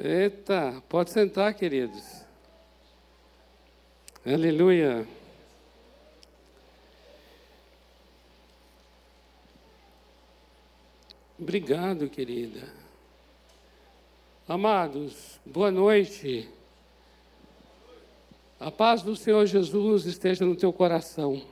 Eita, 0.00 0.80
pode 0.88 1.10
sentar, 1.10 1.52
queridos. 1.54 2.22
Aleluia. 4.24 5.04
Obrigado, 11.36 12.08
querida. 12.08 12.68
Amados, 14.46 15.40
boa 15.44 15.72
noite. 15.72 16.48
A 18.60 18.70
paz 18.70 19.02
do 19.02 19.16
Senhor 19.16 19.46
Jesus 19.46 20.06
esteja 20.06 20.44
no 20.44 20.54
teu 20.54 20.72
coração. 20.72 21.42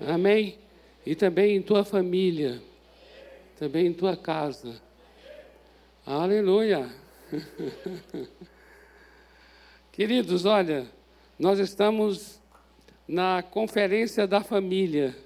Amém? 0.00 0.58
E 1.04 1.14
também 1.14 1.56
em 1.56 1.60
tua 1.60 1.84
família. 1.84 2.62
Também 3.58 3.88
em 3.88 3.92
tua 3.92 4.16
casa. 4.16 4.80
Aleluia. 6.06 7.03
Queridos, 9.92 10.44
olha, 10.44 10.86
nós 11.38 11.58
estamos 11.58 12.40
na 13.06 13.42
Conferência 13.42 14.26
da 14.26 14.42
Família. 14.42 15.16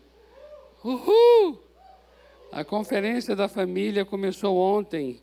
Uhul! 0.84 1.62
A 2.52 2.64
Conferência 2.64 3.36
da 3.36 3.48
Família 3.48 4.04
começou 4.04 4.56
ontem, 4.56 5.20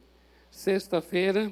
sexta-feira, 0.50 1.52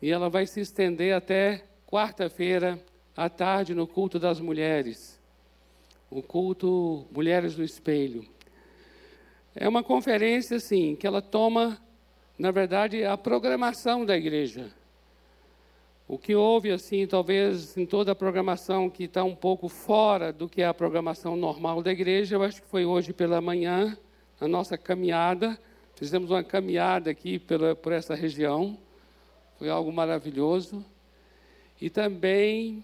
e 0.00 0.10
ela 0.10 0.28
vai 0.30 0.46
se 0.46 0.60
estender 0.60 1.14
até 1.14 1.64
quarta-feira 1.86 2.82
à 3.16 3.28
tarde 3.28 3.74
no 3.74 3.86
culto 3.86 4.18
das 4.18 4.40
mulheres. 4.40 5.20
O 6.10 6.22
culto 6.22 7.06
Mulheres 7.12 7.54
do 7.54 7.62
Espelho. 7.62 8.24
É 9.54 9.68
uma 9.68 9.82
conferência, 9.82 10.56
assim, 10.56 10.94
que 10.96 11.06
ela 11.06 11.20
toma 11.20 11.80
na 12.40 12.50
verdade, 12.50 13.04
a 13.04 13.18
programação 13.18 14.02
da 14.02 14.16
igreja. 14.16 14.70
O 16.08 16.16
que 16.16 16.34
houve, 16.34 16.70
assim, 16.70 17.06
talvez 17.06 17.76
em 17.76 17.84
toda 17.84 18.12
a 18.12 18.14
programação 18.14 18.88
que 18.88 19.04
está 19.04 19.22
um 19.22 19.34
pouco 19.34 19.68
fora 19.68 20.32
do 20.32 20.48
que 20.48 20.62
é 20.62 20.66
a 20.66 20.72
programação 20.72 21.36
normal 21.36 21.82
da 21.82 21.92
igreja, 21.92 22.36
eu 22.36 22.42
acho 22.42 22.62
que 22.62 22.68
foi 22.68 22.86
hoje 22.86 23.12
pela 23.12 23.42
manhã, 23.42 23.94
a 24.40 24.48
nossa 24.48 24.78
caminhada. 24.78 25.60
Fizemos 25.96 26.30
uma 26.30 26.42
caminhada 26.42 27.10
aqui 27.10 27.38
pela, 27.38 27.76
por 27.76 27.92
essa 27.92 28.14
região, 28.14 28.78
foi 29.58 29.68
algo 29.68 29.92
maravilhoso. 29.92 30.82
E 31.78 31.90
também, 31.90 32.82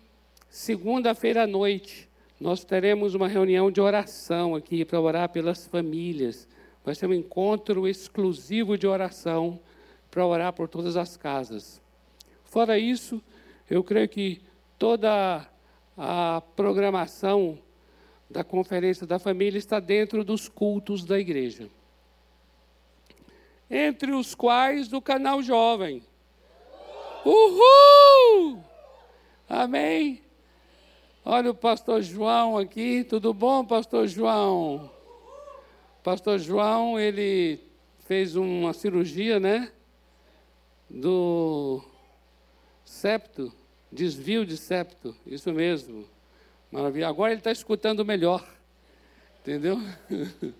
segunda-feira 0.51 1.45
à 1.45 1.47
noite, 1.47 2.07
nós 2.39 2.63
teremos 2.63 3.15
uma 3.15 3.27
reunião 3.27 3.71
de 3.71 3.81
oração 3.81 4.55
aqui 4.55 4.85
para 4.85 5.01
orar 5.01 5.31
pelas 5.31 5.67
famílias 5.67 6.47
vai 6.87 6.95
ser 6.95 7.09
um 7.09 7.13
encontro 7.13 7.89
exclusivo 7.89 8.79
de 8.79 8.87
oração 8.87 9.59
para 10.09 10.25
orar 10.25 10.53
por 10.53 10.69
todas 10.69 10.97
as 10.97 11.17
casas. 11.17 11.83
Fora 12.45 12.79
isso, 12.79 13.21
eu 13.69 13.83
creio 13.83 14.09
que 14.09 14.41
toda 14.79 15.45
a 15.99 16.43
programação 16.55 17.59
da 18.31 18.45
Conferência 18.45 19.05
da 19.05 19.19
Família 19.19 19.59
está 19.59 19.81
dentro 19.81 20.23
dos 20.23 20.49
cultos 20.49 21.05
da 21.05 21.19
igreja. 21.19 21.69
Entre 23.69 24.13
os 24.13 24.33
quais 24.33 24.93
o 24.93 25.03
canal 25.03 25.43
jovem. 25.43 26.05
Uhul! 27.25 28.63
Amém? 29.49 30.23
Olha 31.25 31.51
o 31.51 31.55
pastor 31.55 32.01
João 32.01 32.57
aqui. 32.57 33.03
Tudo 33.03 33.35
bom, 33.35 33.65
pastor 33.65 34.07
João? 34.07 34.96
Pastor 36.07 36.39
João, 36.39 37.01
ele 37.01 37.59
fez 38.07 38.37
uma 38.37 38.73
cirurgia, 38.73 39.41
né? 39.41 39.73
Do 40.89 41.83
septo, 42.85 43.53
desvio 43.91 44.47
de 44.47 44.57
septo, 44.57 45.17
isso 45.27 45.53
mesmo. 45.53 46.07
Maravilha. 46.71 47.09
Agora 47.09 47.33
ele 47.33 47.41
está 47.41 47.51
escutando 47.51 48.05
melhor. 48.05 48.49
Entendeu? 49.41 49.79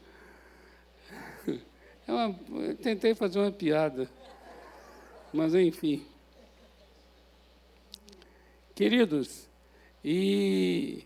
É 2.09 2.13
uma, 2.13 2.39
eu 2.63 2.77
tentei 2.77 3.15
fazer 3.17 3.41
uma 3.41 3.51
piada. 3.51 4.09
Mas 5.33 5.55
enfim. 5.55 6.07
Queridos, 8.75 9.49
e 10.05 11.06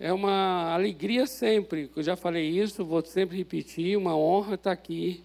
é 0.00 0.12
uma 0.12 0.72
alegria 0.72 1.26
sempre, 1.26 1.90
eu 1.94 2.02
já 2.02 2.14
falei 2.14 2.48
isso, 2.48 2.84
vou 2.84 3.04
sempre 3.04 3.36
repetir, 3.36 3.96
uma 3.96 4.16
honra 4.16 4.54
estar 4.54 4.70
aqui 4.70 5.24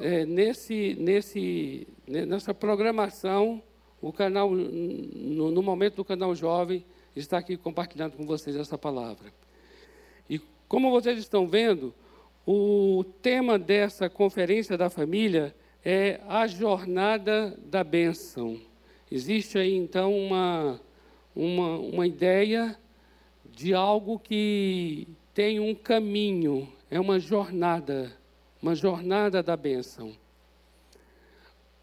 é, 0.00 0.26
nesse, 0.26 0.96
nesse, 0.98 1.86
nessa 2.06 2.52
programação, 2.52 3.62
o 4.02 4.12
canal, 4.12 4.50
no, 4.50 5.50
no, 5.50 5.62
momento 5.62 5.96
do 5.96 6.04
canal 6.04 6.34
Jovem, 6.34 6.84
está 7.14 7.38
aqui 7.38 7.56
compartilhando 7.56 8.16
com 8.16 8.26
vocês 8.26 8.56
essa 8.56 8.76
palavra. 8.76 9.32
E 10.28 10.40
como 10.68 10.90
vocês 10.90 11.18
estão 11.18 11.46
vendo, 11.46 11.94
o 12.44 13.04
tema 13.22 13.58
dessa 13.58 14.10
conferência 14.10 14.76
da 14.76 14.90
família 14.90 15.54
é 15.84 16.20
a 16.28 16.46
jornada 16.46 17.56
da 17.64 17.82
bênção. 17.82 18.60
Existe 19.10 19.56
aí 19.56 19.74
então 19.74 20.12
uma, 20.12 20.80
uma, 21.34 21.78
uma 21.78 22.06
ideia 22.06 22.76
de 23.56 23.72
algo 23.72 24.18
que 24.18 25.08
tem 25.32 25.58
um 25.58 25.74
caminho, 25.74 26.70
é 26.90 27.00
uma 27.00 27.18
jornada, 27.18 28.12
uma 28.60 28.74
jornada 28.74 29.42
da 29.42 29.56
bênção. 29.56 30.14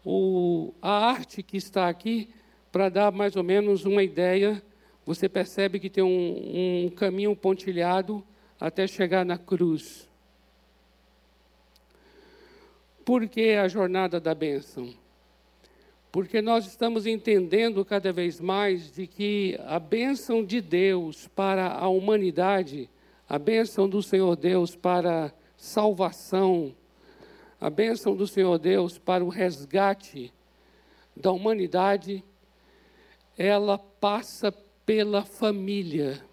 O, 0.04 0.72
a 0.80 1.08
arte 1.08 1.42
que 1.42 1.56
está 1.56 1.88
aqui, 1.88 2.30
para 2.70 2.88
dar 2.88 3.10
mais 3.10 3.34
ou 3.34 3.42
menos 3.42 3.84
uma 3.84 4.04
ideia, 4.04 4.62
você 5.04 5.28
percebe 5.28 5.80
que 5.80 5.90
tem 5.90 6.04
um, 6.04 6.84
um 6.86 6.90
caminho 6.90 7.34
pontilhado 7.34 8.24
até 8.60 8.86
chegar 8.86 9.24
na 9.24 9.36
cruz. 9.36 10.08
Por 13.04 13.26
que 13.26 13.54
a 13.54 13.66
jornada 13.66 14.20
da 14.20 14.32
bênção? 14.32 14.94
Porque 16.14 16.40
nós 16.40 16.64
estamos 16.64 17.06
entendendo 17.06 17.84
cada 17.84 18.12
vez 18.12 18.38
mais 18.40 18.92
de 18.92 19.04
que 19.04 19.58
a 19.66 19.80
bênção 19.80 20.44
de 20.44 20.60
Deus 20.60 21.26
para 21.26 21.66
a 21.66 21.88
humanidade, 21.88 22.88
a 23.28 23.36
bênção 23.36 23.88
do 23.88 24.00
Senhor 24.00 24.36
Deus 24.36 24.76
para 24.76 25.34
salvação, 25.56 26.72
a 27.60 27.68
bênção 27.68 28.14
do 28.14 28.28
Senhor 28.28 28.60
Deus 28.60 28.96
para 28.96 29.24
o 29.24 29.28
resgate 29.28 30.32
da 31.16 31.32
humanidade, 31.32 32.22
ela 33.36 33.76
passa 33.76 34.52
pela 34.86 35.24
família. 35.24 36.24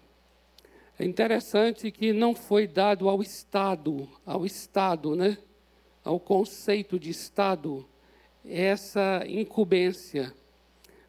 É 0.96 1.04
interessante 1.04 1.90
que 1.90 2.12
não 2.12 2.36
foi 2.36 2.68
dado 2.68 3.08
ao 3.08 3.20
Estado, 3.20 4.08
ao 4.24 4.46
Estado, 4.46 5.16
né? 5.16 5.36
Ao 6.04 6.20
conceito 6.20 7.00
de 7.00 7.10
Estado 7.10 7.84
essa 8.44 9.24
incumbência. 9.26 10.32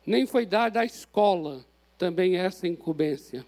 Nem 0.06 0.26
foi 0.26 0.46
dada 0.46 0.82
à 0.82 0.86
escola 0.86 1.66
também 1.98 2.38
essa 2.38 2.68
incumbência. 2.68 3.46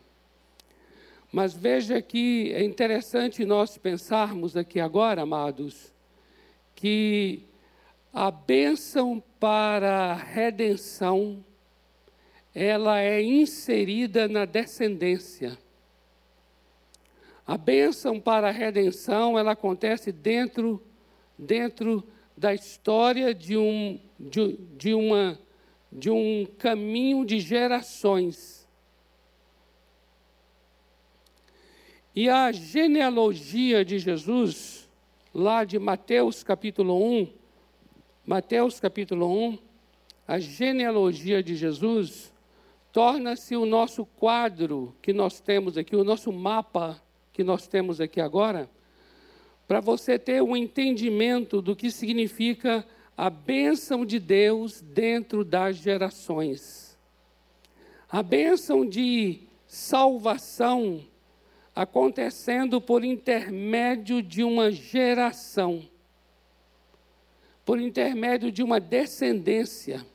Mas 1.31 1.53
veja 1.53 2.01
que 2.01 2.51
é 2.53 2.63
interessante 2.63 3.43
nós 3.43 3.77
pensarmos 3.77 4.55
aqui 4.55 4.79
agora, 4.79 5.23
amados, 5.23 5.93
que 6.73 7.43
a 8.13 8.31
bênção 8.31 9.21
para 9.39 10.11
a 10.11 10.13
redenção 10.13 11.43
ela 12.53 13.01
é 13.01 13.21
inserida 13.21 14.29
na 14.29 14.45
descendência. 14.45 15.57
A 17.45 17.57
bênção 17.57 18.19
para 18.19 18.47
a 18.47 18.51
redenção 18.51 19.37
ela 19.37 19.51
acontece 19.51 20.11
dentro 20.13 20.81
dentro 21.37 22.01
da 22.37 22.53
história 22.53 23.33
de 23.33 23.57
um, 23.57 23.99
de, 24.19 24.57
de, 24.77 24.93
uma, 24.93 25.39
de 25.91 26.09
um 26.09 26.45
caminho 26.57 27.25
de 27.25 27.39
gerações. 27.39 28.67
E 32.15 32.29
a 32.29 32.51
genealogia 32.51 33.83
de 33.83 33.99
Jesus, 33.99 34.89
lá 35.33 35.63
de 35.63 35.77
Mateus 35.79 36.43
capítulo 36.43 37.01
1, 37.21 37.27
Mateus 38.25 38.79
capítulo 38.79 39.27
1, 39.49 39.59
a 40.27 40.39
genealogia 40.39 41.43
de 41.43 41.55
Jesus 41.55 42.33
torna-se 42.91 43.55
o 43.55 43.65
nosso 43.65 44.05
quadro 44.05 44.95
que 45.01 45.11
nós 45.11 45.39
temos 45.39 45.77
aqui, 45.77 45.95
o 45.95 46.03
nosso 46.03 46.31
mapa 46.31 47.01
que 47.33 47.43
nós 47.43 47.67
temos 47.67 47.99
aqui 47.99 48.21
agora, 48.21 48.69
para 49.67 49.79
você 49.79 50.19
ter 50.19 50.41
um 50.41 50.55
entendimento 50.55 51.61
do 51.61 51.75
que 51.75 51.89
significa 51.89 52.85
a 53.17 53.29
bênção 53.29 54.05
de 54.05 54.19
Deus 54.19 54.81
dentro 54.81 55.43
das 55.43 55.77
gerações. 55.77 56.97
A 58.09 58.21
bênção 58.21 58.85
de 58.85 59.41
salvação 59.65 61.03
acontecendo 61.75 62.79
por 62.79 63.03
intermédio 63.03 64.21
de 64.21 64.43
uma 64.43 64.71
geração, 64.71 65.83
por 67.65 67.79
intermédio 67.81 68.51
de 68.51 68.63
uma 68.63 68.79
descendência. 68.79 70.05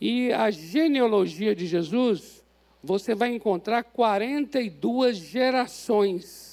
E 0.00 0.32
a 0.32 0.50
genealogia 0.50 1.54
de 1.54 1.66
Jesus, 1.66 2.44
você 2.82 3.14
vai 3.14 3.34
encontrar 3.34 3.84
42 3.84 5.16
gerações, 5.16 6.47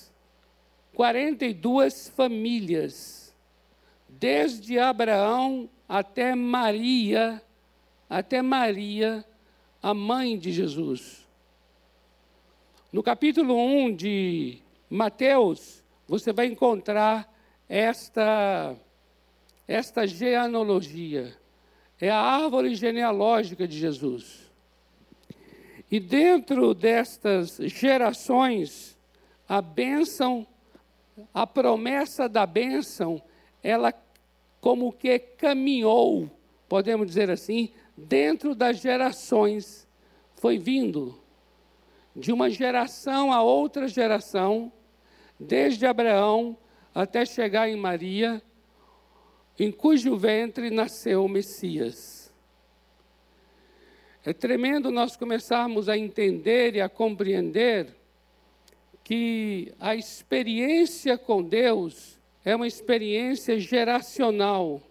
42 0.95 2.07
famílias, 2.07 3.36
desde 4.07 4.80
Abraão 4.80 5.69
até 5.89 6.33
Maria, 6.33 7.42
até 8.09 8.42
Maria, 8.42 9.25
a 9.83 9.94
mãe 9.94 10.38
de 10.38 10.53
Jesus. 10.53 11.27
No 12.94 13.03
capítulo 13.03 13.57
1 13.57 13.94
de 13.94 14.59
Mateus, 14.89 15.83
você 16.07 16.31
vai 16.31 16.45
encontrar 16.45 17.30
esta, 17.68 18.74
esta 19.68 20.07
genealogia. 20.07 21.36
É 22.00 22.09
a 22.09 22.21
árvore 22.21 22.74
genealógica 22.74 23.68
de 23.68 23.77
Jesus. 23.77 24.50
E 25.92 26.00
dentro 26.00 26.74
destas 26.74 27.57
gerações, 27.57 28.97
a 29.47 29.62
bênção, 29.62 30.47
a 31.33 31.47
promessa 31.47 32.27
da 32.27 32.45
bênção, 32.45 33.21
ela 33.63 33.94
como 34.59 34.91
que 34.91 35.19
caminhou, 35.19 36.29
podemos 36.67 37.07
dizer 37.07 37.29
assim, 37.29 37.71
dentro 37.95 38.56
das 38.56 38.77
gerações, 38.77 39.88
foi 40.35 40.57
vindo 40.57 41.19
de 42.15 42.31
uma 42.31 42.50
geração 42.50 43.31
a 43.31 43.41
outra 43.41 43.88
geração, 43.88 44.71
desde 45.39 45.85
Abraão 45.85 46.57
até 46.94 47.25
chegar 47.25 47.69
em 47.69 47.75
Maria, 47.75 48.41
em 49.59 49.71
cujo 49.71 50.18
ventre 50.18 50.69
nasceu 50.69 51.25
o 51.25 51.29
Messias. 51.29 52.33
É 54.23 54.33
tremendo 54.33 54.89
nós 54.89 55.15
começarmos 55.15 55.88
a 55.88 55.97
entender 55.97 56.75
e 56.75 56.81
a 56.81 56.89
compreender 56.89 57.95
que 59.06 59.72
a 59.80 59.96
experiência 59.96 61.18
com 61.18 61.42
Deus 61.42 62.19
é 62.44 62.54
uma 62.54 62.68
experiência 62.68 63.57
geracional, 63.57 64.81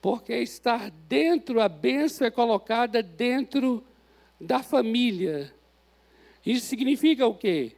porque 0.00 0.36
estar 0.36 0.88
dentro, 1.08 1.60
a 1.60 1.68
bênção 1.68 2.28
é 2.28 2.30
colocada 2.30 3.02
dentro 3.02 3.84
da 4.40 4.62
família. 4.62 5.52
Isso 6.46 6.66
significa 6.66 7.26
o 7.26 7.34
quê? 7.34 7.72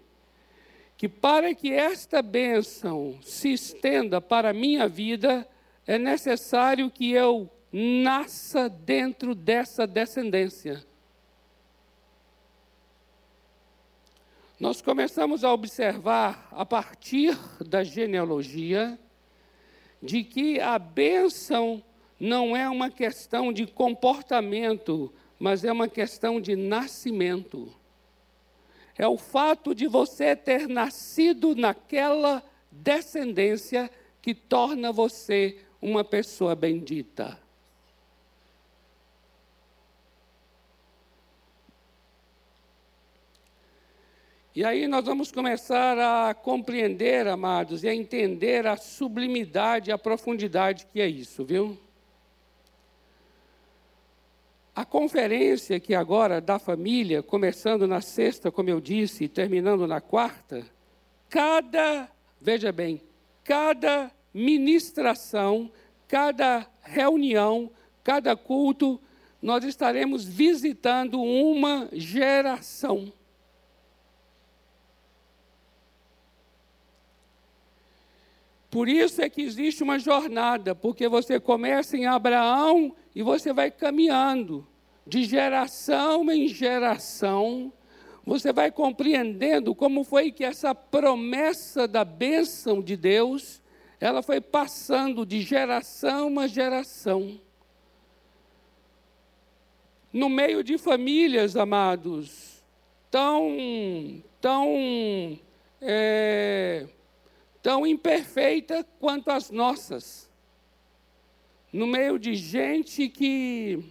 que 1.03 1.09
para 1.09 1.53
que 1.53 1.73
esta 1.73 2.23
bênção 2.23 3.19
se 3.23 3.53
estenda 3.53 4.21
para 4.21 4.51
a 4.51 4.53
minha 4.53 4.87
vida, 4.87 5.45
é 5.85 5.99
necessário 5.99 6.89
que 6.89 7.11
eu 7.11 7.51
nasça 7.73 8.69
dentro 8.69 9.35
dessa 9.35 9.85
descendência. 9.85 10.87
Nós 14.62 14.81
começamos 14.81 15.43
a 15.43 15.53
observar, 15.53 16.47
a 16.53 16.64
partir 16.64 17.37
da 17.67 17.82
genealogia, 17.82 18.97
de 20.00 20.23
que 20.23 20.61
a 20.61 20.79
bênção 20.79 21.82
não 22.19 22.56
é 22.56 22.70
uma 22.70 22.88
questão 22.88 23.53
de 23.53 23.67
comportamento, 23.67 25.12
mas 25.37 25.64
é 25.64 25.73
uma 25.73 25.88
questão 25.88 26.41
de 26.41 26.55
nascimento 26.55 27.75
é 28.97 29.06
o 29.09 29.17
fato 29.17 29.75
de 29.75 29.88
você 29.88 30.37
ter 30.37 30.69
nascido 30.69 31.56
naquela 31.56 32.41
descendência 32.70 33.91
que 34.20 34.32
torna 34.32 34.93
você 34.93 35.59
uma 35.81 36.05
pessoa 36.05 36.55
bendita. 36.55 37.42
E 44.54 44.66
aí 44.66 44.87
nós 44.87 45.06
vamos 45.06 45.32
começar 45.32 45.99
a 45.99 46.34
compreender, 46.34 47.26
amados, 47.26 47.84
e 47.84 47.88
a 47.88 47.94
entender 47.94 48.66
a 48.66 48.76
sublimidade, 48.76 49.90
a 49.90 49.96
profundidade 49.96 50.87
que 50.93 51.00
é 51.00 51.08
isso, 51.08 51.43
viu? 51.43 51.78
A 54.76 54.84
conferência 54.84 55.81
que 55.81 55.94
agora 55.94 56.38
da 56.38 56.58
família, 56.58 57.22
começando 57.22 57.87
na 57.87 58.02
sexta, 58.02 58.50
como 58.50 58.69
eu 58.69 58.78
disse, 58.78 59.25
e 59.25 59.28
terminando 59.28 59.87
na 59.87 60.02
quarta, 60.02 60.66
cada, 61.31 62.06
veja 62.38 62.70
bem, 62.70 63.00
cada 63.43 64.10
ministração, 64.34 65.72
cada 66.06 66.66
reunião, 66.82 67.70
cada 68.04 68.37
culto, 68.37 69.00
nós 69.40 69.64
estaremos 69.64 70.26
visitando 70.26 71.22
uma 71.22 71.88
geração. 71.93 73.10
Por 78.73 78.89
isso 78.89 79.21
é 79.21 79.29
que 79.29 79.43
existe 79.43 79.83
uma 79.83 79.99
jornada, 79.99 80.75
porque 80.75 81.07
você 81.07 81.39
começa 81.39 81.95
em 81.95 82.07
Abraão 82.07 82.97
e 83.15 83.23
você 83.23 83.53
vai 83.53 83.71
caminhando 83.71 84.67
de 85.07 85.25
geração 85.25 86.31
em 86.33 86.49
geração, 86.49 87.71
você 88.25 88.51
vai 88.51 88.71
compreendendo 88.71 89.75
como 89.75 90.03
foi 90.05 90.33
que 90.33 90.43
essa 90.43 90.75
promessa 90.75 91.87
da 91.87 92.03
bênção 92.03 92.81
de 92.81 92.97
Deus, 92.97 93.61
ela 94.01 94.23
foi 94.23 94.41
passando 94.41 95.27
de 95.27 95.43
geração 95.43 96.41
a 96.41 96.47
geração. 96.47 97.39
No 100.11 100.31
meio 100.31 100.65
de 100.65 100.79
famílias, 100.79 101.59
amados, 101.59 102.65
tão, 103.11 104.25
tão, 104.41 105.39
é, 105.79 106.87
tão 107.62 107.87
imperfeita 107.87 108.85
quanto 108.99 109.31
as 109.31 109.50
nossas 109.50 110.31
no 111.73 111.87
meio 111.87 112.19
de 112.19 112.35
gente 112.35 113.09
que 113.09 113.82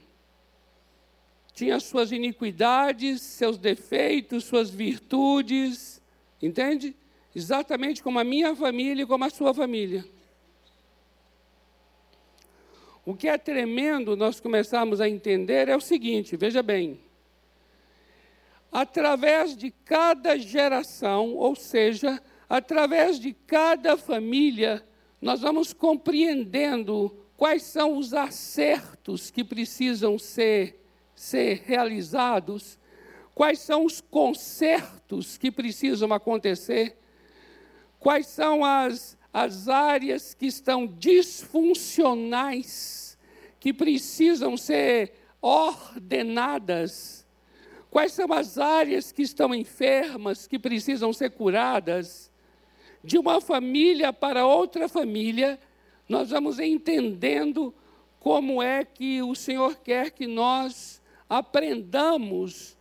tinha 1.51 1.79
suas 1.79 2.11
iniquidades, 2.11 3.21
seus 3.21 3.57
defeitos, 3.57 4.43
suas 4.43 4.69
virtudes, 4.69 5.99
entende? 6.41 6.95
Exatamente 7.35 8.03
como 8.03 8.19
a 8.19 8.23
minha 8.23 8.55
família 8.55 9.03
e 9.03 9.05
como 9.05 9.23
a 9.23 9.29
sua 9.29 9.53
família. 9.53 10.05
O 13.03 13.15
que 13.15 13.27
é 13.27 13.37
tremendo 13.37 14.15
nós 14.15 14.39
começarmos 14.39 15.01
a 15.01 15.09
entender 15.09 15.67
é 15.67 15.75
o 15.75 15.81
seguinte: 15.81 16.37
veja 16.37 16.61
bem, 16.61 16.99
através 18.71 19.57
de 19.57 19.71
cada 19.71 20.37
geração, 20.37 21.33
ou 21.33 21.55
seja, 21.55 22.21
através 22.51 23.17
de 23.17 23.31
cada 23.31 23.95
família, 23.95 24.85
nós 25.21 25.39
vamos 25.39 25.71
compreendendo 25.71 27.25
quais 27.37 27.63
são 27.63 27.97
os 27.97 28.13
acertos 28.13 29.31
que 29.31 29.41
precisam 29.41 30.19
ser, 30.19 30.83
ser 31.15 31.63
realizados, 31.65 32.77
quais 33.33 33.59
são 33.59 33.85
os 33.85 34.01
consertos 34.01 35.37
que 35.37 35.49
precisam 35.49 36.11
acontecer, 36.11 36.97
quais 37.97 38.27
são 38.27 38.65
as, 38.65 39.17
as 39.31 39.69
áreas 39.69 40.33
que 40.33 40.47
estão 40.47 40.85
disfuncionais, 40.85 43.17
que 43.61 43.71
precisam 43.71 44.57
ser 44.57 45.13
ordenadas, 45.41 47.25
quais 47.89 48.11
são 48.11 48.33
as 48.33 48.57
áreas 48.57 49.13
que 49.13 49.21
estão 49.21 49.55
enfermas, 49.55 50.47
que 50.47 50.59
precisam 50.59 51.13
ser 51.13 51.29
curadas, 51.29 52.29
de 53.03 53.17
uma 53.17 53.41
família 53.41 54.13
para 54.13 54.45
outra 54.45 54.87
família 54.87 55.59
nós 56.11 56.29
vamos 56.29 56.59
entendendo 56.59 57.73
como 58.19 58.61
é 58.61 58.83
que 58.83 59.21
o 59.21 59.33
Senhor 59.33 59.77
quer 59.77 60.11
que 60.11 60.27
nós 60.27 61.01
aprendamos 61.29 62.77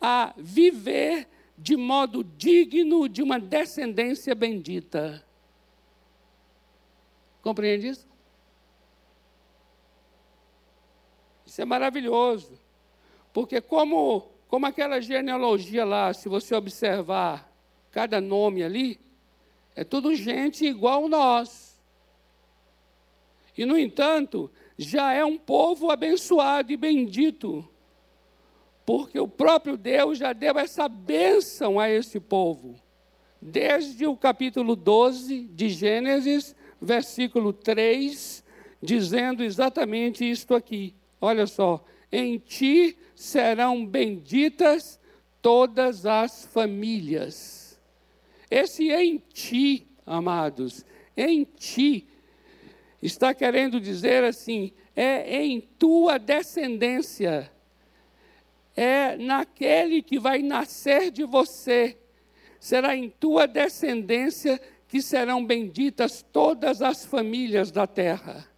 a 0.00 0.32
viver 0.36 1.28
de 1.58 1.76
modo 1.76 2.22
digno 2.22 3.08
de 3.08 3.20
uma 3.20 3.40
descendência 3.40 4.32
bendita. 4.32 5.26
Compreende 7.42 7.88
isso? 7.88 8.06
Isso 11.44 11.60
é 11.60 11.64
maravilhoso. 11.64 12.60
Porque 13.32 13.60
como, 13.60 14.28
como 14.46 14.66
aquela 14.66 15.00
genealogia 15.00 15.84
lá, 15.84 16.14
se 16.14 16.28
você 16.28 16.54
observar 16.54 17.52
cada 17.90 18.20
nome 18.20 18.62
ali, 18.62 19.00
é 19.78 19.84
tudo 19.84 20.12
gente 20.12 20.66
igual 20.66 21.08
nós. 21.08 21.80
E, 23.56 23.64
no 23.64 23.78
entanto, 23.78 24.50
já 24.76 25.12
é 25.12 25.24
um 25.24 25.38
povo 25.38 25.88
abençoado 25.88 26.72
e 26.72 26.76
bendito, 26.76 27.64
porque 28.84 29.20
o 29.20 29.28
próprio 29.28 29.76
Deus 29.76 30.18
já 30.18 30.32
deu 30.32 30.58
essa 30.58 30.88
bênção 30.88 31.78
a 31.78 31.88
esse 31.88 32.18
povo. 32.18 32.74
Desde 33.40 34.04
o 34.04 34.16
capítulo 34.16 34.74
12 34.74 35.44
de 35.44 35.68
Gênesis, 35.68 36.56
versículo 36.82 37.52
3, 37.52 38.42
dizendo 38.82 39.44
exatamente 39.44 40.28
isto 40.28 40.56
aqui. 40.56 40.92
Olha 41.20 41.46
só, 41.46 41.84
em 42.10 42.36
ti 42.36 42.98
serão 43.14 43.86
benditas 43.86 44.98
todas 45.40 46.04
as 46.04 46.46
famílias. 46.46 47.57
Esse 48.50 48.90
em 48.90 49.18
ti, 49.18 49.86
amados, 50.06 50.84
em 51.16 51.44
ti, 51.44 52.06
está 53.02 53.34
querendo 53.34 53.80
dizer 53.80 54.24
assim: 54.24 54.72
é 54.96 55.44
em 55.44 55.60
tua 55.60 56.18
descendência, 56.18 57.50
é 58.74 59.16
naquele 59.16 60.02
que 60.02 60.18
vai 60.18 60.42
nascer 60.42 61.10
de 61.10 61.24
você, 61.24 61.96
será 62.58 62.96
em 62.96 63.10
tua 63.10 63.46
descendência 63.46 64.60
que 64.88 65.02
serão 65.02 65.44
benditas 65.44 66.24
todas 66.32 66.80
as 66.80 67.04
famílias 67.04 67.70
da 67.70 67.86
terra. 67.86 68.48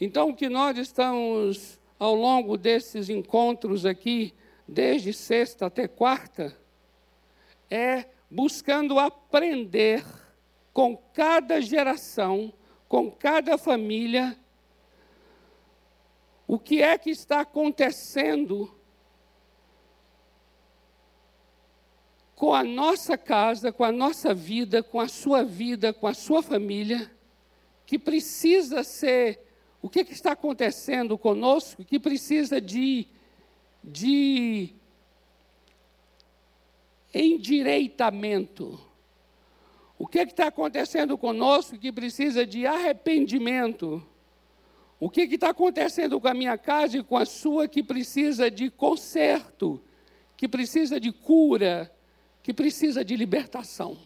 Então, 0.00 0.30
o 0.30 0.36
que 0.36 0.48
nós 0.48 0.78
estamos, 0.78 1.80
ao 1.98 2.14
longo 2.14 2.56
desses 2.56 3.08
encontros 3.08 3.84
aqui, 3.84 4.32
desde 4.68 5.14
sexta 5.14 5.66
até 5.66 5.88
quarta, 5.88 6.54
é 7.70 8.04
buscando 8.30 8.98
aprender 8.98 10.04
com 10.72 10.96
cada 10.96 11.60
geração, 11.60 12.52
com 12.86 13.10
cada 13.10 13.56
família, 13.56 14.38
o 16.46 16.58
que 16.58 16.82
é 16.82 16.96
que 16.98 17.10
está 17.10 17.40
acontecendo 17.40 18.74
com 22.34 22.54
a 22.54 22.62
nossa 22.62 23.18
casa, 23.18 23.72
com 23.72 23.82
a 23.82 23.90
nossa 23.90 24.32
vida, 24.32 24.82
com 24.82 25.00
a 25.00 25.08
sua 25.08 25.42
vida, 25.42 25.92
com 25.92 26.06
a 26.06 26.14
sua 26.14 26.42
família, 26.42 27.10
que 27.84 27.98
precisa 27.98 28.84
ser 28.84 29.44
o 29.82 29.88
que, 29.88 30.04
que 30.04 30.12
está 30.12 30.32
acontecendo 30.32 31.16
conosco 31.18 31.84
que 31.84 31.98
precisa 31.98 32.60
de, 32.60 33.08
de 33.88 34.74
endireitamento? 37.12 38.78
O 39.98 40.06
que 40.06 40.20
está 40.20 40.46
acontecendo 40.46 41.18
conosco 41.18 41.78
que 41.78 41.90
precisa 41.90 42.46
de 42.46 42.66
arrependimento? 42.66 44.06
O 45.00 45.08
que 45.08 45.22
está 45.22 45.50
acontecendo 45.50 46.20
com 46.20 46.28
a 46.28 46.34
minha 46.34 46.56
casa 46.58 46.98
e 46.98 47.02
com 47.02 47.16
a 47.16 47.24
sua 47.24 47.66
que 47.66 47.82
precisa 47.82 48.50
de 48.50 48.70
conserto, 48.70 49.82
que 50.36 50.46
precisa 50.46 51.00
de 51.00 51.10
cura, 51.10 51.92
que 52.42 52.52
precisa 52.52 53.04
de 53.04 53.16
libertação? 53.16 53.98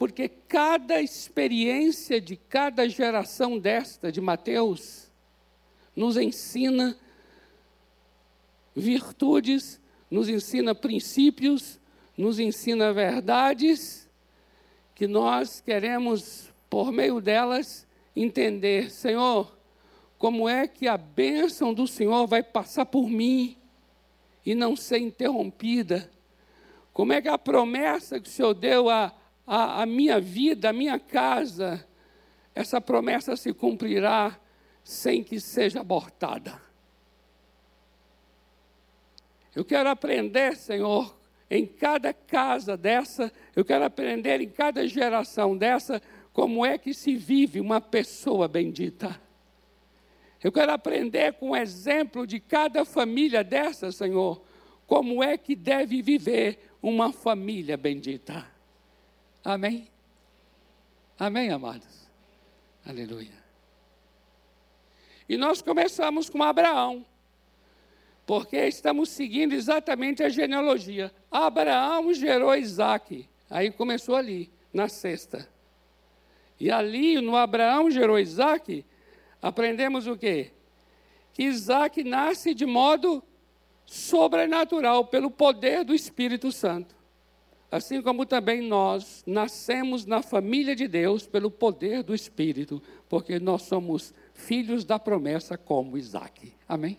porque 0.00 0.30
cada 0.30 1.02
experiência 1.02 2.18
de 2.22 2.34
cada 2.34 2.88
geração 2.88 3.58
desta, 3.58 4.10
de 4.10 4.18
Mateus, 4.18 5.09
nos 5.94 6.16
ensina 6.16 6.96
virtudes, 8.74 9.80
nos 10.10 10.28
ensina 10.28 10.74
princípios, 10.74 11.80
nos 12.16 12.38
ensina 12.38 12.92
verdades, 12.92 14.08
que 14.94 15.06
nós 15.06 15.60
queremos, 15.60 16.52
por 16.68 16.92
meio 16.92 17.20
delas, 17.20 17.86
entender, 18.14 18.90
Senhor, 18.90 19.56
como 20.18 20.48
é 20.48 20.68
que 20.68 20.86
a 20.86 20.98
bênção 20.98 21.72
do 21.72 21.86
Senhor 21.86 22.26
vai 22.26 22.42
passar 22.42 22.84
por 22.84 23.08
mim 23.08 23.56
e 24.44 24.54
não 24.54 24.76
ser 24.76 24.98
interrompida? 24.98 26.10
Como 26.92 27.12
é 27.12 27.22
que 27.22 27.28
a 27.28 27.38
promessa 27.38 28.20
que 28.20 28.28
o 28.28 28.32
Senhor 28.32 28.52
deu 28.52 28.88
a 28.90 29.86
minha 29.86 30.20
vida, 30.20 30.68
a 30.68 30.72
minha 30.72 30.98
casa, 30.98 31.86
essa 32.54 32.80
promessa 32.80 33.36
se 33.36 33.54
cumprirá 33.54 34.38
sem 34.84 35.22
que 35.22 35.38
seja 35.40 35.80
abortada. 35.80 36.60
Eu 39.54 39.64
quero 39.64 39.88
aprender, 39.88 40.56
Senhor, 40.56 41.16
em 41.50 41.66
cada 41.66 42.14
casa 42.14 42.76
dessa, 42.76 43.32
eu 43.56 43.64
quero 43.64 43.84
aprender 43.84 44.40
em 44.40 44.48
cada 44.48 44.86
geração 44.86 45.56
dessa, 45.56 46.00
como 46.32 46.64
é 46.64 46.78
que 46.78 46.94
se 46.94 47.16
vive 47.16 47.60
uma 47.60 47.80
pessoa 47.80 48.46
bendita. 48.46 49.20
Eu 50.42 50.52
quero 50.52 50.72
aprender 50.72 51.34
com 51.34 51.50
o 51.50 51.56
exemplo 51.56 52.26
de 52.26 52.40
cada 52.40 52.84
família 52.84 53.42
dessa, 53.42 53.90
Senhor, 53.90 54.42
como 54.86 55.22
é 55.22 55.36
que 55.36 55.54
deve 55.54 56.00
viver 56.00 56.70
uma 56.80 57.12
família 57.12 57.76
bendita. 57.76 58.46
Amém? 59.44 59.88
Amém, 61.18 61.50
amados? 61.50 62.08
Aleluia. 62.86 63.39
E 65.30 65.36
nós 65.36 65.62
começamos 65.62 66.28
com 66.28 66.42
Abraão, 66.42 67.06
porque 68.26 68.66
estamos 68.66 69.10
seguindo 69.10 69.52
exatamente 69.52 70.24
a 70.24 70.28
genealogia. 70.28 71.14
Abraão 71.30 72.12
gerou 72.12 72.52
Isaac. 72.52 73.28
Aí 73.48 73.70
começou 73.70 74.16
ali, 74.16 74.50
na 74.72 74.88
sexta. 74.88 75.48
E 76.58 76.68
ali, 76.68 77.20
no 77.20 77.36
Abraão 77.36 77.92
gerou 77.92 78.18
Isaac, 78.18 78.84
aprendemos 79.40 80.08
o 80.08 80.16
quê? 80.16 80.50
Que 81.32 81.44
Isaac 81.44 82.02
nasce 82.02 82.52
de 82.52 82.66
modo 82.66 83.22
sobrenatural, 83.86 85.04
pelo 85.04 85.30
poder 85.30 85.84
do 85.84 85.94
Espírito 85.94 86.50
Santo 86.50 86.96
assim 87.70 88.02
como 88.02 88.26
também 88.26 88.60
nós 88.60 89.22
nascemos 89.26 90.04
na 90.04 90.22
família 90.22 90.74
de 90.74 90.88
Deus 90.88 91.26
pelo 91.26 91.50
poder 91.50 92.02
do 92.02 92.14
Espírito, 92.14 92.82
porque 93.08 93.38
nós 93.38 93.62
somos 93.62 94.12
filhos 94.40 94.84
da 94.84 94.98
promessa 94.98 95.56
como 95.56 95.96
Isaac. 95.96 96.52
Amém? 96.68 96.98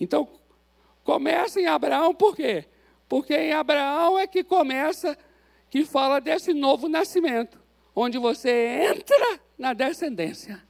Então, 0.00 0.28
começa 1.04 1.60
em 1.60 1.66
Abraão, 1.66 2.14
por 2.14 2.34
quê? 2.34 2.66
Porque 3.08 3.34
em 3.34 3.52
Abraão 3.52 4.18
é 4.18 4.26
que 4.26 4.42
começa, 4.42 5.16
que 5.70 5.84
fala 5.84 6.20
desse 6.20 6.52
novo 6.52 6.88
nascimento, 6.88 7.60
onde 7.94 8.18
você 8.18 8.90
entra 8.90 9.40
na 9.56 9.72
descendência. 9.72 10.62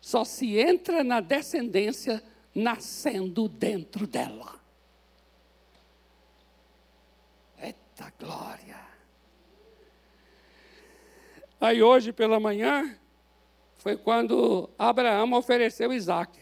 Só 0.00 0.24
se 0.24 0.58
entra 0.58 1.02
na 1.02 1.20
descendência 1.20 2.22
nascendo 2.54 3.48
dentro 3.48 4.06
dela. 4.06 4.64
da 7.96 8.10
glória. 8.18 8.78
Aí 11.60 11.82
hoje 11.82 12.12
pela 12.12 12.40
manhã 12.40 12.98
foi 13.84 13.98
quando 13.98 14.70
Abraão 14.78 15.34
ofereceu 15.34 15.92
Isaac, 15.92 16.40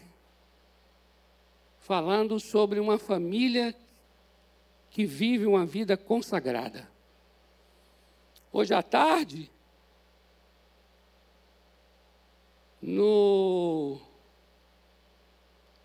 falando 1.77 2.39
sobre 2.39 2.79
uma 2.79 2.97
família 2.97 3.75
que 4.89 5.05
vive 5.05 5.45
uma 5.45 5.65
vida 5.65 5.97
consagrada. 5.97 6.89
Hoje 8.49 8.73
à 8.73 8.81
tarde, 8.81 9.51
no, 12.81 13.99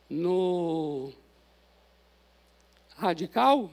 no 0.09 1.12
Radical, 2.91 3.69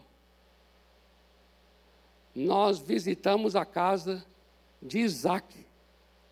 nós 2.34 2.80
visitamos 2.80 3.56
a 3.56 3.64
casa 3.64 4.26
de 4.82 5.02
Isaac, 5.02 5.65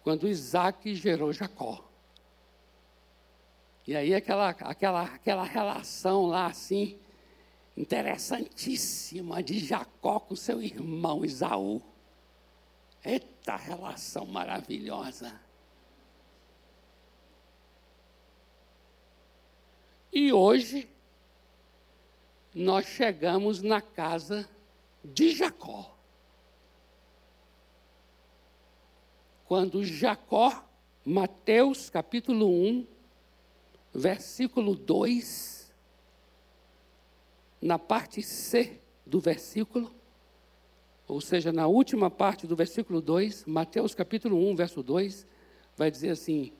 quando 0.04 0.28
Isaac 0.28 0.94
gerou 0.96 1.32
Jacó. 1.32 1.90
E 3.88 3.96
aí 3.96 4.14
aquela, 4.14 4.50
aquela, 4.50 5.04
aquela 5.04 5.44
relação 5.44 6.26
lá 6.26 6.48
assim, 6.48 7.00
interessantíssima 7.76 9.42
de 9.42 9.60
Jacó 9.60 10.20
com 10.20 10.36
seu 10.36 10.62
irmão 10.62 11.26
Isaú. 11.26 11.82
Eita 13.04 13.56
relação 13.56 14.26
maravilhosa. 14.26 15.42
E 20.12 20.32
hoje 20.32 20.90
nós 22.54 22.86
chegamos 22.86 23.62
na 23.62 23.82
casa 23.82 24.48
de 25.04 25.32
Jacó. 25.36 25.93
Quando 29.54 29.86
Jacó, 29.86 30.68
Mateus 31.06 31.88
capítulo 31.88 32.50
1, 32.50 32.88
versículo 33.94 34.74
2, 34.74 35.72
na 37.62 37.78
parte 37.78 38.24
C 38.24 38.82
do 39.06 39.20
versículo, 39.20 39.94
ou 41.08 41.22
seja, 41.22 41.54
na 41.54 41.68
última 41.68 42.10
parte 42.10 42.48
do 42.48 42.56
versículo 42.56 43.00
2, 43.00 43.46
Mateus 43.46 43.94
capítulo 43.94 44.38
1, 44.50 44.56
verso 44.56 44.82
2, 44.82 45.28
vai 45.78 45.92
dizer 45.92 46.10
assim: 46.10 46.52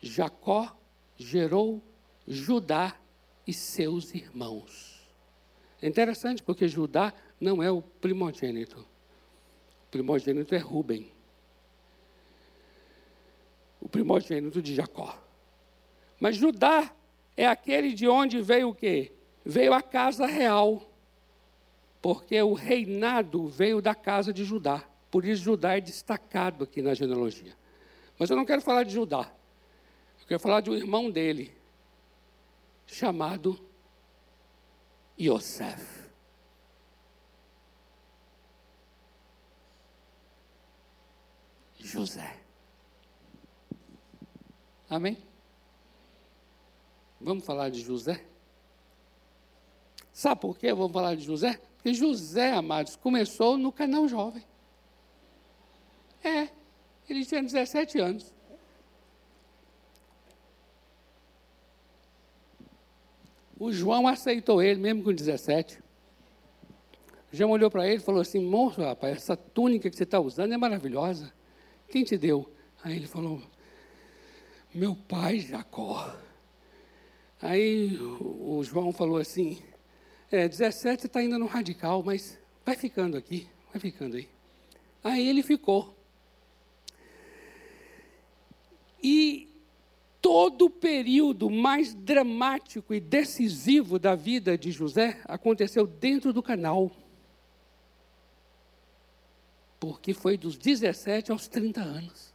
Jacó 0.00 0.72
gerou 1.16 1.82
Judá 2.28 2.96
e 3.44 3.52
seus 3.52 4.14
irmãos. 4.14 5.04
É 5.82 5.88
interessante 5.88 6.44
porque 6.44 6.68
Judá 6.68 7.12
não 7.40 7.60
é 7.60 7.72
o 7.72 7.82
primogênito. 7.82 8.78
O 8.78 9.90
primogênito 9.90 10.54
é 10.54 10.58
Rubem. 10.58 11.12
O 13.84 13.88
primogênito 13.88 14.62
de 14.62 14.74
Jacó. 14.74 15.16
Mas 16.18 16.36
Judá 16.36 16.90
é 17.36 17.46
aquele 17.46 17.92
de 17.92 18.08
onde 18.08 18.40
veio 18.40 18.70
o 18.70 18.74
quê? 18.74 19.12
Veio 19.44 19.74
a 19.74 19.82
casa 19.82 20.24
real. 20.24 20.90
Porque 22.00 22.40
o 22.40 22.54
reinado 22.54 23.46
veio 23.46 23.82
da 23.82 23.94
casa 23.94 24.32
de 24.32 24.42
Judá. 24.42 24.82
Por 25.10 25.24
isso 25.24 25.44
Judá 25.44 25.76
é 25.76 25.80
destacado 25.82 26.64
aqui 26.64 26.80
na 26.80 26.94
genealogia. 26.94 27.54
Mas 28.18 28.30
eu 28.30 28.36
não 28.36 28.46
quero 28.46 28.62
falar 28.62 28.84
de 28.84 28.94
Judá. 28.94 29.30
Eu 30.22 30.26
quero 30.26 30.40
falar 30.40 30.62
de 30.62 30.70
um 30.70 30.74
irmão 30.74 31.10
dele, 31.10 31.54
chamado 32.86 33.60
Yosef. 35.20 36.04
José. 41.78 42.43
Amém? 44.88 45.18
Vamos 47.20 47.44
falar 47.44 47.70
de 47.70 47.80
José? 47.80 48.24
Sabe 50.12 50.40
por 50.40 50.58
que 50.58 50.72
vamos 50.72 50.92
falar 50.92 51.16
de 51.16 51.24
José? 51.24 51.58
Porque 51.76 51.92
José, 51.92 52.52
amados, 52.52 52.96
começou 52.96 53.56
no 53.58 53.72
canal 53.72 54.06
jovem. 54.06 54.44
É, 56.22 56.48
ele 57.08 57.24
tinha 57.24 57.42
17 57.42 57.98
anos. 57.98 58.32
O 63.58 63.72
João 63.72 64.06
aceitou 64.06 64.62
ele, 64.62 64.80
mesmo 64.80 65.02
com 65.02 65.12
17. 65.12 65.78
O 67.32 67.36
João 67.36 67.50
olhou 67.50 67.70
para 67.70 67.86
ele 67.86 67.96
e 67.96 68.04
falou 68.04 68.20
assim: 68.20 68.40
Moço, 68.40 68.80
rapaz, 68.80 69.16
essa 69.16 69.36
túnica 69.36 69.90
que 69.90 69.96
você 69.96 70.04
está 70.04 70.20
usando 70.20 70.52
é 70.52 70.56
maravilhosa. 70.56 71.32
Quem 71.88 72.04
te 72.04 72.16
deu? 72.16 72.50
Aí 72.82 72.96
ele 72.96 73.06
falou: 73.06 73.42
Meu 74.74 74.96
pai 74.96 75.38
Jacó. 75.38 76.12
Aí 77.40 77.96
o 77.96 78.60
João 78.64 78.92
falou 78.92 79.18
assim: 79.18 79.62
É, 80.32 80.48
17 80.48 81.06
está 81.06 81.20
ainda 81.20 81.38
no 81.38 81.46
radical, 81.46 82.02
mas 82.02 82.36
vai 82.66 82.74
ficando 82.74 83.16
aqui, 83.16 83.46
vai 83.70 83.78
ficando 83.78 84.16
aí. 84.16 84.28
Aí 85.04 85.28
ele 85.28 85.44
ficou. 85.44 85.96
E 89.00 89.48
todo 90.20 90.64
o 90.64 90.70
período 90.70 91.48
mais 91.48 91.94
dramático 91.94 92.92
e 92.92 92.98
decisivo 92.98 93.96
da 93.96 94.16
vida 94.16 94.58
de 94.58 94.72
José 94.72 95.20
aconteceu 95.26 95.86
dentro 95.86 96.32
do 96.32 96.42
canal. 96.42 96.90
Porque 99.78 100.12
foi 100.12 100.36
dos 100.36 100.56
17 100.56 101.30
aos 101.30 101.46
30 101.46 101.80
anos. 101.80 102.33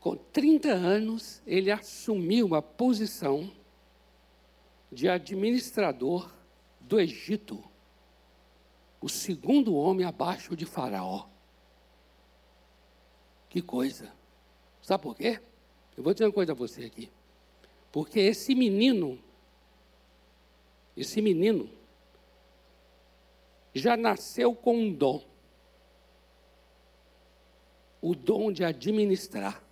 Com 0.00 0.16
30 0.16 0.70
anos, 0.70 1.42
ele 1.46 1.70
assumiu 1.70 2.54
a 2.54 2.62
posição 2.62 3.52
de 4.90 5.08
administrador 5.08 6.32
do 6.80 6.98
Egito, 6.98 7.62
o 9.00 9.08
segundo 9.08 9.74
homem 9.74 10.06
abaixo 10.06 10.56
de 10.56 10.64
Faraó. 10.64 11.26
Que 13.50 13.60
coisa. 13.60 14.10
Sabe 14.80 15.02
por 15.02 15.14
quê? 15.14 15.38
Eu 15.96 16.02
vou 16.02 16.14
dizer 16.14 16.24
uma 16.24 16.32
coisa 16.32 16.52
a 16.52 16.54
você 16.54 16.84
aqui. 16.84 17.10
Porque 17.92 18.20
esse 18.20 18.54
menino, 18.54 19.22
esse 20.96 21.20
menino, 21.20 21.70
já 23.74 23.96
nasceu 23.96 24.54
com 24.54 24.76
um 24.76 24.92
dom. 24.92 25.22
O 28.00 28.14
dom 28.14 28.50
de 28.50 28.64
administrar. 28.64 29.62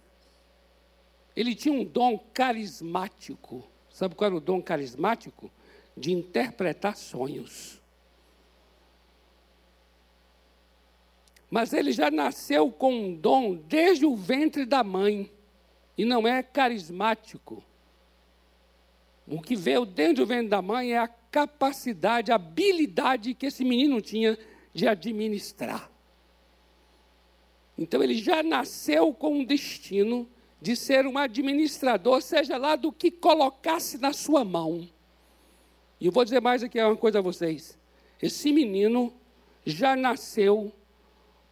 Ele 1.38 1.54
tinha 1.54 1.72
um 1.72 1.84
dom 1.84 2.18
carismático. 2.34 3.62
Sabe 3.88 4.16
qual 4.16 4.26
era 4.26 4.36
o 4.36 4.40
dom 4.40 4.60
carismático? 4.60 5.48
De 5.96 6.10
interpretar 6.10 6.96
sonhos. 6.96 7.80
Mas 11.48 11.72
ele 11.72 11.92
já 11.92 12.10
nasceu 12.10 12.72
com 12.72 12.92
um 12.92 13.14
dom 13.14 13.54
desde 13.54 14.04
o 14.04 14.16
ventre 14.16 14.66
da 14.66 14.82
mãe. 14.82 15.30
E 15.96 16.04
não 16.04 16.26
é 16.26 16.42
carismático. 16.42 17.62
O 19.24 19.40
que 19.40 19.54
veio 19.54 19.86
dentro 19.86 20.24
do 20.24 20.26
ventre 20.26 20.48
da 20.48 20.60
mãe 20.60 20.94
é 20.94 20.98
a 20.98 21.06
capacidade, 21.06 22.32
a 22.32 22.34
habilidade 22.34 23.32
que 23.32 23.46
esse 23.46 23.64
menino 23.64 24.00
tinha 24.00 24.36
de 24.74 24.88
administrar. 24.88 25.88
Então 27.78 28.02
ele 28.02 28.16
já 28.16 28.42
nasceu 28.42 29.14
com 29.14 29.34
um 29.34 29.44
destino 29.44 30.28
de 30.60 30.74
ser 30.74 31.06
um 31.06 31.16
administrador, 31.16 32.20
seja 32.20 32.56
lá 32.56 32.74
do 32.76 32.90
que 32.92 33.10
colocasse 33.10 33.98
na 33.98 34.12
sua 34.12 34.44
mão. 34.44 34.88
E 36.00 36.06
eu 36.06 36.12
vou 36.12 36.24
dizer 36.24 36.40
mais 36.40 36.62
aqui 36.62 36.80
uma 36.80 36.96
coisa 36.96 37.18
a 37.18 37.22
vocês. 37.22 37.78
Esse 38.20 38.52
menino 38.52 39.12
já 39.64 39.94
nasceu 39.94 40.72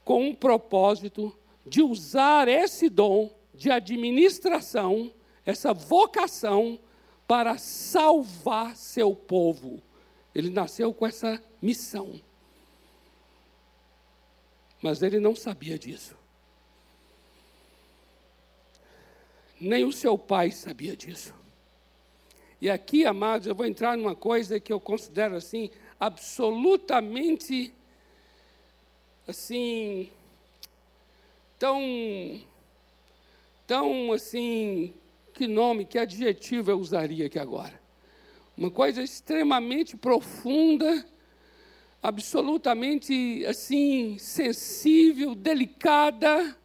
com 0.05 0.29
um 0.29 0.35
propósito 0.35 1.37
de 1.65 1.83
usar 1.83 2.49
esse 2.49 2.89
dom 2.89 3.31
de 3.55 3.71
administração, 3.71 5.13
essa 5.45 5.73
vocação, 5.73 6.79
para 7.27 7.59
salvar 7.59 8.77
seu 8.77 9.15
povo. 9.15 9.83
Ele 10.35 10.51
nasceu 10.51 10.93
com 10.95 11.07
essa 11.07 11.43
missão. 11.61 12.21
Mas 14.81 15.03
ele 15.03 15.19
não 15.19 15.35
sabia 15.35 15.79
disso. 15.79 16.17
Nem 19.61 19.85
o 19.85 19.93
seu 19.93 20.19
pai 20.19 20.51
sabia 20.51 20.97
disso. 20.97 21.35
E 22.61 22.71
aqui, 22.71 23.05
amados, 23.05 23.47
eu 23.47 23.55
vou 23.55 23.67
entrar 23.67 23.97
numa 23.97 24.15
coisa 24.15 24.59
que 24.59 24.73
eu 24.73 24.81
considero 24.81 25.37
assim 25.37 25.71
absolutamente 25.99 27.73
assim, 29.27 30.09
tão, 31.59 32.41
tão 33.67 34.13
assim, 34.13 34.95
que 35.35 35.47
nome, 35.47 35.85
que 35.85 35.99
adjetivo 35.99 36.71
eu 36.71 36.79
usaria 36.79 37.27
aqui 37.27 37.39
agora? 37.39 37.81
Uma 38.57 38.71
coisa 38.71 39.03
extremamente 39.03 39.97
profunda, 39.97 41.05
absolutamente 42.03 43.45
assim, 43.47 44.17
sensível, 44.19 45.35
delicada. 45.35 46.57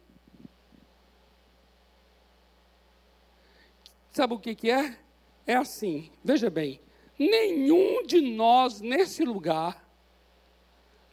Sabe 4.12 4.34
o 4.34 4.38
que, 4.38 4.54
que 4.54 4.70
é? 4.70 4.98
É 5.46 5.56
assim, 5.56 6.10
veja 6.22 6.50
bem, 6.50 6.80
nenhum 7.18 8.04
de 8.06 8.20
nós 8.20 8.80
nesse 8.80 9.24
lugar 9.24 9.82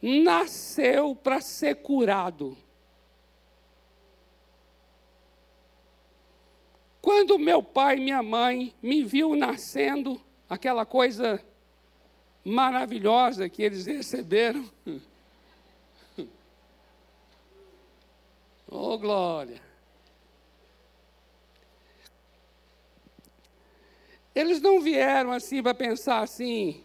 nasceu 0.02 1.14
para 1.16 1.40
ser 1.40 1.76
curado. 1.76 2.56
Quando 7.00 7.38
meu 7.38 7.62
pai 7.62 7.96
e 7.96 8.00
minha 8.00 8.22
mãe 8.22 8.74
me 8.82 9.02
viu 9.02 9.34
nascendo, 9.34 10.20
aquela 10.48 10.84
coisa 10.84 11.42
maravilhosa 12.44 13.48
que 13.48 13.62
eles 13.62 13.86
receberam. 13.86 14.70
Oh, 18.72 18.96
glória! 18.96 19.69
Eles 24.40 24.58
não 24.58 24.80
vieram 24.80 25.32
assim 25.32 25.62
para 25.62 25.74
pensar 25.74 26.20
assim, 26.20 26.82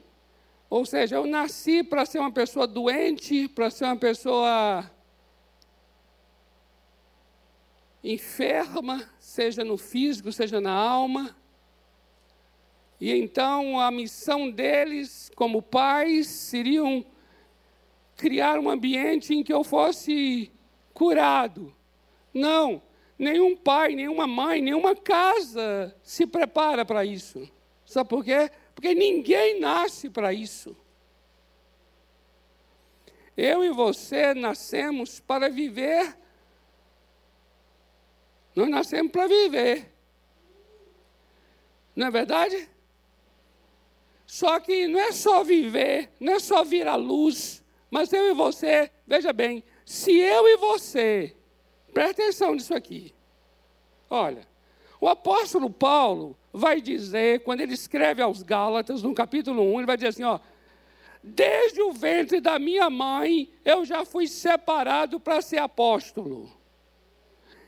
ou 0.69 0.85
seja, 0.85 1.15
eu 1.15 1.25
nasci 1.25 1.81
para 1.83 2.05
ser 2.05 2.19
uma 2.19 2.31
pessoa 2.31 2.67
doente, 2.67 3.47
para 3.47 3.69
ser 3.69 3.85
uma 3.85 3.95
pessoa 3.95 4.91
enferma, 8.03 9.09
seja 9.17 9.63
no 9.63 9.77
físico, 9.77 10.33
seja 10.33 10.59
na 10.59 10.73
alma. 10.73 11.33
E 12.99 13.09
então 13.13 13.79
a 13.79 13.89
missão 13.89 14.51
deles, 14.51 15.31
como 15.33 15.61
pais, 15.61 16.27
seriam 16.27 17.05
criar 18.17 18.59
um 18.59 18.69
ambiente 18.69 19.33
em 19.33 19.41
que 19.41 19.53
eu 19.53 19.63
fosse 19.63 20.51
curado. 20.93 21.73
Não, 22.33 22.81
nenhum 23.17 23.55
pai, 23.55 23.95
nenhuma 23.95 24.27
mãe, 24.27 24.61
nenhuma 24.61 24.95
casa 24.95 25.95
se 26.03 26.25
prepara 26.25 26.85
para 26.85 27.05
isso. 27.05 27.49
Sabe 27.85 28.09
por 28.09 28.23
quê? 28.23 28.51
Porque 28.73 28.93
ninguém 28.93 29.59
nasce 29.59 30.09
para 30.09 30.33
isso. 30.33 30.75
Eu 33.37 33.63
e 33.63 33.69
você 33.69 34.33
nascemos 34.33 35.19
para 35.19 35.49
viver. 35.49 36.17
Nós 38.55 38.69
nascemos 38.69 39.11
para 39.11 39.27
viver. 39.27 39.91
Não 41.95 42.07
é 42.07 42.11
verdade? 42.11 42.69
Só 44.25 44.59
que 44.59 44.87
não 44.87 44.99
é 44.99 45.11
só 45.11 45.43
viver, 45.43 46.11
não 46.19 46.33
é 46.33 46.39
só 46.39 46.63
vir 46.63 46.87
à 46.87 46.95
luz, 46.95 47.63
mas 47.89 48.11
eu 48.11 48.31
e 48.31 48.33
você, 48.33 48.91
veja 49.05 49.31
bem, 49.31 49.63
se 49.85 50.11
eu 50.11 50.47
e 50.47 50.57
você, 50.57 51.35
presta 51.95 52.23
atenção 52.23 52.53
nisso 52.53 52.75
aqui. 52.75 53.13
Olha, 54.09 54.45
o 54.99 55.07
apóstolo 55.07 55.69
Paulo 55.69 56.37
vai 56.51 56.81
dizer, 56.81 57.39
quando 57.39 57.61
ele 57.61 57.73
escreve 57.73 58.21
aos 58.21 58.43
Gálatas, 58.43 59.01
no 59.01 59.15
capítulo 59.15 59.63
1, 59.63 59.77
ele 59.77 59.85
vai 59.85 59.95
dizer 59.95 60.09
assim: 60.09 60.23
ó, 60.25 60.37
desde 61.23 61.81
o 61.81 61.93
ventre 61.93 62.41
da 62.41 62.59
minha 62.59 62.89
mãe 62.89 63.49
eu 63.63 63.85
já 63.85 64.03
fui 64.03 64.27
separado 64.27 65.21
para 65.21 65.41
ser 65.41 65.59
apóstolo. 65.59 66.51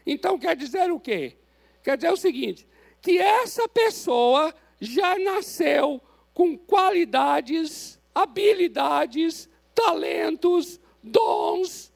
Então 0.05 0.37
quer 0.37 0.57
dizer 0.57 0.91
o 0.91 0.99
quê? 0.99 1.37
Quer 1.81 1.95
dizer 1.95 2.11
o 2.11 2.17
seguinte: 2.17 2.67
que 3.01 3.17
essa 3.17 3.65
pessoa 3.69 4.53
já 4.81 5.17
nasceu 5.17 6.01
com 6.33 6.57
qualidades, 6.57 7.97
habilidades, 8.13 9.49
talentos, 9.73 10.81
dons 11.01 11.93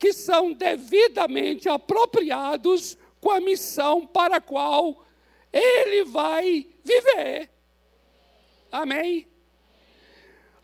que 0.00 0.14
são 0.14 0.52
devidamente 0.54 1.68
apropriados 1.68 2.96
com 3.20 3.30
a 3.30 3.38
missão 3.38 4.06
para 4.06 4.36
a 4.36 4.40
qual 4.40 5.04
ele 5.52 6.04
vai 6.04 6.66
viver. 6.82 7.50
Amém? 8.72 9.28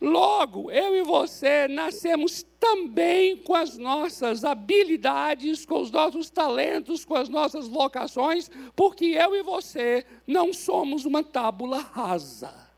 Logo, 0.00 0.70
eu 0.70 0.96
e 0.96 1.02
você 1.02 1.68
nascemos 1.68 2.46
também 2.58 3.36
com 3.36 3.54
as 3.54 3.76
nossas 3.76 4.42
habilidades, 4.42 5.66
com 5.66 5.82
os 5.82 5.90
nossos 5.90 6.30
talentos, 6.30 7.04
com 7.04 7.14
as 7.14 7.28
nossas 7.28 7.68
vocações, 7.68 8.50
porque 8.74 9.04
eu 9.04 9.34
e 9.36 9.42
você 9.42 10.06
não 10.26 10.50
somos 10.52 11.04
uma 11.04 11.22
tábula 11.22 11.78
rasa. 11.78 12.70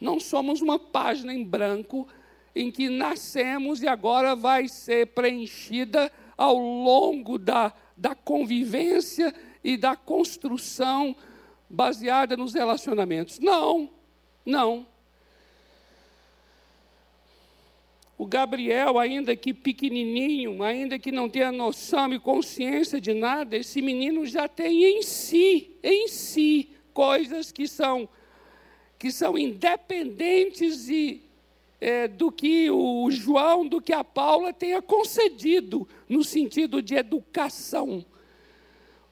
Não 0.00 0.20
somos 0.20 0.60
uma 0.60 0.78
página 0.78 1.32
em 1.32 1.42
branco 1.42 2.06
em 2.56 2.70
que 2.70 2.88
nascemos 2.88 3.82
e 3.82 3.86
agora 3.86 4.34
vai 4.34 4.66
ser 4.66 5.08
preenchida 5.08 6.10
ao 6.38 6.56
longo 6.56 7.38
da, 7.38 7.70
da 7.94 8.14
convivência 8.14 9.34
e 9.62 9.76
da 9.76 9.94
construção 9.94 11.14
baseada 11.68 12.34
nos 12.34 12.54
relacionamentos. 12.54 13.38
Não, 13.38 13.90
não. 14.44 14.86
O 18.16 18.24
Gabriel, 18.24 18.98
ainda 18.98 19.36
que 19.36 19.52
pequenininho, 19.52 20.62
ainda 20.62 20.98
que 20.98 21.12
não 21.12 21.28
tenha 21.28 21.52
noção 21.52 22.10
e 22.14 22.18
consciência 22.18 22.98
de 22.98 23.12
nada, 23.12 23.54
esse 23.54 23.82
menino 23.82 24.24
já 24.24 24.48
tem 24.48 24.82
em 24.82 25.02
si, 25.02 25.76
em 25.82 26.08
si, 26.08 26.70
coisas 26.94 27.52
que 27.52 27.68
são 27.68 28.08
que 28.98 29.12
são 29.12 29.36
independentes 29.36 30.88
e, 30.88 31.25
é, 31.88 32.08
do 32.08 32.32
que 32.32 32.70
o 32.70 33.10
João, 33.10 33.66
do 33.66 33.80
que 33.80 33.92
a 33.92 34.02
Paula 34.02 34.52
tenha 34.52 34.80
concedido 34.82 35.88
no 36.08 36.24
sentido 36.24 36.82
de 36.82 36.94
educação. 36.94 38.04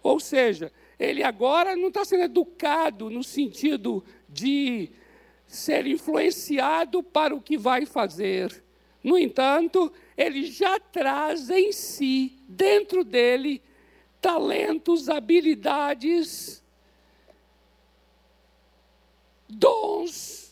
Ou 0.03 0.19
seja, 0.19 0.73
ele 0.99 1.23
agora 1.23 1.77
não 1.77 1.89
está 1.89 2.05
sendo 2.05 2.25
educado 2.25 3.11
no 3.11 3.23
sentido 3.23 4.05
de 4.29 4.91
ser 5.47 5.87
influenciado 5.87 7.03
para 7.03 7.35
o 7.35 7.41
que 7.41 7.57
vai 7.57 7.87
fazer 7.87 8.65
no 9.05 9.19
entanto, 9.19 9.93
ele 10.17 10.47
já 10.47 10.81
traz 10.81 11.51
em 11.51 11.73
si, 11.73 12.39
dentro 12.49 13.05
dele, 13.05 13.63
talentos, 14.19 15.11
habilidades, 15.11 16.65
dons. 19.47 20.44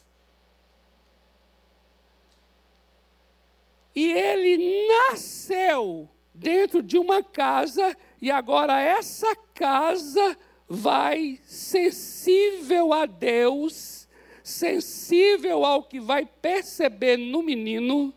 E 3.95 4.11
ele 4.13 4.87
nasceu 4.89 6.09
dentro 6.35 6.83
de 6.83 6.97
uma 6.97 7.23
casa, 7.23 7.97
e 8.21 8.31
agora 8.31 8.81
essa 8.81 9.37
casa 9.55 10.37
vai 10.67 11.39
sensível 11.45 12.93
a 12.93 13.05
Deus, 13.05 14.09
sensível 14.43 15.65
ao 15.65 15.83
que 15.83 16.01
vai 16.01 16.25
perceber 16.25 17.17
no 17.17 17.43
menino 17.43 18.15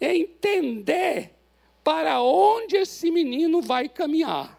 entender 0.00 1.34
para 1.82 2.22
onde 2.22 2.76
esse 2.76 3.10
menino 3.10 3.60
vai 3.60 3.88
caminhar. 3.88 4.56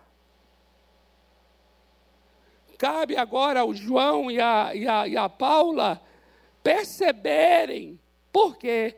Cabe 2.78 3.15
agora 3.15 3.62
ao 3.62 3.74
João 3.74 4.30
e 4.30 4.38
a 4.38 5.30
Paula 5.30 6.02
perceberem 6.62 8.00
por 8.32 8.58
quê. 8.58 8.98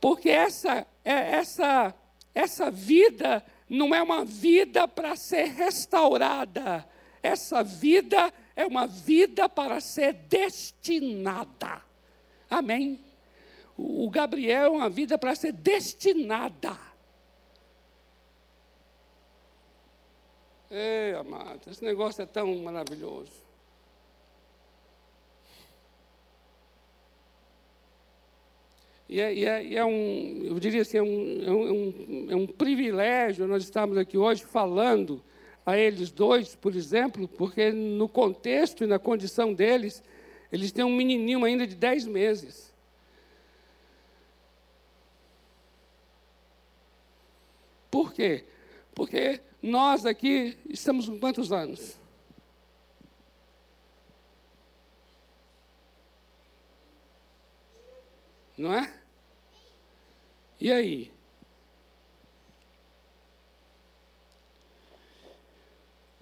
Porque 0.00 0.28
essa, 0.28 0.86
é, 1.04 1.36
essa, 1.36 1.94
essa 2.34 2.70
vida 2.70 3.44
não 3.68 3.94
é 3.94 4.02
uma 4.02 4.24
vida 4.24 4.86
para 4.88 5.16
ser 5.16 5.44
restaurada. 5.44 6.88
Essa 7.22 7.62
vida 7.62 8.32
é 8.56 8.66
uma 8.66 8.86
vida 8.86 9.48
para 9.48 9.80
ser 9.80 10.12
destinada. 10.12 11.82
Amém? 12.50 13.12
o 13.76 14.08
Gabriel 14.10 14.66
é 14.66 14.68
uma 14.68 14.88
vida 14.88 15.18
para 15.18 15.34
ser 15.34 15.52
destinada. 15.52 16.78
Ei, 20.70 21.14
amado, 21.14 21.60
esse 21.70 21.84
negócio 21.84 22.22
é 22.22 22.26
tão 22.26 22.54
maravilhoso. 22.58 23.41
E 29.12 29.20
é, 29.20 29.34
e 29.34 29.44
é, 29.44 29.62
e 29.62 29.76
é 29.76 29.84
um, 29.84 30.42
eu 30.42 30.58
diria 30.58 30.80
assim, 30.80 30.96
é 30.96 31.02
um, 31.02 31.42
é 31.44 31.50
um, 31.52 32.26
é 32.30 32.34
um 32.34 32.46
privilégio 32.46 33.46
nós 33.46 33.62
estamos 33.62 33.98
aqui 33.98 34.16
hoje 34.16 34.42
falando 34.42 35.22
a 35.66 35.76
eles 35.76 36.10
dois, 36.10 36.54
por 36.54 36.74
exemplo, 36.74 37.28
porque 37.28 37.70
no 37.72 38.08
contexto 38.08 38.84
e 38.84 38.86
na 38.86 38.98
condição 38.98 39.52
deles, 39.52 40.02
eles 40.50 40.72
têm 40.72 40.82
um 40.82 40.96
menininho 40.96 41.44
ainda 41.44 41.66
de 41.66 41.74
10 41.74 42.06
meses. 42.06 42.72
Por 47.90 48.14
quê? 48.14 48.46
Porque 48.94 49.42
nós 49.62 50.06
aqui 50.06 50.56
estamos 50.70 51.06
com 51.06 51.20
quantos 51.20 51.52
anos? 51.52 51.98
Não 58.56 58.72
é? 58.72 59.01
E 60.62 60.70
aí? 60.70 61.10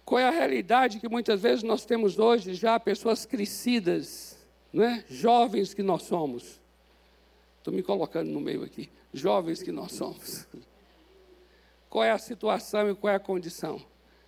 Qual 0.03 0.19
é 0.19 0.27
a 0.27 0.31
realidade 0.31 0.99
que 0.99 1.11
muitas 1.11 1.43
vezes 1.43 1.63
nós 1.63 1.85
temos 1.85 2.19
hoje 2.19 2.55
já 2.55 2.81
pessoas 2.81 3.27
crescidas, 3.27 4.39
né? 4.73 5.05
jovens 5.11 5.75
que 5.75 5.83
nós 5.83 6.05
somos? 6.05 6.59
Estou 7.59 7.75
me 7.75 7.83
colocando 7.83 8.31
no 8.31 8.41
meio 8.41 8.65
aqui. 8.65 8.89
Jovens 9.13 9.63
que 9.63 9.71
nós 9.71 9.93
somos 9.93 10.49
qual 11.91 12.03
é 12.03 12.11
a 12.11 12.19
situação 12.19 12.89
e 12.89 12.95
qual 12.95 13.13
é 13.13 13.17
a 13.17 13.21
condição. 13.21 13.85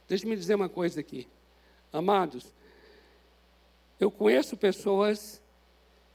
Deixe-me 0.09 0.37
dizer 0.37 0.57
uma 0.57 0.69
coisa 0.69 1.01
aqui. 1.01 1.27
Amados, 1.91 2.53
eu 3.99 4.11
conheço 4.11 4.59
pessoas 4.59 5.41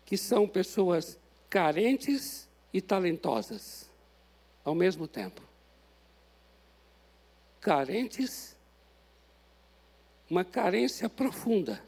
que 0.05 0.17
são 0.17 0.47
pessoas 0.47 1.17
carentes 1.49 2.47
e 2.71 2.79
talentosas 2.81 3.86
ao 4.67 4.75
mesmo 4.75 5.07
tempo. 5.07 5.41
Carentes, 7.61 8.53
uma 10.29 10.43
carência 10.43 11.07
profunda, 11.07 11.81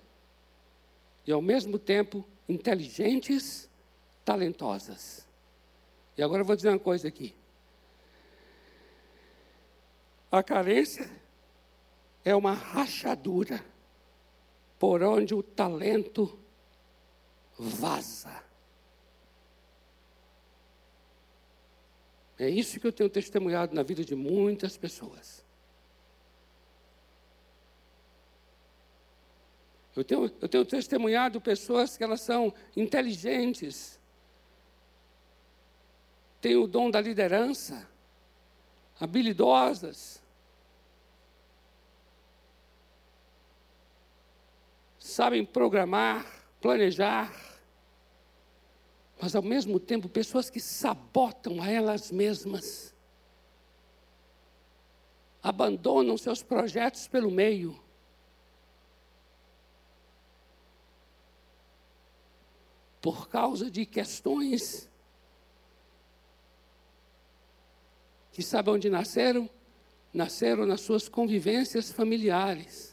e 1.27 1.31
ao 1.33 1.41
mesmo 1.41 1.77
tempo 1.77 2.25
inteligentes, 2.47 3.69
talentosas. 4.23 5.27
E 6.17 6.23
agora 6.23 6.41
eu 6.41 6.45
vou 6.45 6.55
dizer 6.55 6.69
uma 6.69 6.79
coisa 6.79 7.09
aqui. 7.09 7.35
A 10.31 10.41
carência 10.41 11.11
é 12.23 12.33
uma 12.33 12.53
rachadura 12.53 13.61
por 14.79 15.03
onde 15.03 15.35
o 15.35 15.43
talento 15.43 16.39
vaza. 17.57 18.41
É 22.39 22.49
isso 22.49 22.79
que 22.79 22.87
eu 22.87 22.93
tenho 22.93 23.09
testemunhado 23.09 23.75
na 23.75 23.83
vida 23.83 24.05
de 24.05 24.15
muitas 24.15 24.77
pessoas. 24.77 25.45
Eu 29.93 30.05
tenho, 30.05 30.31
eu 30.39 30.47
tenho 30.47 30.65
testemunhado 30.65 31.41
pessoas 31.41 31.97
que 31.97 32.03
elas 32.03 32.21
são 32.21 32.53
inteligentes, 32.77 33.99
têm 36.39 36.55
o 36.55 36.65
dom 36.65 36.89
da 36.89 37.01
liderança, 37.01 37.85
habilidosas, 38.97 40.23
sabem 44.97 45.43
programar, 45.43 46.25
planejar, 46.61 47.48
mas 49.21 49.35
ao 49.35 49.41
mesmo 49.41 49.79
tempo 49.79 50.07
pessoas 50.07 50.49
que 50.49 50.61
sabotam 50.61 51.61
a 51.61 51.69
elas 51.69 52.09
mesmas, 52.09 52.95
abandonam 55.43 56.17
seus 56.17 56.41
projetos 56.41 57.07
pelo 57.07 57.29
meio. 57.29 57.77
Por 63.01 63.27
causa 63.29 63.69
de 63.69 63.85
questões 63.85 64.89
que 68.31 68.41
sabe 68.41 68.69
onde 68.69 68.89
nasceram? 68.89 69.49
Nasceram 70.13 70.65
nas 70.65 70.81
suas 70.81 71.09
convivências 71.09 71.91
familiares. 71.91 72.88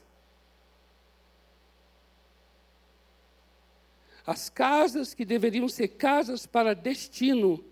As 4.26 4.48
casas 4.48 5.14
que 5.14 5.24
deveriam 5.24 5.68
ser 5.68 5.88
casas 5.88 6.46
para 6.46 6.74
destino 6.74 7.64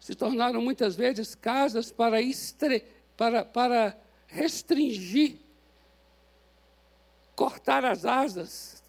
se 0.00 0.16
tornaram 0.16 0.60
muitas 0.60 0.96
vezes 0.96 1.36
casas 1.36 1.92
para, 1.92 2.20
estre, 2.20 2.84
para, 3.16 3.44
para 3.44 3.96
restringir, 4.26 5.38
cortar 7.36 7.84
as 7.84 8.04
asas. 8.04 8.82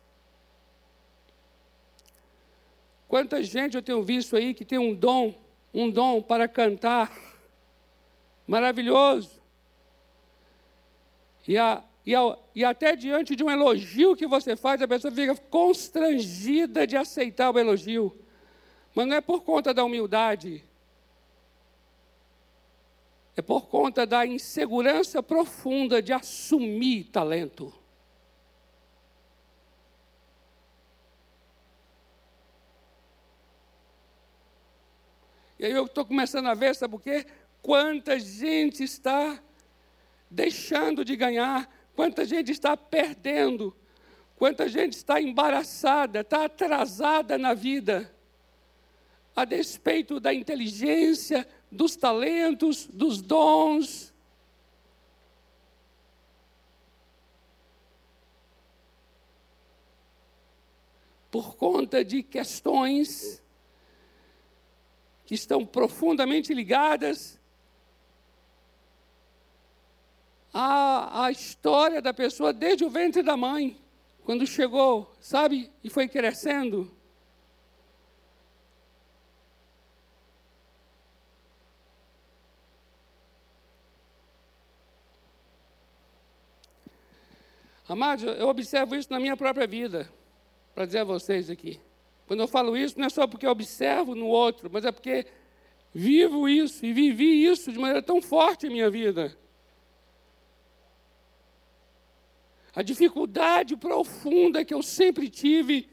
Quanta 3.07 3.43
gente 3.43 3.75
eu 3.75 3.83
tenho 3.83 4.01
visto 4.01 4.35
aí 4.35 4.55
que 4.55 4.65
tem 4.65 4.79
um 4.79 4.95
dom, 4.95 5.35
um 5.71 5.91
dom 5.91 6.19
para 6.19 6.47
cantar, 6.47 7.15
maravilhoso. 8.47 9.39
E 11.47 11.59
a, 11.59 11.83
e, 12.05 12.13
ao, 12.13 12.51
e 12.53 12.65
até 12.65 12.95
diante 12.95 13.35
de 13.35 13.43
um 13.43 13.49
elogio 13.49 14.15
que 14.15 14.27
você 14.27 14.55
faz, 14.55 14.81
a 14.81 14.87
pessoa 14.87 15.13
fica 15.13 15.35
constrangida 15.35 16.85
de 16.85 16.97
aceitar 16.97 17.49
o 17.49 17.59
elogio. 17.59 18.17
Mas 18.93 19.07
não 19.07 19.15
é 19.15 19.21
por 19.21 19.41
conta 19.41 19.73
da 19.73 19.83
humildade, 19.83 20.63
é 23.35 23.41
por 23.41 23.67
conta 23.67 24.05
da 24.05 24.25
insegurança 24.25 25.23
profunda 25.23 26.01
de 26.01 26.11
assumir 26.11 27.05
talento. 27.05 27.73
E 35.57 35.65
aí 35.65 35.71
eu 35.71 35.85
estou 35.85 36.05
começando 36.05 36.47
a 36.47 36.53
ver, 36.53 36.75
sabe 36.75 36.91
por 36.91 37.01
quê? 37.01 37.25
Quanta 37.61 38.19
gente 38.19 38.83
está 38.83 39.41
deixando 40.29 41.05
de 41.05 41.15
ganhar 41.15 41.69
Quanta 41.95 42.25
gente 42.25 42.51
está 42.51 42.75
perdendo, 42.75 43.75
quanta 44.35 44.67
gente 44.67 44.93
está 44.93 45.21
embaraçada, 45.21 46.21
está 46.21 46.45
atrasada 46.45 47.37
na 47.37 47.53
vida, 47.53 48.13
a 49.35 49.45
despeito 49.45 50.19
da 50.19 50.33
inteligência, 50.33 51.47
dos 51.71 51.95
talentos, 51.95 52.87
dos 52.87 53.21
dons. 53.21 54.13
Por 61.29 61.55
conta 61.55 62.03
de 62.03 62.21
questões 62.21 63.41
que 65.25 65.33
estão 65.33 65.65
profundamente 65.65 66.53
ligadas 66.53 67.39
a, 70.53 71.25
a 71.25 71.31
história 71.31 72.01
da 72.01 72.13
pessoa 72.13 72.53
desde 72.53 72.85
o 72.85 72.89
ventre 72.89 73.23
da 73.23 73.35
mãe, 73.35 73.75
quando 74.23 74.45
chegou, 74.45 75.11
sabe, 75.19 75.71
e 75.83 75.89
foi 75.89 76.07
crescendo. 76.07 76.95
Amados, 87.89 88.23
eu 88.23 88.47
observo 88.47 88.95
isso 88.95 89.11
na 89.11 89.19
minha 89.19 89.35
própria 89.35 89.67
vida, 89.67 90.09
para 90.73 90.85
dizer 90.85 90.99
a 90.99 91.03
vocês 91.03 91.49
aqui. 91.49 91.79
Quando 92.25 92.39
eu 92.39 92.47
falo 92.47 92.77
isso, 92.77 92.97
não 92.97 93.07
é 93.07 93.09
só 93.09 93.27
porque 93.27 93.45
eu 93.45 93.51
observo 93.51 94.15
no 94.15 94.27
outro, 94.27 94.69
mas 94.71 94.85
é 94.85 94.91
porque 94.91 95.25
vivo 95.93 96.47
isso 96.47 96.85
e 96.85 96.93
vivi 96.93 97.45
isso 97.45 97.71
de 97.71 97.77
maneira 97.77 98.01
tão 98.01 98.21
forte 98.21 98.67
em 98.67 98.69
minha 98.69 98.89
vida. 98.89 99.37
A 102.75 102.81
dificuldade 102.81 103.77
profunda 103.77 104.65
que 104.65 104.73
eu 104.73 104.81
sempre 104.81 105.29
tive 105.29 105.89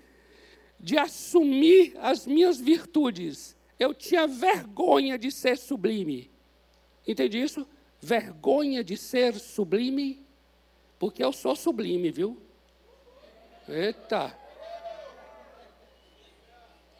de 0.79 0.97
assumir 0.97 1.95
as 1.99 2.27
minhas 2.27 2.59
virtudes. 2.59 3.57
Eu 3.79 3.93
tinha 3.93 4.27
vergonha 4.27 5.19
de 5.19 5.31
ser 5.31 5.59
sublime. 5.59 6.31
Entende 7.07 7.41
isso? 7.41 7.67
Vergonha 8.01 8.83
de 8.83 8.97
ser 8.97 9.35
sublime, 9.35 10.27
porque 10.99 11.23
eu 11.23 11.33
sou 11.33 11.55
sublime, 11.55 12.11
viu? 12.11 12.41
Eita. 13.69 14.37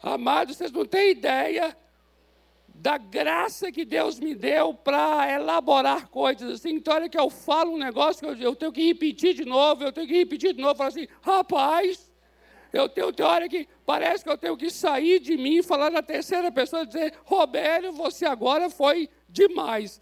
Amados, 0.01 0.57
vocês 0.57 0.71
não 0.71 0.85
têm 0.85 1.11
ideia 1.11 1.75
da 2.81 2.97
graça 2.97 3.71
que 3.71 3.85
Deus 3.85 4.19
me 4.19 4.33
deu 4.33 4.73
para 4.73 5.31
elaborar 5.31 6.07
coisas 6.07 6.53
assim. 6.53 6.71
Então, 6.71 6.95
olha 6.95 7.07
que 7.07 7.19
eu 7.19 7.29
falo 7.29 7.73
um 7.73 7.77
negócio 7.77 8.35
que 8.35 8.43
eu, 8.43 8.55
tenho 8.55 8.71
que 8.71 8.87
repetir 8.87 9.35
de 9.35 9.45
novo, 9.45 9.83
eu 9.83 9.91
tenho 9.91 10.07
que 10.07 10.17
repetir 10.17 10.53
de 10.53 10.61
novo, 10.61 10.75
falar 10.75 10.89
assim, 10.89 11.07
rapaz, 11.21 12.11
eu 12.73 12.89
tenho, 12.89 13.13
tem 13.13 13.23
hora 13.23 13.47
que 13.47 13.67
parece 13.85 14.23
que 14.23 14.31
eu 14.31 14.37
tenho 14.37 14.57
que 14.57 14.71
sair 14.71 15.19
de 15.19 15.37
mim 15.37 15.57
e 15.57 15.63
falar 15.63 15.91
na 15.91 16.01
terceira 16.01 16.51
pessoa 16.51 16.83
dizer, 16.83 17.13
Robério, 17.23 17.91
você 17.91 18.25
agora 18.25 18.67
foi 18.67 19.07
demais. 19.29 20.01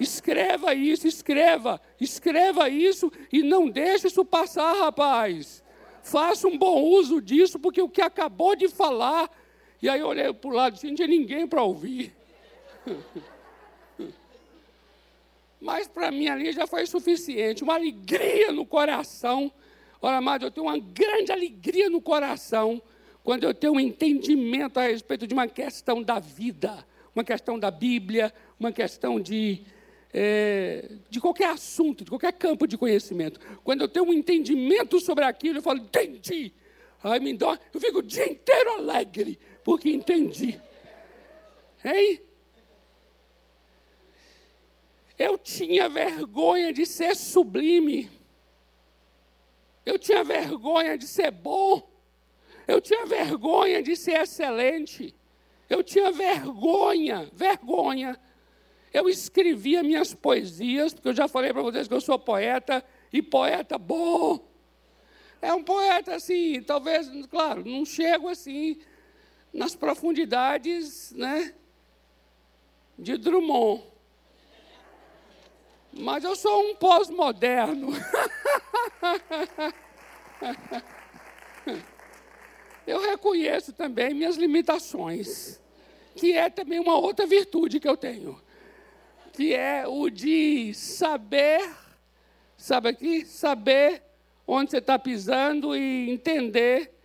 Escreva 0.00 0.74
isso, 0.74 1.06
escreva, 1.06 1.78
escreva 2.00 2.70
isso 2.70 3.12
e 3.30 3.42
não 3.42 3.68
deixe 3.68 4.06
isso 4.06 4.24
passar, 4.24 4.72
rapaz. 4.78 5.62
Faça 6.02 6.48
um 6.48 6.56
bom 6.56 6.82
uso 6.84 7.20
disso, 7.20 7.58
porque 7.58 7.82
o 7.82 7.88
que 7.88 8.00
acabou 8.00 8.56
de 8.56 8.68
falar 8.68 9.30
e 9.82 9.88
aí 9.88 9.98
eu 9.98 10.06
olhei 10.06 10.32
para 10.32 10.48
o 10.48 10.54
lado 10.54 10.74
assim, 10.74 10.88
não 10.88 10.94
tinha 10.94 11.08
ninguém 11.08 11.46
para 11.46 11.62
ouvir. 11.62 12.14
Mas 15.60 15.88
para 15.88 16.10
mim 16.10 16.28
ali 16.28 16.52
já 16.52 16.66
foi 16.66 16.86
suficiente, 16.86 17.64
uma 17.64 17.74
alegria 17.74 18.52
no 18.52 18.64
coração. 18.64 19.52
Olha, 20.00 20.18
amado, 20.18 20.46
eu 20.46 20.50
tenho 20.50 20.66
uma 20.66 20.78
grande 20.78 21.32
alegria 21.32 21.90
no 21.90 22.00
coração 22.00 22.80
quando 23.22 23.44
eu 23.44 23.54
tenho 23.54 23.74
um 23.74 23.80
entendimento 23.80 24.78
a 24.78 24.82
respeito 24.82 25.26
de 25.26 25.34
uma 25.34 25.46
questão 25.46 26.02
da 26.02 26.18
vida, 26.18 26.84
uma 27.14 27.22
questão 27.22 27.58
da 27.58 27.70
Bíblia, 27.70 28.32
uma 28.58 28.72
questão 28.72 29.20
de, 29.20 29.62
é, 30.12 30.90
de 31.08 31.20
qualquer 31.20 31.50
assunto, 31.50 32.04
de 32.04 32.10
qualquer 32.10 32.32
campo 32.32 32.66
de 32.66 32.76
conhecimento. 32.76 33.38
Quando 33.62 33.82
eu 33.82 33.88
tenho 33.88 34.06
um 34.06 34.12
entendimento 34.12 35.00
sobre 35.00 35.24
aquilo, 35.24 35.58
eu 35.58 35.62
falo, 35.62 35.78
entendi. 35.78 36.52
Aí 37.02 37.20
me 37.20 37.32
dá, 37.34 37.58
eu 37.72 37.80
fico 37.80 37.98
o 37.98 38.02
dia 38.02 38.30
inteiro 38.30 38.70
alegre, 38.74 39.38
porque 39.64 39.90
entendi. 39.90 40.60
Hein? 41.84 42.20
Eu 45.18 45.38
tinha 45.38 45.88
vergonha 45.88 46.72
de 46.72 46.84
ser 46.84 47.14
sublime. 47.14 48.10
Eu 49.84 49.98
tinha 49.98 50.24
vergonha 50.24 50.96
de 50.96 51.06
ser 51.06 51.30
bom. 51.30 51.90
Eu 52.66 52.80
tinha 52.80 53.06
vergonha 53.06 53.82
de 53.82 53.96
ser 53.96 54.20
excelente. 54.20 55.14
Eu 55.68 55.82
tinha 55.82 56.10
vergonha, 56.10 57.28
vergonha. 57.32 58.18
Eu 58.92 59.08
escrevia 59.08 59.82
minhas 59.82 60.14
poesias, 60.14 60.92
porque 60.92 61.08
eu 61.08 61.14
já 61.14 61.26
falei 61.26 61.52
para 61.52 61.62
vocês 61.62 61.88
que 61.88 61.94
eu 61.94 62.00
sou 62.00 62.18
poeta, 62.18 62.84
e 63.12 63.22
poeta 63.22 63.78
bom. 63.78 64.48
É 65.40 65.52
um 65.52 65.62
poeta 65.62 66.14
assim, 66.14 66.62
talvez, 66.62 67.08
claro, 67.26 67.64
não 67.64 67.84
chego 67.84 68.28
assim 68.28 68.78
nas 69.52 69.74
profundidades 69.74 71.12
né, 71.12 71.52
de 72.98 73.18
Drummond. 73.18 73.84
Mas 75.92 76.24
eu 76.24 76.34
sou 76.34 76.70
um 76.70 76.74
pós-moderno. 76.74 77.90
eu 82.86 82.98
reconheço 83.00 83.74
também 83.74 84.14
minhas 84.14 84.36
limitações, 84.36 85.60
que 86.16 86.32
é 86.32 86.48
também 86.48 86.80
uma 86.80 86.96
outra 86.96 87.26
virtude 87.26 87.78
que 87.78 87.88
eu 87.88 87.96
tenho, 87.96 88.40
que 89.34 89.52
é 89.52 89.86
o 89.86 90.08
de 90.08 90.72
saber, 90.72 91.70
sabe 92.56 92.88
aqui? 92.88 93.26
Saber 93.26 94.02
onde 94.46 94.70
você 94.70 94.78
está 94.78 94.98
pisando 94.98 95.76
e 95.76 96.10
entender 96.10 97.01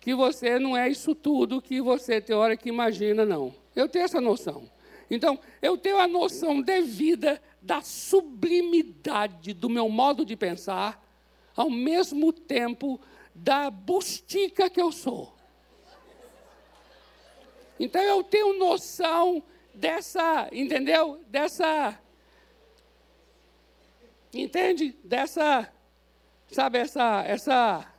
que 0.00 0.14
você 0.14 0.58
não 0.58 0.76
é 0.76 0.88
isso 0.88 1.14
tudo 1.14 1.60
que 1.60 1.80
você 1.80 2.20
tem 2.20 2.34
hora 2.34 2.56
que 2.56 2.70
imagina, 2.70 3.26
não. 3.26 3.54
Eu 3.76 3.88
tenho 3.88 4.06
essa 4.06 4.20
noção. 4.20 4.68
Então, 5.10 5.38
eu 5.60 5.76
tenho 5.76 5.98
a 5.98 6.08
noção 6.08 6.62
devida 6.62 7.40
da 7.60 7.82
sublimidade 7.82 9.52
do 9.52 9.68
meu 9.68 9.88
modo 9.88 10.24
de 10.24 10.34
pensar, 10.36 11.04
ao 11.54 11.68
mesmo 11.68 12.32
tempo 12.32 12.98
da 13.34 13.70
bustica 13.70 14.70
que 14.70 14.80
eu 14.80 14.90
sou. 14.90 15.34
Então 17.78 18.02
eu 18.02 18.22
tenho 18.22 18.58
noção 18.58 19.42
dessa, 19.74 20.48
entendeu? 20.52 21.22
Dessa. 21.28 21.98
Entende? 24.32 24.96
Dessa. 25.02 25.70
Sabe, 26.50 26.78
essa. 26.78 27.24
essa 27.26 27.89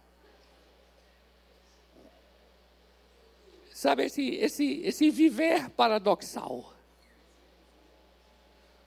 sabe, 3.81 4.05
esse, 4.05 4.35
esse, 4.35 4.81
esse 4.83 5.09
viver 5.09 5.71
paradoxal. 5.71 6.71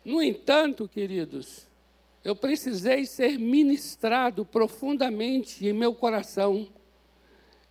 No 0.04 0.22
entanto, 0.22 0.88
queridos, 0.88 1.66
eu 2.22 2.37
precisei 2.37 3.04
ser 3.04 3.37
ministrado 3.37 4.46
profundamente 4.46 5.66
em 5.66 5.72
meu 5.72 5.96
coração. 5.96 6.68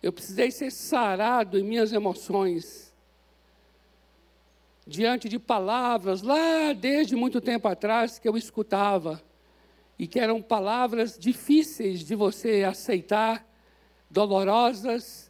Eu 0.02 0.12
precisei 0.12 0.50
ser 0.50 0.70
sarado 0.70 1.58
em 1.58 1.62
minhas 1.62 1.94
emoções. 1.94 2.92
Diante 4.86 5.26
de 5.26 5.38
palavras 5.38 6.20
lá 6.20 6.74
desde 6.74 7.16
muito 7.16 7.40
tempo 7.40 7.66
atrás 7.66 8.18
que 8.18 8.28
eu 8.28 8.36
escutava 8.36 9.22
e 9.98 10.06
que 10.06 10.20
eram 10.20 10.42
palavras 10.42 11.18
difíceis 11.18 12.00
de 12.00 12.14
você 12.14 12.64
aceitar, 12.64 13.48
dolorosas, 14.10 15.23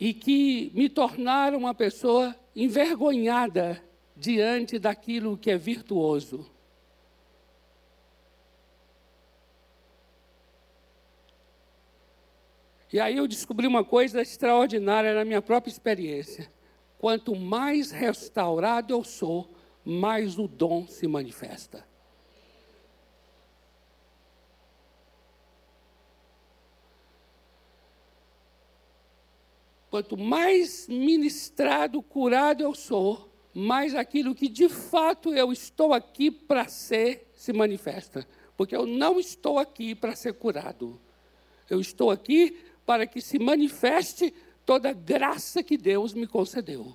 e 0.00 0.14
que 0.14 0.72
me 0.74 0.88
tornaram 0.88 1.58
uma 1.58 1.74
pessoa 1.74 2.34
envergonhada 2.56 3.84
diante 4.16 4.78
daquilo 4.78 5.36
que 5.36 5.50
é 5.50 5.58
virtuoso. 5.58 6.50
E 12.90 12.98
aí 12.98 13.18
eu 13.18 13.28
descobri 13.28 13.66
uma 13.66 13.84
coisa 13.84 14.22
extraordinária 14.22 15.14
na 15.14 15.24
minha 15.24 15.42
própria 15.42 15.70
experiência. 15.70 16.50
Quanto 16.98 17.36
mais 17.36 17.90
restaurado 17.90 18.92
eu 18.92 19.04
sou, 19.04 19.54
mais 19.84 20.38
o 20.38 20.48
dom 20.48 20.86
se 20.88 21.06
manifesta. 21.06 21.89
Quanto 29.90 30.16
mais 30.16 30.86
ministrado, 30.88 32.00
curado 32.00 32.62
eu 32.62 32.74
sou, 32.74 33.28
mais 33.52 33.94
aquilo 33.94 34.34
que 34.34 34.48
de 34.48 34.68
fato 34.68 35.34
eu 35.34 35.52
estou 35.52 35.92
aqui 35.92 36.30
para 36.30 36.68
ser 36.68 37.28
se 37.34 37.52
manifesta. 37.52 38.26
Porque 38.56 38.76
eu 38.76 38.86
não 38.86 39.18
estou 39.18 39.58
aqui 39.58 39.94
para 39.94 40.14
ser 40.14 40.34
curado. 40.34 41.00
Eu 41.68 41.80
estou 41.80 42.10
aqui 42.10 42.56
para 42.86 43.06
que 43.06 43.20
se 43.20 43.38
manifeste 43.38 44.32
toda 44.64 44.90
a 44.90 44.92
graça 44.92 45.62
que 45.62 45.76
Deus 45.76 46.14
me 46.14 46.26
concedeu. 46.26 46.94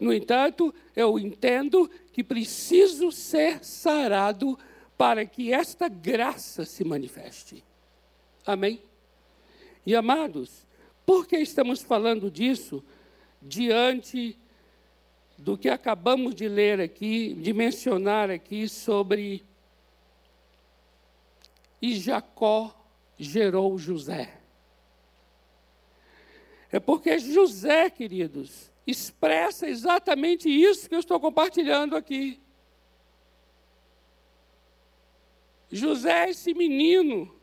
No 0.00 0.12
entanto, 0.12 0.74
eu 0.96 1.18
entendo 1.18 1.90
que 2.12 2.24
preciso 2.24 3.12
ser 3.12 3.64
sarado 3.64 4.58
para 4.96 5.26
que 5.26 5.52
esta 5.52 5.88
graça 5.88 6.64
se 6.64 6.84
manifeste. 6.84 7.62
Amém? 8.46 8.82
E 9.84 9.94
amados, 9.94 10.66
por 11.04 11.26
que 11.26 11.36
estamos 11.38 11.82
falando 11.82 12.30
disso 12.30 12.84
diante 13.40 14.38
do 15.36 15.58
que 15.58 15.68
acabamos 15.68 16.34
de 16.34 16.48
ler 16.48 16.80
aqui, 16.80 17.34
de 17.34 17.52
mencionar 17.52 18.30
aqui 18.30 18.68
sobre. 18.68 19.44
E 21.80 21.96
Jacó 21.96 22.74
gerou 23.18 23.76
José. 23.76 24.38
É 26.70 26.78
porque 26.78 27.18
José, 27.18 27.90
queridos, 27.90 28.70
expressa 28.86 29.68
exatamente 29.68 30.48
isso 30.48 30.88
que 30.88 30.94
eu 30.94 31.00
estou 31.00 31.18
compartilhando 31.18 31.96
aqui. 31.96 32.40
José 35.70 36.26
é 36.26 36.30
esse 36.30 36.54
menino 36.54 37.34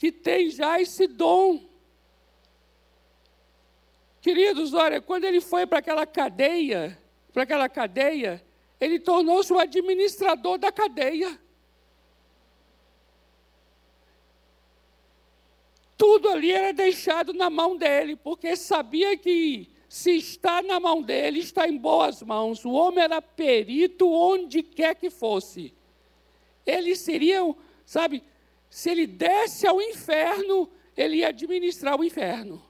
que 0.00 0.10
tem 0.10 0.50
já 0.50 0.80
esse 0.80 1.06
dom 1.06 1.70
Queridos, 4.20 4.74
olha, 4.74 5.00
quando 5.00 5.24
ele 5.24 5.40
foi 5.40 5.66
para 5.66 5.78
aquela 5.78 6.06
cadeia, 6.06 6.98
para 7.32 7.44
aquela 7.44 7.68
cadeia, 7.68 8.44
ele 8.78 9.00
tornou-se 9.00 9.50
o 9.50 9.58
administrador 9.58 10.58
da 10.58 10.70
cadeia. 10.70 11.40
Tudo 15.96 16.28
ali 16.28 16.52
era 16.52 16.72
deixado 16.72 17.32
na 17.32 17.48
mão 17.48 17.76
dele, 17.76 18.14
porque 18.14 18.56
sabia 18.56 19.16
que 19.16 19.70
se 19.88 20.16
está 20.16 20.62
na 20.62 20.78
mão 20.78 21.02
dele, 21.02 21.40
está 21.40 21.66
em 21.66 21.78
boas 21.78 22.22
mãos. 22.22 22.64
O 22.64 22.72
homem 22.72 23.02
era 23.02 23.22
perito 23.22 24.10
onde 24.10 24.62
quer 24.62 24.94
que 24.94 25.08
fosse. 25.08 25.72
Ele 26.66 26.94
seria, 26.94 27.40
sabe, 27.86 28.22
se 28.70 28.88
ele 28.88 29.06
desse 29.06 29.66
ao 29.66 29.82
inferno, 29.82 30.70
ele 30.96 31.16
ia 31.16 31.28
administrar 31.28 31.98
o 31.98 32.04
inferno. 32.04 32.64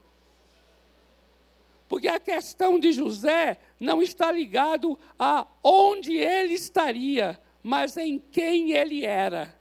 Porque 1.87 2.07
a 2.07 2.19
questão 2.19 2.79
de 2.79 2.91
José 2.91 3.59
não 3.79 4.01
está 4.01 4.31
ligado 4.31 4.97
a 5.19 5.45
onde 5.63 6.17
ele 6.17 6.55
estaria, 6.55 7.39
mas 7.61 7.97
em 7.97 8.17
quem 8.17 8.71
ele 8.71 9.05
era. 9.05 9.55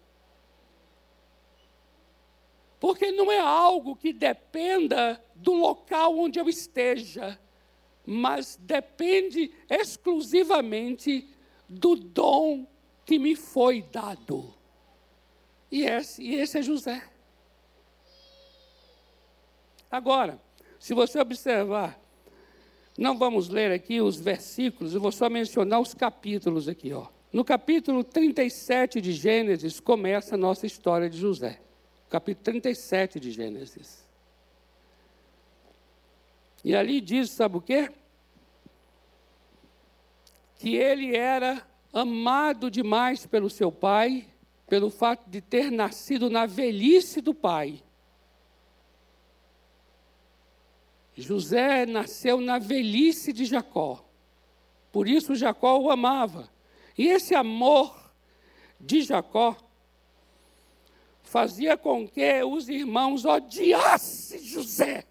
Porque 2.78 3.12
não 3.12 3.30
é 3.30 3.38
algo 3.38 3.94
que 3.94 4.12
dependa 4.12 5.22
do 5.34 5.52
local 5.52 6.16
onde 6.18 6.38
eu 6.38 6.48
esteja, 6.48 7.38
mas 8.06 8.56
depende 8.56 9.52
exclusivamente 9.68 11.28
do 11.68 11.94
dom 11.94 12.66
que 13.04 13.18
me 13.18 13.36
foi 13.36 13.82
dado. 13.82 14.59
E 15.70 15.84
esse, 15.84 16.22
e 16.22 16.34
esse 16.34 16.58
é 16.58 16.62
José. 16.62 17.02
Agora, 19.90 20.40
se 20.78 20.94
você 20.94 21.20
observar 21.20 22.00
não 23.00 23.16
vamos 23.16 23.48
ler 23.48 23.72
aqui 23.72 23.98
os 23.98 24.20
versículos, 24.20 24.92
eu 24.92 25.00
vou 25.00 25.10
só 25.10 25.30
mencionar 25.30 25.80
os 25.80 25.94
capítulos 25.94 26.68
aqui. 26.68 26.92
Ó. 26.92 27.06
No 27.32 27.42
capítulo 27.42 28.04
37 28.04 29.00
de 29.00 29.12
Gênesis 29.12 29.80
começa 29.80 30.34
a 30.34 30.38
nossa 30.38 30.66
história 30.66 31.08
de 31.08 31.16
José. 31.16 31.60
Capítulo 32.10 32.44
37 32.44 33.18
de 33.18 33.30
Gênesis. 33.30 34.06
E 36.62 36.74
ali 36.74 37.00
diz, 37.00 37.30
sabe 37.30 37.56
o 37.56 37.60
quê? 37.62 37.90
Que 40.56 40.76
ele 40.76 41.16
era 41.16 41.66
amado 41.90 42.70
demais 42.70 43.24
pelo 43.24 43.48
seu 43.48 43.72
pai, 43.72 44.26
pelo 44.70 44.88
fato 44.88 45.28
de 45.28 45.40
ter 45.40 45.68
nascido 45.68 46.30
na 46.30 46.46
velhice 46.46 47.20
do 47.20 47.34
pai. 47.34 47.82
José 51.16 51.84
nasceu 51.84 52.40
na 52.40 52.56
velhice 52.60 53.32
de 53.32 53.44
Jacó. 53.46 54.08
Por 54.92 55.08
isso 55.08 55.34
Jacó 55.34 55.76
o 55.76 55.90
amava. 55.90 56.48
E 56.96 57.08
esse 57.08 57.34
amor 57.34 58.12
de 58.78 59.02
Jacó 59.02 59.56
fazia 61.24 61.76
com 61.76 62.06
que 62.06 62.44
os 62.44 62.68
irmãos 62.68 63.24
odiassem 63.24 64.38
José. 64.38 65.04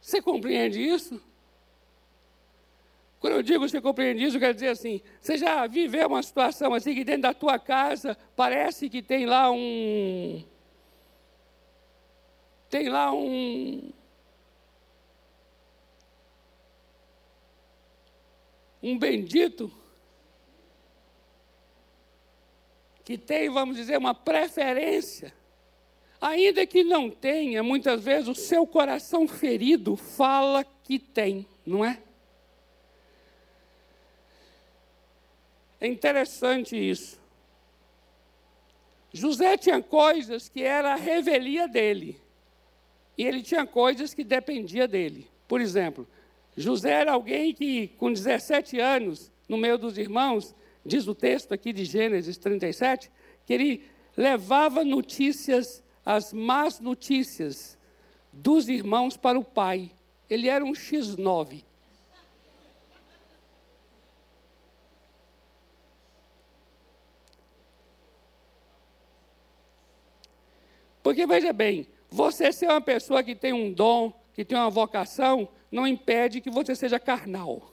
Você 0.00 0.22
compreende 0.22 0.80
isso? 0.80 1.20
Quando 3.20 3.34
eu 3.34 3.42
digo 3.42 3.68
você 3.68 3.80
compreende 3.80 4.24
isso, 4.24 4.36
eu 4.36 4.40
quero 4.40 4.54
dizer 4.54 4.68
assim: 4.68 5.00
você 5.20 5.36
já 5.36 5.66
viveu 5.66 6.08
uma 6.08 6.22
situação 6.22 6.72
assim 6.72 6.94
que 6.94 7.04
dentro 7.04 7.22
da 7.22 7.34
tua 7.34 7.58
casa 7.58 8.16
parece 8.36 8.88
que 8.88 9.02
tem 9.02 9.26
lá 9.26 9.50
um. 9.50 10.44
Tem 12.70 12.88
lá 12.88 13.12
um. 13.12 13.90
Um 18.80 18.96
bendito 18.96 19.72
que 23.04 23.18
tem, 23.18 23.48
vamos 23.48 23.74
dizer, 23.74 23.96
uma 23.96 24.14
preferência, 24.14 25.34
ainda 26.20 26.66
que 26.66 26.84
não 26.84 27.10
tenha, 27.10 27.62
muitas 27.62 28.04
vezes 28.04 28.28
o 28.28 28.34
seu 28.34 28.66
coração 28.66 29.26
ferido 29.26 29.96
fala 29.96 30.62
que 30.62 30.98
tem, 30.98 31.48
não 31.66 31.82
é? 31.82 32.02
É 35.80 35.86
interessante 35.86 36.76
isso. 36.76 37.20
José 39.12 39.56
tinha 39.56 39.82
coisas 39.82 40.48
que 40.48 40.62
era 40.62 40.92
a 40.92 40.96
revelia 40.96 41.66
dele. 41.66 42.20
E 43.16 43.24
ele 43.24 43.42
tinha 43.42 43.66
coisas 43.66 44.14
que 44.14 44.22
dependia 44.22 44.86
dele. 44.86 45.28
Por 45.46 45.60
exemplo, 45.60 46.06
José 46.56 46.90
era 46.90 47.12
alguém 47.12 47.54
que, 47.54 47.88
com 47.98 48.12
17 48.12 48.78
anos, 48.78 49.32
no 49.48 49.56
meio 49.56 49.78
dos 49.78 49.96
irmãos, 49.96 50.54
diz 50.84 51.06
o 51.06 51.14
texto 51.14 51.52
aqui 51.52 51.72
de 51.72 51.84
Gênesis 51.84 52.36
37, 52.36 53.10
que 53.46 53.52
ele 53.54 53.84
levava 54.16 54.84
notícias, 54.84 55.82
as 56.04 56.32
más 56.32 56.80
notícias 56.80 57.78
dos 58.32 58.68
irmãos 58.68 59.16
para 59.16 59.38
o 59.38 59.44
pai. 59.44 59.90
Ele 60.28 60.48
era 60.48 60.64
um 60.64 60.72
X9. 60.72 61.64
Porque 71.08 71.26
veja 71.26 71.54
bem, 71.54 71.88
você 72.10 72.52
ser 72.52 72.66
uma 72.66 72.82
pessoa 72.82 73.22
que 73.22 73.34
tem 73.34 73.50
um 73.50 73.72
dom, 73.72 74.12
que 74.34 74.44
tem 74.44 74.58
uma 74.58 74.68
vocação, 74.68 75.48
não 75.72 75.86
impede 75.86 76.38
que 76.38 76.50
você 76.50 76.76
seja 76.76 77.00
carnal. 77.00 77.72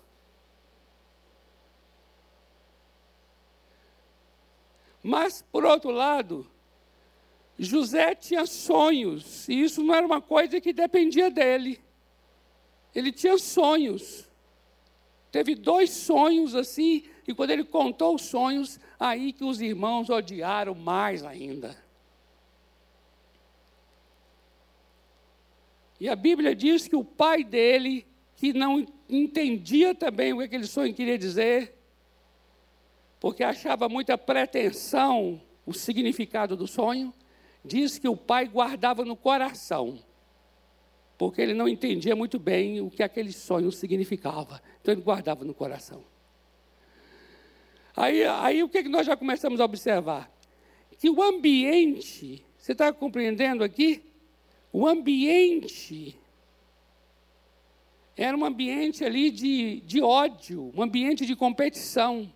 Mas, 5.04 5.42
por 5.52 5.66
outro 5.66 5.92
lado, 5.92 6.50
José 7.60 8.16
tinha 8.16 8.46
sonhos, 8.46 9.50
e 9.50 9.64
isso 9.64 9.84
não 9.84 9.94
era 9.94 10.06
uma 10.06 10.22
coisa 10.22 10.62
que 10.62 10.72
dependia 10.72 11.30
dele. 11.30 11.82
Ele 12.96 13.12
tinha 13.12 13.38
sonhos. 13.38 14.30
Teve 15.30 15.56
dois 15.56 15.90
sonhos 15.90 16.56
assim, 16.56 17.04
e 17.28 17.34
quando 17.34 17.50
ele 17.50 17.66
contou 17.66 18.16
os 18.16 18.22
sonhos, 18.22 18.80
aí 18.98 19.34
que 19.34 19.44
os 19.44 19.60
irmãos 19.60 20.10
odiaram 20.10 20.74
mais 20.74 21.22
ainda. 21.22 21.84
E 26.00 26.10
a 26.10 26.16
Bíblia 26.16 26.56
diz 26.56 26.88
que 26.88 26.96
o 26.96 27.04
pai 27.04 27.44
dele, 27.44 28.06
que 28.36 28.54
não 28.54 28.86
entendia 29.10 29.96
também 29.96 30.34
o 30.34 30.38
que 30.38 30.44
aquele 30.44 30.68
sonho 30.68 30.94
queria 30.94 31.18
dizer, 31.18 31.74
porque 33.20 33.44
achava 33.44 33.88
muita 33.88 34.18
pretensão 34.18 35.42
o 35.66 35.74
significado 35.74 36.56
do 36.56 36.68
sonho, 36.68 37.14
diz 37.64 37.98
que 37.98 38.08
o 38.08 38.16
pai 38.16 38.48
guardava 38.48 39.04
no 39.04 39.16
coração, 39.16 39.98
porque 41.18 41.42
ele 41.42 41.54
não 41.54 41.68
entendia 41.68 42.16
muito 42.16 42.38
bem 42.38 42.82
o 42.82 42.90
que 42.90 43.02
aquele 43.02 43.32
sonho 43.32 43.72
significava. 43.72 44.62
Então 44.82 44.94
ele 44.94 45.02
guardava 45.02 45.46
no 45.46 45.54
coração. 45.54 46.04
Aí, 47.96 48.26
aí 48.26 48.62
o 48.62 48.68
que, 48.68 48.84
que 48.84 48.90
nós 48.90 49.08
já 49.08 49.16
começamos 49.16 49.62
a 49.62 49.66
observar? 49.66 50.30
Que 51.00 51.10
o 51.10 51.24
ambiente, 51.24 52.46
você 52.58 52.74
está 52.74 52.92
compreendendo 52.92 53.64
aqui? 53.64 54.04
O 54.78 54.86
ambiente 54.90 56.20
era 58.18 58.36
um 58.36 58.44
ambiente 58.44 59.06
ali 59.06 59.32
de, 59.32 59.80
de 59.80 60.02
ódio, 60.02 60.70
um 60.76 60.82
ambiente 60.82 61.26
de 61.26 61.34
competição. 61.34 62.30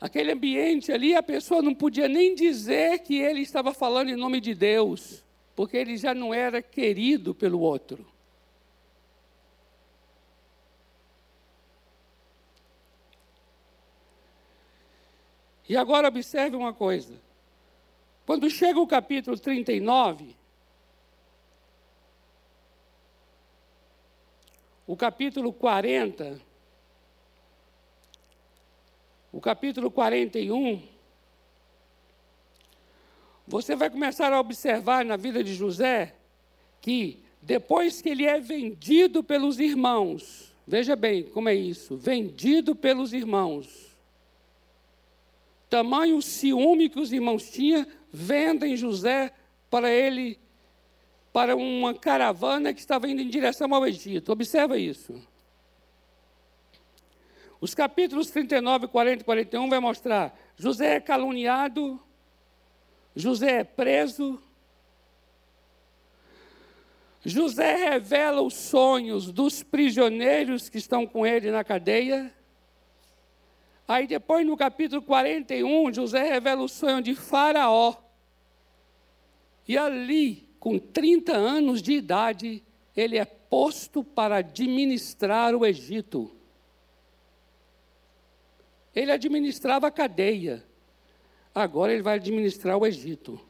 Aquele 0.00 0.30
ambiente 0.30 0.92
ali, 0.92 1.16
a 1.16 1.22
pessoa 1.22 1.60
não 1.60 1.74
podia 1.74 2.06
nem 2.06 2.32
dizer 2.32 3.00
que 3.00 3.18
ele 3.18 3.40
estava 3.40 3.74
falando 3.74 4.10
em 4.10 4.14
nome 4.14 4.40
de 4.40 4.54
Deus, 4.54 5.24
porque 5.56 5.78
ele 5.78 5.96
já 5.96 6.14
não 6.14 6.32
era 6.32 6.62
querido 6.62 7.34
pelo 7.34 7.58
outro. 7.58 8.06
E 15.68 15.76
agora 15.76 16.06
observe 16.06 16.54
uma 16.54 16.72
coisa. 16.72 17.31
Quando 18.24 18.48
chega 18.48 18.80
o 18.80 18.86
capítulo 18.86 19.38
39, 19.38 20.36
o 24.86 24.96
capítulo 24.96 25.52
40, 25.52 26.40
o 29.32 29.40
capítulo 29.40 29.90
41, 29.90 30.82
você 33.46 33.74
vai 33.74 33.90
começar 33.90 34.32
a 34.32 34.40
observar 34.40 35.04
na 35.04 35.16
vida 35.16 35.42
de 35.42 35.54
José 35.54 36.14
que 36.80 37.24
depois 37.40 38.00
que 38.00 38.08
ele 38.08 38.24
é 38.24 38.38
vendido 38.38 39.24
pelos 39.24 39.58
irmãos, 39.58 40.54
veja 40.64 40.94
bem 40.94 41.24
como 41.24 41.48
é 41.48 41.54
isso, 41.54 41.96
vendido 41.96 42.76
pelos 42.76 43.12
irmãos, 43.12 43.96
tamanho 45.68 46.20
ciúme 46.22 46.88
que 46.88 47.00
os 47.00 47.12
irmãos 47.12 47.50
tinham, 47.50 47.86
vendem 48.12 48.76
José 48.76 49.32
para 49.70 49.90
ele, 49.90 50.38
para 51.32 51.56
uma 51.56 51.94
caravana 51.94 52.74
que 52.74 52.80
estava 52.80 53.08
indo 53.08 53.22
em 53.22 53.28
direção 53.28 53.74
ao 53.74 53.86
Egito. 53.86 54.30
Observa 54.30 54.78
isso. 54.78 55.14
Os 57.60 57.74
capítulos 57.74 58.28
39, 58.30 58.88
40 58.88 59.22
e 59.22 59.24
41 59.24 59.68
vai 59.70 59.80
mostrar: 59.80 60.38
José 60.56 60.96
é 60.96 61.00
caluniado, 61.00 61.98
José 63.16 63.60
é 63.60 63.64
preso, 63.64 64.42
José 67.24 67.76
revela 67.90 68.42
os 68.42 68.54
sonhos 68.54 69.30
dos 69.30 69.62
prisioneiros 69.62 70.68
que 70.68 70.78
estão 70.78 71.06
com 71.06 71.24
ele 71.24 71.52
na 71.52 71.62
cadeia. 71.62 72.34
Aí 73.86 74.08
depois 74.08 74.44
no 74.44 74.56
capítulo 74.56 75.02
41, 75.02 75.94
José 75.94 76.22
revela 76.24 76.62
o 76.62 76.68
sonho 76.68 77.00
de 77.00 77.14
Faraó. 77.14 77.94
E 79.72 79.78
ali, 79.78 80.46
com 80.60 80.78
30 80.78 81.32
anos 81.32 81.80
de 81.80 81.92
idade, 81.92 82.62
ele 82.94 83.16
é 83.16 83.24
posto 83.24 84.04
para 84.04 84.36
administrar 84.36 85.54
o 85.54 85.64
Egito. 85.64 86.30
Ele 88.94 89.10
administrava 89.10 89.86
a 89.86 89.90
cadeia. 89.90 90.62
Agora 91.54 91.90
ele 91.90 92.02
vai 92.02 92.16
administrar 92.16 92.76
o 92.76 92.86
Egito. 92.86 93.40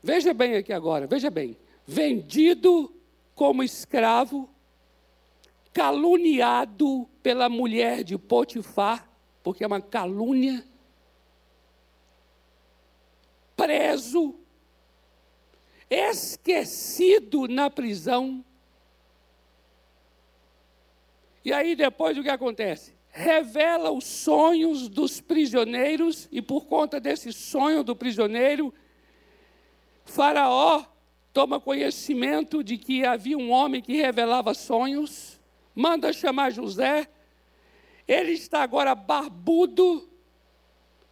Veja 0.00 0.32
bem 0.32 0.54
aqui 0.54 0.72
agora, 0.72 1.08
veja 1.08 1.28
bem. 1.28 1.56
Vendido 1.84 2.94
como 3.34 3.64
escravo 3.64 4.48
caluniado 5.72 7.10
pela 7.20 7.48
mulher 7.48 8.04
de 8.04 8.16
Potifar, 8.16 9.10
porque 9.42 9.64
é 9.64 9.66
uma 9.66 9.80
calúnia, 9.80 10.64
preso, 13.56 14.34
esquecido 15.88 17.48
na 17.48 17.70
prisão. 17.70 18.44
E 21.44 21.52
aí 21.52 21.74
depois 21.74 22.18
o 22.18 22.22
que 22.22 22.28
acontece? 22.28 22.94
Revela 23.08 23.90
os 23.90 24.04
sonhos 24.04 24.88
dos 24.88 25.20
prisioneiros, 25.20 26.28
e 26.30 26.42
por 26.42 26.66
conta 26.66 27.00
desse 27.00 27.32
sonho 27.32 27.82
do 27.82 27.96
prisioneiro, 27.96 28.74
Faraó 30.04 30.84
toma 31.32 31.60
conhecimento 31.60 32.62
de 32.62 32.76
que 32.76 33.04
havia 33.04 33.38
um 33.38 33.50
homem 33.50 33.80
que 33.80 33.96
revelava 33.96 34.54
sonhos 34.54 35.36
manda 35.76 36.12
chamar 36.12 36.50
José. 36.50 37.06
Ele 38.08 38.32
está 38.32 38.62
agora 38.62 38.94
barbudo, 38.94 40.08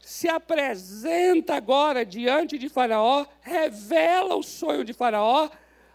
se 0.04 0.28
apresenta 0.28 1.54
agora 1.54 2.04
diante 2.04 2.58
de 2.58 2.68
Faraó, 2.68 3.24
revela 3.40 4.36
o 4.36 4.42
sonho 4.42 4.84
de 4.84 4.92
Faraó. 4.92 5.48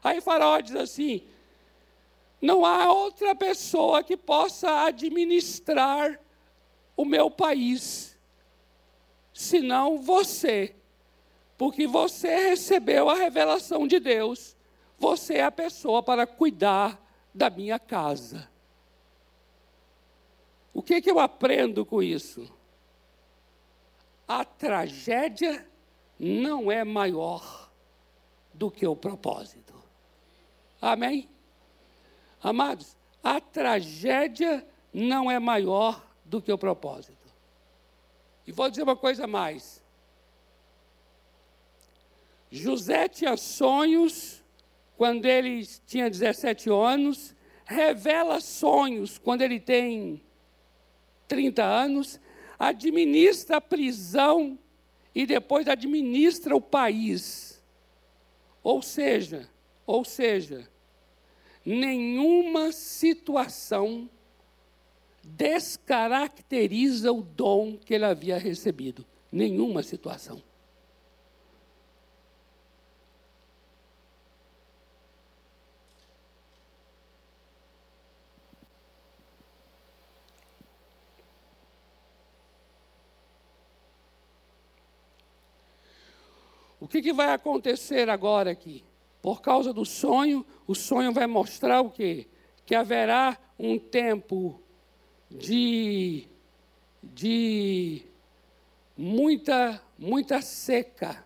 Aí 0.04 0.20
Faraó 0.20 0.60
diz 0.60 0.76
assim: 0.76 1.24
não 2.42 2.66
há 2.66 2.92
outra 2.92 3.36
pessoa 3.36 4.04
que 4.04 4.18
possa 4.18 4.86
administrar 4.86 6.20
o 6.98 7.06
meu 7.06 7.30
país, 7.30 8.18
senão 9.34 10.00
você, 10.00 10.76
porque 11.58 11.86
você 11.86 12.50
recebeu 12.50 13.10
a 13.10 13.16
revelação 13.16 13.88
de 13.88 14.00
Deus, 14.00 14.56
você 14.98 15.36
é 15.36 15.44
a 15.44 15.52
pessoa 15.52 16.02
para 16.02 16.26
cuidar 16.26 17.00
da 17.34 17.50
minha 17.50 17.78
casa. 17.78 18.50
O 20.74 20.82
que, 20.82 21.02
que 21.02 21.12
eu 21.12 21.20
aprendo 21.20 21.86
com 21.86 22.02
isso? 22.02 22.59
A 24.30 24.46
tragédia 24.46 25.68
não 26.20 26.72
é 26.72 26.84
maior 26.84 27.72
do 28.54 28.70
que 28.70 28.86
o 28.86 28.96
propósito. 28.96 29.74
Amém? 30.80 31.28
Amados, 32.40 32.96
a 33.24 33.42
tragédia 33.42 34.64
não 34.94 35.32
é 35.32 35.40
maior 35.40 36.06
do 36.24 36.40
que 36.40 36.52
o 36.52 36.60
propósito. 36.60 37.18
E 38.46 38.52
vou 38.52 38.70
dizer 38.70 38.84
uma 38.84 38.96
coisa 38.96 39.26
mais. 39.26 39.82
José 42.52 43.08
tinha 43.08 43.36
sonhos 43.36 44.44
quando 44.96 45.26
ele 45.26 45.66
tinha 45.88 46.08
17 46.08 46.70
anos, 46.70 47.36
revela 47.66 48.40
sonhos 48.40 49.18
quando 49.18 49.42
ele 49.42 49.60
tem 49.60 50.22
30 51.28 51.64
anos, 51.64 52.20
administra 52.60 53.58
a 53.58 53.62
prisão 53.62 54.60
e 55.16 55.26
depois 55.26 55.68
administra 55.68 56.56
o 56.56 56.62
país. 56.62 57.64
Ou 58.62 58.82
seja, 58.82 59.50
ou 59.88 60.04
seja, 60.04 60.70
nenhuma 61.66 62.72
situação 62.72 64.10
descaracteriza 65.24 67.12
o 67.12 67.22
dom 67.22 67.78
que 67.78 67.94
ele 67.94 68.06
havia 68.06 68.38
recebido. 68.38 69.06
Nenhuma 69.32 69.82
situação. 69.84 70.44
Que, 86.90 87.02
que, 87.02 87.14
vai 87.14 87.32
acontecer 87.34 88.10
agora 88.10 88.52
aqui? 88.52 88.84
Por 89.22 89.42
causa 89.42 89.72
do 89.72 89.86
sonho, 89.86 90.46
o 90.66 90.74
sonho 90.74 91.14
vai 91.14 91.28
mostrar 91.28 91.82
o 91.82 91.90
quê? 91.90 92.28
Que 92.66 92.74
haverá 92.74 93.38
um 93.58 93.78
tempo 93.78 94.60
de, 95.30 96.28
de 97.04 98.02
muita, 98.98 99.82
muita 99.98 100.42
seca 100.42 101.24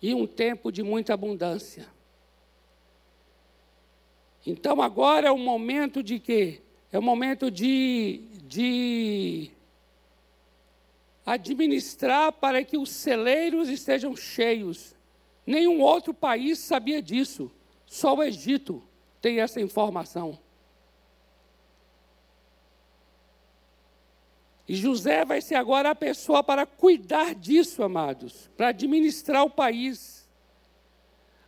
e 0.00 0.14
um 0.14 0.26
tempo 0.26 0.72
de 0.72 0.82
muita 0.82 1.14
abundância. 1.14 1.86
Então 4.46 4.80
agora 4.80 5.28
é 5.28 5.30
o 5.30 5.38
momento 5.38 6.02
de 6.02 6.18
quê? 6.18 6.62
É 6.92 6.98
o 6.98 7.02
momento 7.02 7.50
de, 7.50 8.22
de 8.44 9.50
administrar 11.24 12.32
para 12.32 12.62
que 12.62 12.76
os 12.76 12.90
celeiros 12.90 13.68
estejam 13.68 14.14
cheios. 14.16 14.94
Nenhum 15.46 15.80
outro 15.80 16.12
país 16.12 16.58
sabia 16.58 17.00
disso, 17.00 17.50
só 17.86 18.14
o 18.14 18.22
Egito 18.22 18.82
tem 19.20 19.40
essa 19.40 19.60
informação. 19.60 20.38
E 24.66 24.74
José 24.74 25.24
vai 25.24 25.40
ser 25.42 25.56
agora 25.56 25.90
a 25.90 25.94
pessoa 25.94 26.42
para 26.42 26.64
cuidar 26.64 27.34
disso, 27.34 27.82
amados, 27.82 28.50
para 28.56 28.68
administrar 28.68 29.44
o 29.44 29.50
país, 29.50 30.26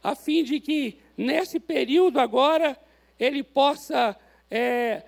a 0.03 0.15
fim 0.15 0.45
de 0.45 0.61
que, 0.61 0.99
nesse 1.17 1.59
período 1.59 2.21
agora, 2.21 2.79
ele 3.19 3.43
possa 3.43 4.15
é, 4.51 5.03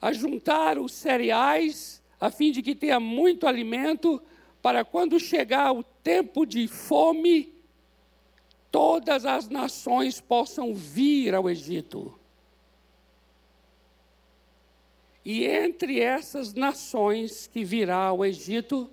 ajuntar 0.00 0.78
os 0.78 0.92
cereais, 0.92 2.02
a 2.20 2.30
fim 2.30 2.52
de 2.52 2.62
que 2.62 2.74
tenha 2.74 2.98
muito 2.98 3.46
alimento, 3.46 4.22
para 4.62 4.84
quando 4.84 5.20
chegar 5.20 5.72
o 5.72 5.82
tempo 5.82 6.46
de 6.46 6.66
fome, 6.66 7.52
todas 8.70 9.26
as 9.26 9.48
nações 9.48 10.20
possam 10.20 10.74
vir 10.74 11.34
ao 11.34 11.50
Egito. 11.50 12.18
E 15.24 15.44
entre 15.44 16.00
essas 16.00 16.54
nações 16.54 17.46
que 17.46 17.64
virá 17.64 18.06
ao 18.06 18.24
Egito, 18.24 18.90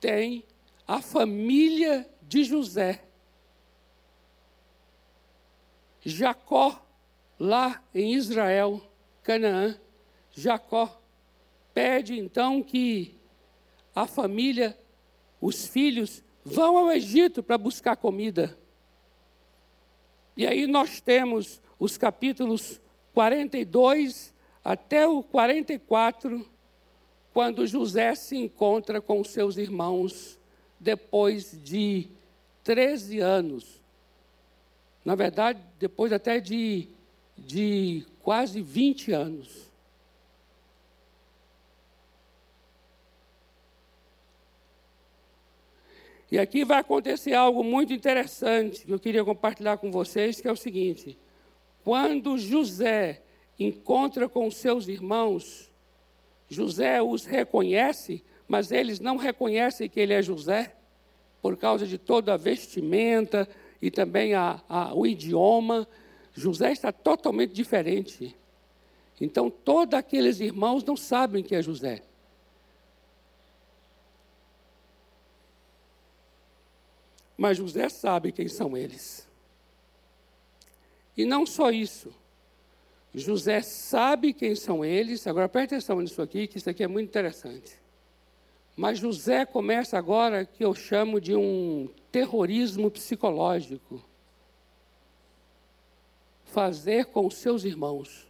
tem 0.00 0.44
a 0.86 1.00
família 1.00 2.08
de 2.22 2.44
José. 2.44 3.02
Jacó, 6.04 6.80
lá 7.38 7.82
em 7.92 8.14
Israel, 8.14 8.80
Canaã, 9.22 9.78
Jacó 10.30 11.00
pede 11.76 12.18
então 12.18 12.62
que 12.62 13.14
a 13.94 14.06
família, 14.06 14.74
os 15.38 15.66
filhos, 15.66 16.24
vão 16.42 16.78
ao 16.78 16.90
Egito 16.90 17.42
para 17.42 17.58
buscar 17.58 17.96
comida. 17.96 18.56
E 20.34 20.46
aí 20.46 20.66
nós 20.66 21.02
temos 21.02 21.60
os 21.78 21.98
capítulos 21.98 22.80
42 23.12 24.32
até 24.64 25.06
o 25.06 25.22
44, 25.22 26.48
quando 27.34 27.66
José 27.66 28.14
se 28.14 28.38
encontra 28.38 28.98
com 28.98 29.22
seus 29.22 29.58
irmãos 29.58 30.40
depois 30.80 31.60
de 31.62 32.08
13 32.64 33.20
anos. 33.20 33.82
Na 35.04 35.14
verdade, 35.14 35.60
depois 35.78 36.10
até 36.10 36.40
de, 36.40 36.88
de 37.36 38.06
quase 38.22 38.62
20 38.62 39.12
anos. 39.12 39.65
E 46.30 46.38
aqui 46.38 46.64
vai 46.64 46.80
acontecer 46.80 47.34
algo 47.34 47.62
muito 47.62 47.92
interessante 47.92 48.84
que 48.84 48.92
eu 48.92 48.98
queria 48.98 49.24
compartilhar 49.24 49.76
com 49.78 49.90
vocês, 49.90 50.40
que 50.40 50.48
é 50.48 50.52
o 50.52 50.56
seguinte: 50.56 51.16
quando 51.84 52.36
José 52.36 53.22
encontra 53.58 54.28
com 54.28 54.50
seus 54.50 54.88
irmãos, 54.88 55.70
José 56.48 57.00
os 57.00 57.24
reconhece, 57.24 58.24
mas 58.48 58.70
eles 58.70 59.00
não 59.00 59.16
reconhecem 59.16 59.88
que 59.88 60.00
ele 60.00 60.12
é 60.12 60.22
José, 60.22 60.74
por 61.40 61.56
causa 61.56 61.86
de 61.86 61.96
toda 61.96 62.34
a 62.34 62.36
vestimenta 62.36 63.48
e 63.80 63.90
também 63.90 64.34
a, 64.34 64.60
a, 64.68 64.94
o 64.94 65.06
idioma. 65.06 65.86
José 66.34 66.72
está 66.72 66.90
totalmente 66.90 67.52
diferente. 67.52 68.36
Então, 69.20 69.48
todos 69.48 69.94
aqueles 69.94 70.40
irmãos 70.40 70.84
não 70.84 70.96
sabem 70.96 71.42
que 71.42 71.54
é 71.54 71.62
José. 71.62 72.02
Mas 77.36 77.58
José 77.58 77.88
sabe 77.88 78.32
quem 78.32 78.48
são 78.48 78.76
eles. 78.76 79.28
E 81.16 81.24
não 81.24 81.44
só 81.46 81.70
isso. 81.70 82.12
José 83.14 83.62
sabe 83.62 84.32
quem 84.32 84.54
são 84.54 84.84
eles. 84.84 85.26
Agora 85.26 85.48
preste 85.48 85.74
atenção 85.74 86.00
nisso 86.00 86.20
aqui, 86.20 86.46
que 86.46 86.58
isso 86.58 86.68
aqui 86.68 86.82
é 86.82 86.88
muito 86.88 87.08
interessante. 87.08 87.74
Mas 88.76 88.98
José 88.98 89.46
começa 89.46 89.96
agora 89.96 90.44
que 90.44 90.62
eu 90.62 90.74
chamo 90.74 91.18
de 91.20 91.34
um 91.34 91.88
terrorismo 92.12 92.90
psicológico. 92.90 94.02
Fazer 96.44 97.06
com 97.06 97.30
seus 97.30 97.64
irmãos. 97.64 98.26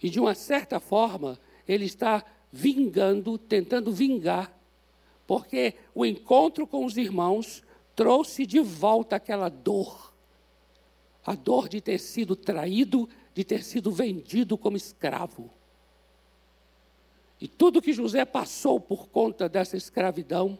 E 0.00 0.08
de 0.08 0.20
uma 0.20 0.34
certa 0.34 0.78
forma, 0.78 1.38
ele 1.66 1.84
está 1.84 2.24
vingando, 2.52 3.38
tentando 3.38 3.92
vingar, 3.92 4.52
porque 5.26 5.74
o 5.94 6.04
encontro 6.04 6.66
com 6.66 6.84
os 6.84 6.96
irmãos 6.96 7.62
trouxe 7.94 8.46
de 8.46 8.60
volta 8.60 9.16
aquela 9.16 9.48
dor. 9.48 10.12
A 11.24 11.34
dor 11.34 11.68
de 11.68 11.80
ter 11.80 11.98
sido 11.98 12.34
traído 12.34 13.08
de 13.34 13.44
ter 13.44 13.62
sido 13.62 13.90
vendido 13.90 14.58
como 14.58 14.76
escravo. 14.76 15.50
E 17.40 17.48
tudo 17.48 17.82
que 17.82 17.92
José 17.92 18.24
passou 18.24 18.78
por 18.78 19.08
conta 19.08 19.48
dessa 19.48 19.76
escravidão, 19.76 20.58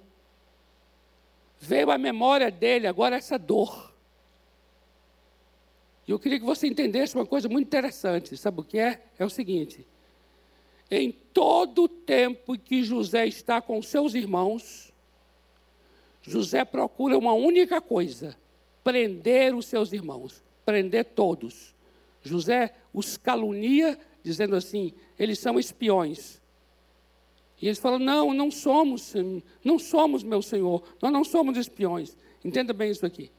veio 1.58 1.90
à 1.90 1.98
memória 1.98 2.50
dele 2.50 2.86
agora 2.86 3.16
essa 3.16 3.38
dor. 3.38 3.94
E 6.08 6.10
eu 6.10 6.18
queria 6.18 6.40
que 6.40 6.44
você 6.44 6.66
entendesse 6.66 7.14
uma 7.14 7.26
coisa 7.26 7.48
muito 7.48 7.66
interessante. 7.66 8.36
Sabe 8.36 8.60
o 8.60 8.64
que 8.64 8.78
é? 8.78 9.04
É 9.18 9.24
o 9.24 9.30
seguinte: 9.30 9.86
em 10.90 11.12
todo 11.12 11.84
o 11.84 11.88
tempo 11.88 12.58
que 12.58 12.82
José 12.82 13.26
está 13.26 13.62
com 13.62 13.80
seus 13.80 14.14
irmãos, 14.14 14.91
José 16.22 16.64
procura 16.64 17.18
uma 17.18 17.32
única 17.32 17.80
coisa: 17.80 18.36
prender 18.82 19.54
os 19.54 19.66
seus 19.66 19.92
irmãos, 19.92 20.42
prender 20.64 21.04
todos. 21.04 21.74
José 22.22 22.74
os 22.94 23.16
calunia, 23.16 23.98
dizendo 24.22 24.54
assim: 24.54 24.92
eles 25.18 25.38
são 25.38 25.58
espiões. 25.58 26.40
E 27.60 27.66
eles 27.66 27.78
falam: 27.78 27.98
não, 27.98 28.32
não 28.32 28.50
somos, 28.50 29.14
não 29.64 29.78
somos, 29.78 30.22
meu 30.22 30.42
senhor, 30.42 30.82
nós 31.00 31.12
não 31.12 31.24
somos 31.24 31.56
espiões. 31.56 32.16
Entenda 32.44 32.72
bem 32.72 32.90
isso 32.90 33.04
aqui. 33.04 33.30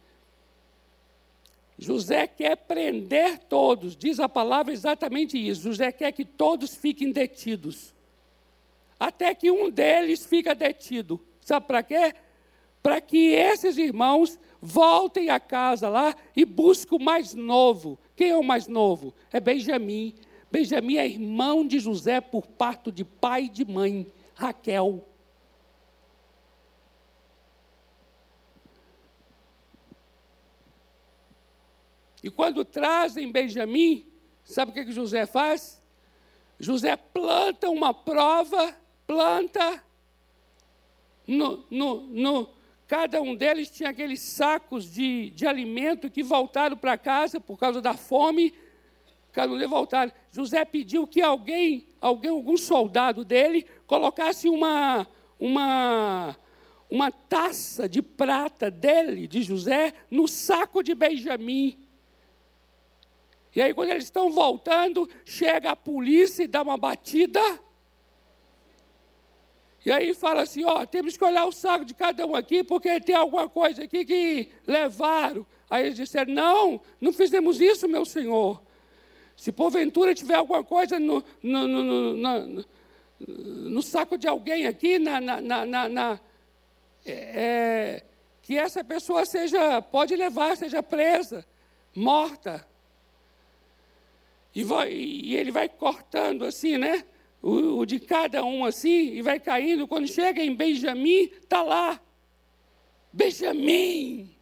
José 1.77 2.27
quer 2.27 2.55
prender 2.55 3.39
todos, 3.39 3.95
diz 3.95 4.19
a 4.19 4.29
palavra 4.29 4.71
exatamente 4.71 5.37
isso. 5.37 5.63
José 5.63 5.91
quer 5.91 6.11
que 6.11 6.23
todos 6.23 6.75
fiquem 6.75 7.11
detidos. 7.11 7.93
Até 8.99 9.33
que 9.33 9.51
um 9.51 9.69
deles 9.69 10.25
fica 10.25 10.53
detido. 10.53 11.19
Sabe 11.41 11.67
para 11.67 11.83
quê? 11.83 12.13
Para 12.83 12.99
que 12.99 13.31
esses 13.31 13.77
irmãos 13.77 14.37
voltem 14.61 15.29
a 15.29 15.39
casa 15.39 15.87
lá 15.87 16.13
e 16.35 16.43
busquem 16.43 16.99
o 16.99 17.01
mais 17.01 17.33
novo, 17.33 17.97
quem 18.13 18.31
é 18.31 18.37
o 18.37 18.43
mais 18.43 18.67
novo? 18.67 19.13
É 19.31 19.39
Benjamim. 19.39 20.13
Benjamim 20.51 20.97
é 20.97 21.07
irmão 21.07 21.65
de 21.65 21.79
José 21.79 22.19
por 22.19 22.45
parto 22.45 22.91
de 22.91 23.05
pai 23.05 23.45
e 23.45 23.49
de 23.49 23.65
mãe, 23.65 24.11
Raquel. 24.35 25.07
E 32.21 32.29
quando 32.29 32.65
trazem 32.65 33.31
Benjamim, 33.31 34.05
sabe 34.43 34.71
o 34.71 34.73
que, 34.73 34.85
que 34.85 34.91
José 34.91 35.25
faz? 35.25 35.81
José 36.59 36.95
planta 36.97 37.69
uma 37.69 37.93
prova, 37.93 38.77
planta 39.07 39.83
no, 41.27 41.65
no, 41.69 42.01
no, 42.07 42.49
Cada 42.93 43.19
um 43.23 43.33
deles 43.33 43.71
tinha 43.71 43.89
aqueles 43.89 44.19
sacos 44.19 44.85
de, 44.93 45.31
de 45.31 45.47
alimento 45.47 46.11
que 46.11 46.21
voltaram 46.21 46.77
para 46.77 46.95
casa 46.95 47.39
por 47.39 47.57
causa 47.57 47.81
da 47.81 47.95
fome. 47.95 48.53
Calúnia 49.31 49.67
voltaram. 49.67 50.11
José 50.31 50.63
pediu 50.63 51.07
que 51.07 51.19
alguém, 51.19 51.87
alguém, 51.99 52.29
algum 52.29 52.55
soldado 52.55 53.25
dele, 53.25 53.65
colocasse 53.87 54.47
uma, 54.47 55.07
uma, 55.39 56.37
uma 56.87 57.11
taça 57.11 57.89
de 57.89 57.99
prata 57.99 58.69
dele, 58.69 59.25
de 59.25 59.41
José, 59.41 59.91
no 60.11 60.27
saco 60.27 60.83
de 60.83 60.93
Benjamim. 60.93 61.79
E 63.55 63.61
aí, 63.63 63.73
quando 63.73 63.89
eles 63.89 64.03
estão 64.03 64.29
voltando, 64.29 65.09
chega 65.25 65.71
a 65.71 65.75
polícia 65.75 66.43
e 66.43 66.47
dá 66.47 66.61
uma 66.61 66.77
batida. 66.77 67.41
E 69.85 69.91
aí 69.91 70.13
fala 70.13 70.43
assim: 70.43 70.63
ó, 70.63 70.85
temos 70.85 71.17
que 71.17 71.23
olhar 71.23 71.45
o 71.45 71.51
saco 71.51 71.85
de 71.85 71.93
cada 71.93 72.25
um 72.25 72.35
aqui, 72.35 72.63
porque 72.63 72.99
tem 72.99 73.15
alguma 73.15 73.49
coisa 73.49 73.83
aqui 73.83 74.05
que 74.05 74.49
levaram. 74.65 75.45
Aí 75.69 75.85
eles 75.85 75.95
disseram: 75.95 76.33
não, 76.33 76.81
não 77.01 77.11
fizemos 77.11 77.59
isso, 77.59 77.87
meu 77.87 78.05
senhor. 78.05 78.61
Se 79.35 79.51
porventura 79.51 80.13
tiver 80.13 80.35
alguma 80.35 80.63
coisa 80.63 80.99
no, 80.99 81.23
no, 81.41 81.67
no, 81.67 82.13
no, 82.13 82.65
no 83.27 83.81
saco 83.81 84.17
de 84.17 84.27
alguém 84.27 84.67
aqui, 84.67 84.99
na, 84.99 85.19
na, 85.19 85.41
na, 85.41 85.89
na 85.89 86.19
é, 87.05 87.11
é, 87.11 88.03
que 88.41 88.57
essa 88.57 88.83
pessoa 88.83 89.25
seja, 89.25 89.81
pode 89.81 90.15
levar, 90.15 90.55
seja 90.55 90.81
presa, 90.81 91.45
morta. 91.95 92.65
E, 94.55 94.63
vai, 94.63 94.93
e 94.93 95.35
ele 95.35 95.51
vai 95.51 95.67
cortando 95.67 96.45
assim, 96.45 96.77
né? 96.77 97.03
O, 97.43 97.79
o, 97.79 97.85
de 97.85 97.99
cada 97.99 98.43
um 98.45 98.63
assim, 98.63 99.15
e 99.15 99.21
vai 99.21 99.37
caindo. 99.37 99.85
Quando 99.85 100.07
chega 100.07 100.41
em 100.41 100.55
Benjamim, 100.55 101.29
está 101.41 101.61
lá. 101.61 102.01
Benjamim! 103.11 104.33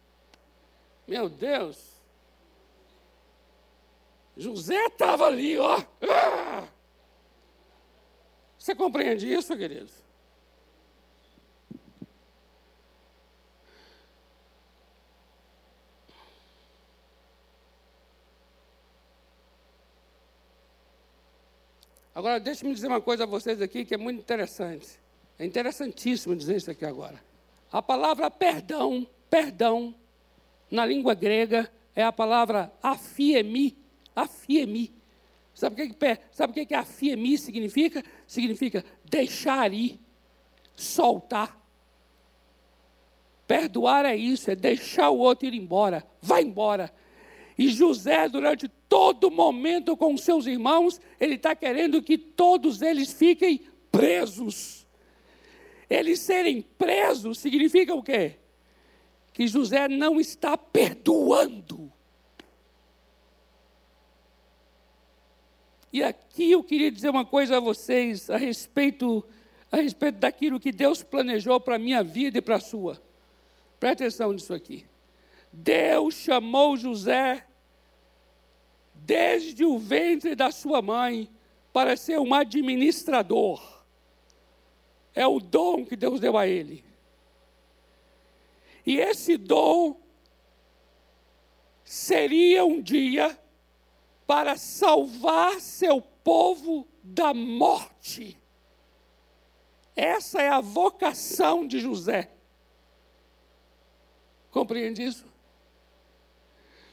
Meu 1.06 1.28
Deus! 1.28 2.00
José 4.36 4.86
estava 4.86 5.26
ali, 5.26 5.58
ó. 5.58 5.82
Ah! 6.08 6.68
Você 8.56 8.74
compreende 8.74 9.30
isso, 9.30 9.56
queridos? 9.56 10.01
Agora, 22.14 22.38
deixe-me 22.38 22.74
dizer 22.74 22.88
uma 22.88 23.00
coisa 23.00 23.24
a 23.24 23.26
vocês 23.26 23.60
aqui 23.62 23.84
que 23.84 23.94
é 23.94 23.96
muito 23.96 24.20
interessante. 24.20 25.00
É 25.38 25.46
interessantíssimo 25.46 26.36
dizer 26.36 26.56
isso 26.56 26.70
aqui 26.70 26.84
agora. 26.84 27.22
A 27.70 27.80
palavra 27.80 28.30
perdão, 28.30 29.06
perdão, 29.30 29.94
na 30.70 30.84
língua 30.84 31.14
grega, 31.14 31.72
é 31.94 32.02
a 32.02 32.12
palavra 32.12 32.72
afiemi, 32.82 33.76
Afiemi. 34.14 34.92
Sabe 35.54 35.82
o 35.82 35.88
que, 35.88 36.18
sabe 36.30 36.62
o 36.62 36.66
que 36.66 36.74
afiemi 36.74 37.36
significa? 37.36 38.02
Significa 38.26 38.84
deixar 39.04 39.72
ir, 39.72 39.98
soltar. 40.74 41.58
Perdoar 43.46 44.06
é 44.06 44.16
isso, 44.16 44.50
é 44.50 44.54
deixar 44.54 45.10
o 45.10 45.18
outro 45.18 45.46
ir 45.46 45.54
embora. 45.54 46.06
Vai 46.20 46.42
embora. 46.42 46.92
E 47.56 47.68
José, 47.68 48.28
durante 48.28 48.68
todo 48.88 49.30
momento 49.30 49.96
com 49.96 50.16
seus 50.16 50.46
irmãos, 50.46 51.00
ele 51.20 51.34
está 51.34 51.54
querendo 51.54 52.02
que 52.02 52.16
todos 52.16 52.80
eles 52.82 53.12
fiquem 53.12 53.60
presos. 53.90 54.86
Eles 55.88 56.20
serem 56.20 56.62
presos 56.62 57.38
significa 57.38 57.94
o 57.94 58.02
quê? 58.02 58.36
Que 59.32 59.46
José 59.46 59.88
não 59.88 60.18
está 60.18 60.56
perdoando. 60.56 61.92
E 65.92 66.02
aqui 66.02 66.50
eu 66.50 66.64
queria 66.64 66.90
dizer 66.90 67.10
uma 67.10 67.26
coisa 67.26 67.58
a 67.58 67.60
vocês 67.60 68.30
a 68.30 68.38
respeito, 68.38 69.22
a 69.70 69.76
respeito 69.76 70.18
daquilo 70.18 70.58
que 70.58 70.72
Deus 70.72 71.02
planejou 71.02 71.60
para 71.60 71.76
a 71.76 71.78
minha 71.78 72.02
vida 72.02 72.38
e 72.38 72.40
para 72.42 72.56
a 72.56 72.60
sua. 72.60 73.02
Presta 73.78 74.04
atenção 74.04 74.32
nisso 74.32 74.54
aqui. 74.54 74.86
Deus 75.52 76.14
chamou 76.14 76.76
José 76.76 77.46
desde 78.94 79.64
o 79.64 79.78
ventre 79.78 80.34
da 80.34 80.50
sua 80.50 80.80
mãe 80.80 81.28
para 81.72 81.96
ser 81.96 82.18
um 82.18 82.32
administrador. 82.32 83.84
É 85.14 85.26
o 85.26 85.38
dom 85.38 85.84
que 85.84 85.96
Deus 85.96 86.20
deu 86.20 86.38
a 86.38 86.46
ele. 86.46 86.84
E 88.86 88.98
esse 88.98 89.36
dom 89.36 90.00
seria 91.84 92.64
um 92.64 92.80
dia 92.80 93.38
para 94.26 94.56
salvar 94.56 95.60
seu 95.60 96.00
povo 96.00 96.88
da 97.02 97.34
morte. 97.34 98.38
Essa 99.94 100.40
é 100.40 100.48
a 100.48 100.60
vocação 100.60 101.66
de 101.66 101.78
José. 101.78 102.30
Compreende 104.50 105.02
isso? 105.02 105.31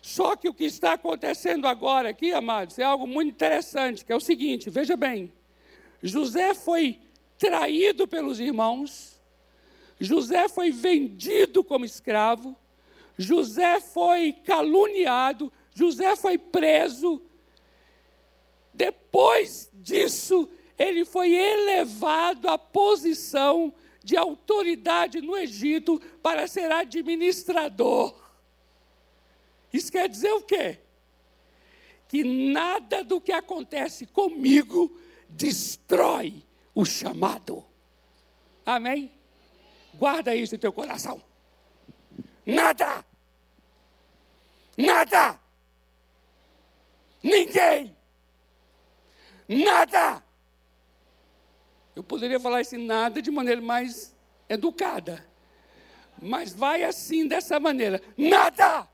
Só 0.01 0.35
que 0.35 0.47
o 0.47 0.53
que 0.53 0.65
está 0.65 0.93
acontecendo 0.93 1.67
agora 1.67 2.09
aqui, 2.09 2.31
amados, 2.31 2.79
é 2.79 2.83
algo 2.83 3.05
muito 3.05 3.31
interessante, 3.31 4.05
que 4.05 4.11
é 4.11 4.15
o 4.15 4.21
seguinte, 4.21 4.69
veja 4.69 4.95
bem. 4.95 5.31
José 6.01 6.53
foi 6.53 6.99
traído 7.37 8.07
pelos 8.07 8.39
irmãos, 8.39 9.19
José 9.99 10.47
foi 10.47 10.71
vendido 10.71 11.63
como 11.63 11.83
escravo, 11.83 12.55
José 13.17 13.81
foi 13.81 14.31
caluniado, 14.31 15.51
José 15.73 16.15
foi 16.15 16.37
preso, 16.37 17.21
depois 18.73 19.69
disso, 19.73 20.49
ele 20.77 21.03
foi 21.03 21.33
elevado 21.33 22.47
à 22.47 22.57
posição 22.57 23.73
de 24.01 24.15
autoridade 24.15 25.19
no 25.19 25.35
Egito 25.35 26.01
para 26.23 26.47
ser 26.47 26.71
administrador. 26.71 28.15
Isso 29.71 29.91
quer 29.91 30.07
dizer 30.09 30.31
o 30.31 30.41
quê? 30.41 30.79
Que 32.07 32.23
nada 32.23 33.03
do 33.03 33.21
que 33.21 33.31
acontece 33.31 34.05
comigo 34.07 34.97
destrói 35.29 36.43
o 36.73 36.85
chamado. 36.85 37.63
Amém? 38.65 39.11
Guarda 39.93 40.35
isso 40.35 40.55
em 40.55 40.59
teu 40.59 40.73
coração. 40.73 41.21
Nada. 42.45 43.05
Nada. 44.77 45.39
Ninguém 47.21 47.95
Nada! 49.49 50.23
Eu 51.95 52.03
poderia 52.03 52.39
falar 52.39 52.61
esse 52.61 52.77
nada 52.77 53.19
de 53.19 53.31
maneira 53.31 53.59
mais 53.59 54.15
educada. 54.47 55.25
Mas 56.21 56.53
vai 56.53 56.83
assim, 56.83 57.27
dessa 57.27 57.59
maneira. 57.59 57.99
Nada! 58.15 58.87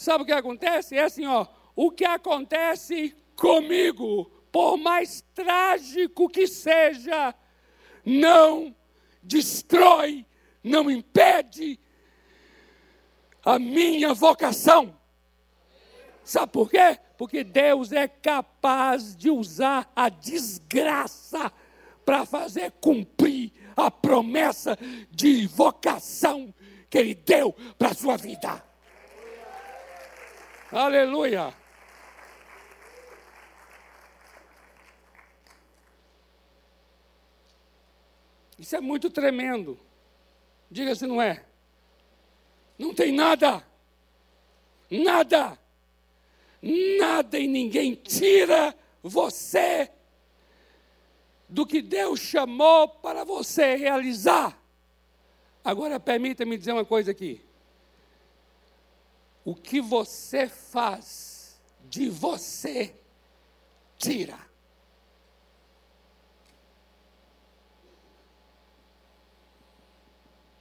Sabe 0.00 0.22
o 0.22 0.26
que 0.26 0.32
acontece? 0.32 0.96
É 0.96 1.04
assim, 1.04 1.26
ó. 1.26 1.46
O 1.76 1.90
que 1.90 2.06
acontece 2.06 3.14
comigo, 3.36 4.24
por 4.50 4.78
mais 4.78 5.22
trágico 5.34 6.26
que 6.26 6.46
seja, 6.46 7.34
não 8.02 8.74
destrói, 9.22 10.24
não 10.64 10.90
impede 10.90 11.78
a 13.44 13.58
minha 13.58 14.14
vocação. 14.14 14.96
Sabe 16.24 16.50
por 16.50 16.70
quê? 16.70 16.98
Porque 17.18 17.44
Deus 17.44 17.92
é 17.92 18.08
capaz 18.08 19.14
de 19.14 19.28
usar 19.28 19.92
a 19.94 20.08
desgraça 20.08 21.52
para 22.06 22.24
fazer 22.24 22.72
cumprir 22.80 23.52
a 23.76 23.90
promessa 23.90 24.78
de 25.10 25.46
vocação 25.46 26.54
que 26.88 26.96
Ele 26.96 27.14
deu 27.14 27.52
para 27.76 27.90
a 27.90 27.94
sua 27.94 28.16
vida. 28.16 28.69
Aleluia. 30.72 31.54
Isso 38.58 38.76
é 38.76 38.80
muito 38.80 39.10
tremendo. 39.10 39.78
Diga 40.70 40.94
se 40.94 41.06
não 41.06 41.20
é. 41.20 41.44
Não 42.78 42.94
tem 42.94 43.12
nada. 43.12 43.64
Nada 44.90 45.58
nada 46.62 47.38
e 47.38 47.46
ninguém 47.46 47.94
tira 47.94 48.74
você 49.02 49.90
do 51.48 51.66
que 51.66 51.80
Deus 51.80 52.20
chamou 52.20 52.88
para 52.88 53.24
você 53.24 53.74
realizar. 53.74 54.56
Agora 55.64 55.98
permita-me 55.98 56.56
dizer 56.56 56.72
uma 56.72 56.84
coisa 56.84 57.10
aqui. 57.10 57.40
O 59.44 59.54
que 59.54 59.80
você 59.80 60.48
faz 60.48 61.60
de 61.88 62.08
você, 62.08 62.94
tira. 63.98 64.38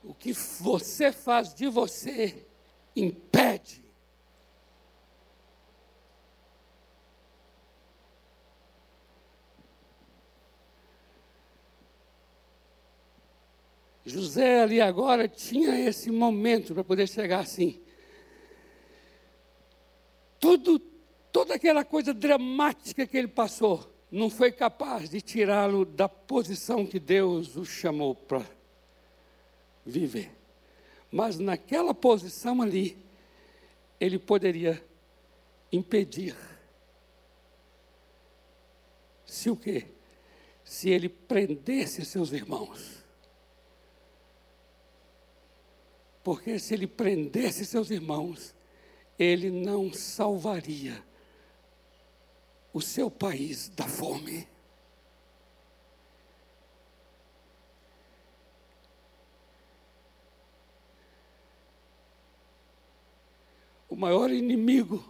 O 0.04 0.14
que 0.14 0.34
você 0.34 1.12
faz 1.12 1.54
de 1.54 1.68
você, 1.68 2.48
impede. 2.96 3.84
José 14.04 14.64
ali 14.64 14.82
agora 14.82 15.28
tinha 15.28 15.80
esse 15.88 16.10
momento 16.10 16.74
para 16.74 16.84
poder 16.84 17.08
chegar 17.08 17.42
assim. 17.42 17.80
Tudo, 20.40 20.80
toda 21.32 21.56
aquela 21.56 21.84
coisa 21.84 22.14
dramática 22.14 23.06
que 23.06 23.18
ele 23.18 23.28
passou, 23.28 23.90
não 24.12 24.30
foi 24.30 24.52
capaz 24.52 25.10
de 25.10 25.22
tirá-lo 25.22 25.86
da 25.86 26.10
posição 26.10 26.86
que 26.86 27.00
Deus 27.00 27.56
o 27.56 27.66
chamou 27.66 28.16
para 28.16 28.46
viver. 29.86 30.32
Mas 31.12 31.38
naquela 31.38 31.94
posição 31.94 32.62
ali, 32.62 32.98
ele 34.00 34.18
poderia 34.18 34.84
impedir. 35.72 36.36
Se 39.26 39.50
o 39.50 39.56
quê? 39.56 39.86
Se 40.64 40.90
ele 40.90 41.10
prendesse 41.10 42.06
seus 42.06 42.32
irmãos. 42.32 43.04
Porque 46.24 46.60
se 46.60 46.74
ele 46.74 46.88
prendesse 46.88 47.66
seus 47.66 47.90
irmãos, 47.90 48.54
ele 49.20 49.52
não 49.52 49.92
salvaria 49.92 51.04
o 52.72 52.80
seu 52.82 53.12
país 53.12 53.68
da 53.68 53.86
fome. 53.86 54.48
O 63.90 63.96
maior 63.98 64.30
inimigo 64.30 65.04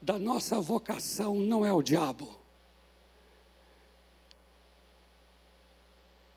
da 0.00 0.18
nossa 0.18 0.58
vocação 0.58 1.34
não 1.34 1.66
é 1.66 1.72
o 1.72 1.82
diabo. 1.82 2.40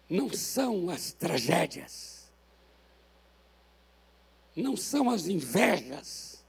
Não 0.09 0.29
são 0.29 0.89
as 0.89 1.13
tragédias. 1.13 2.14
Não 4.55 4.77
são 4.77 5.09
as 5.09 5.27
invejas. 5.27 6.43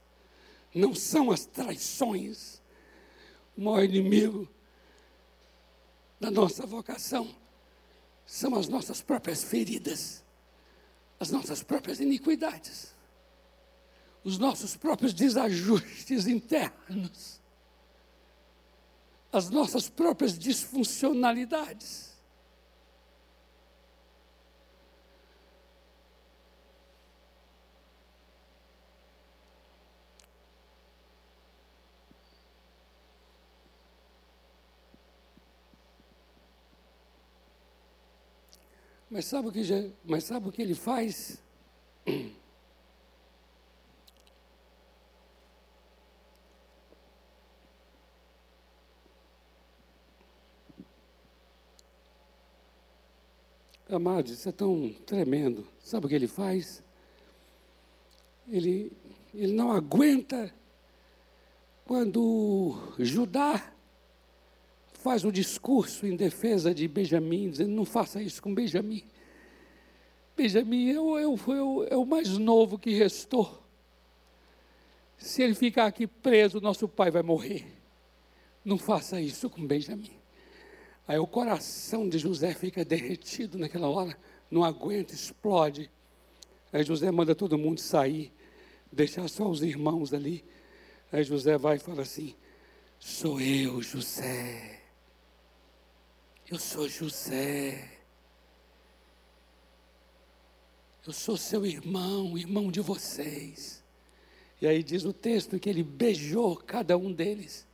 Não 0.73 0.93
são 0.93 1.31
as 1.31 1.45
traições 1.45 2.57
o 3.57 3.61
maior 3.61 3.83
inimigo 3.83 4.47
da 6.19 6.29
nossa 6.29 6.65
vocação 6.65 7.35
são 8.25 8.55
as 8.55 8.67
nossas 8.67 9.01
próprias 9.01 9.43
feridas, 9.43 10.23
as 11.19 11.31
nossas 11.31 11.63
próprias 11.63 11.99
iniquidades, 11.99 12.93
os 14.23 14.37
nossos 14.37 14.75
próprios 14.75 15.13
desajustes 15.13 16.27
internos, 16.27 17.41
as 19.31 19.49
nossas 19.49 19.89
próprias 19.89 20.37
disfuncionalidades. 20.37 22.16
Mas 39.09 39.25
sabe 39.25 39.47
o 39.47 39.51
que, 39.51 39.63
já, 39.63 39.75
mas 40.03 40.25
sabe 40.25 40.49
o 40.49 40.51
que 40.51 40.61
ele 40.61 40.75
faz? 40.75 41.41
Amados, 53.89 54.33
isso 54.33 54.49
é 54.49 54.51
tão 54.51 54.93
tremendo. 55.05 55.65
Sabe 55.79 56.05
o 56.05 56.09
que 56.09 56.15
ele 56.15 56.27
faz? 56.27 56.83
Ele, 58.49 58.91
ele 59.33 59.53
não 59.53 59.71
aguenta 59.71 60.53
quando 61.85 62.77
Judá 62.99 63.73
faz 65.07 65.23
um 65.23 65.31
discurso 65.31 66.05
em 66.05 66.17
defesa 66.17 66.75
de 66.75 66.85
Benjamim, 66.85 67.49
dizendo: 67.49 67.71
não 67.71 67.85
faça 67.85 68.21
isso 68.21 68.43
com 68.43 68.53
Benjamim. 68.53 69.05
Benjamim 70.35 70.91
é 70.91 70.99
o, 70.99 71.17
é 71.17 71.25
o, 71.25 71.83
é 71.91 71.95
o 71.95 72.05
mais 72.05 72.37
novo 72.37 72.77
que 72.77 72.89
restou. 72.89 73.63
Se 75.17 75.41
ele 75.41 75.55
ficar 75.55 75.85
aqui 75.85 76.05
preso, 76.05 76.59
nosso 76.59 76.89
pai 76.89 77.09
vai 77.09 77.23
morrer. 77.23 77.65
Não 78.65 78.77
faça 78.77 79.21
isso 79.21 79.49
com 79.49 79.65
Benjamim. 79.65 80.11
Aí 81.07 81.17
o 81.17 81.25
coração 81.25 82.09
de 82.09 82.19
José 82.19 82.53
fica 82.53 82.83
derretido 82.83 83.57
naquela 83.57 83.87
hora, 83.87 84.13
não 84.51 84.61
aguenta, 84.61 85.13
explode. 85.13 85.89
Aí 86.73 86.83
José 86.83 87.09
manda 87.11 87.33
todo 87.33 87.57
mundo 87.57 87.79
sair, 87.79 88.29
deixar 88.91 89.29
só 89.29 89.47
os 89.47 89.63
irmãos 89.63 90.13
ali. 90.13 90.43
Aí 91.13 91.23
José 91.23 91.57
vai 91.57 91.77
e 91.77 91.79
fala 91.79 92.01
assim: 92.01 92.35
Sou 92.99 93.39
eu, 93.39 93.81
José. 93.81 94.86
Eu 96.49 96.57
sou 96.57 96.87
José. 96.87 97.91
Eu 101.05 101.11
sou 101.11 101.35
seu 101.35 101.65
irmão, 101.65 102.37
irmão 102.37 102.71
de 102.71 102.79
vocês. 102.79 103.83
E 104.61 104.67
aí 104.67 104.81
diz 104.81 105.03
o 105.03 105.11
texto 105.11 105.59
que 105.59 105.69
ele 105.69 105.83
beijou 105.83 106.55
cada 106.55 106.97
um 106.97 107.11
deles. 107.11 107.67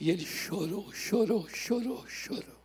E 0.00 0.10
ele 0.10 0.24
chorou, 0.24 0.90
chorou, 0.92 1.48
chorou, 1.48 2.06
chorou. 2.06 2.58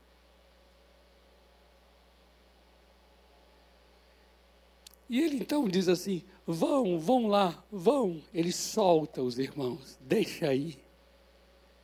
E 5.09 5.19
ele 5.19 5.37
então 5.37 5.67
diz 5.67 5.89
assim: 5.89 6.23
vão, 6.47 6.97
vão 6.97 7.27
lá, 7.27 7.63
vão. 7.69 8.23
Ele 8.33 8.51
solta 8.51 9.21
os 9.21 9.37
irmãos, 9.37 9.97
deixa 9.99 10.47
aí. 10.47 10.81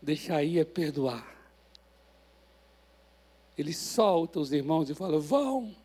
Deixa 0.02 0.36
aí 0.36 0.60
é 0.60 0.64
perdoar 0.64 1.39
ele 3.60 3.74
solta 3.74 4.40
os 4.40 4.54
irmãos 4.54 4.90
e 4.90 4.96
fala: 4.96 5.20
vão, 5.20 5.76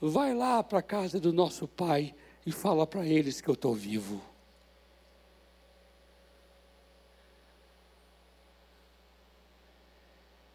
vai 0.00 0.32
lá 0.32 0.62
para 0.62 0.78
a 0.78 0.82
casa 0.82 1.18
do 1.18 1.32
nosso 1.32 1.66
pai 1.66 2.14
e 2.46 2.52
fala 2.52 2.86
para 2.86 3.04
eles 3.04 3.40
que 3.40 3.48
eu 3.48 3.54
estou 3.54 3.74
vivo. 3.74 4.22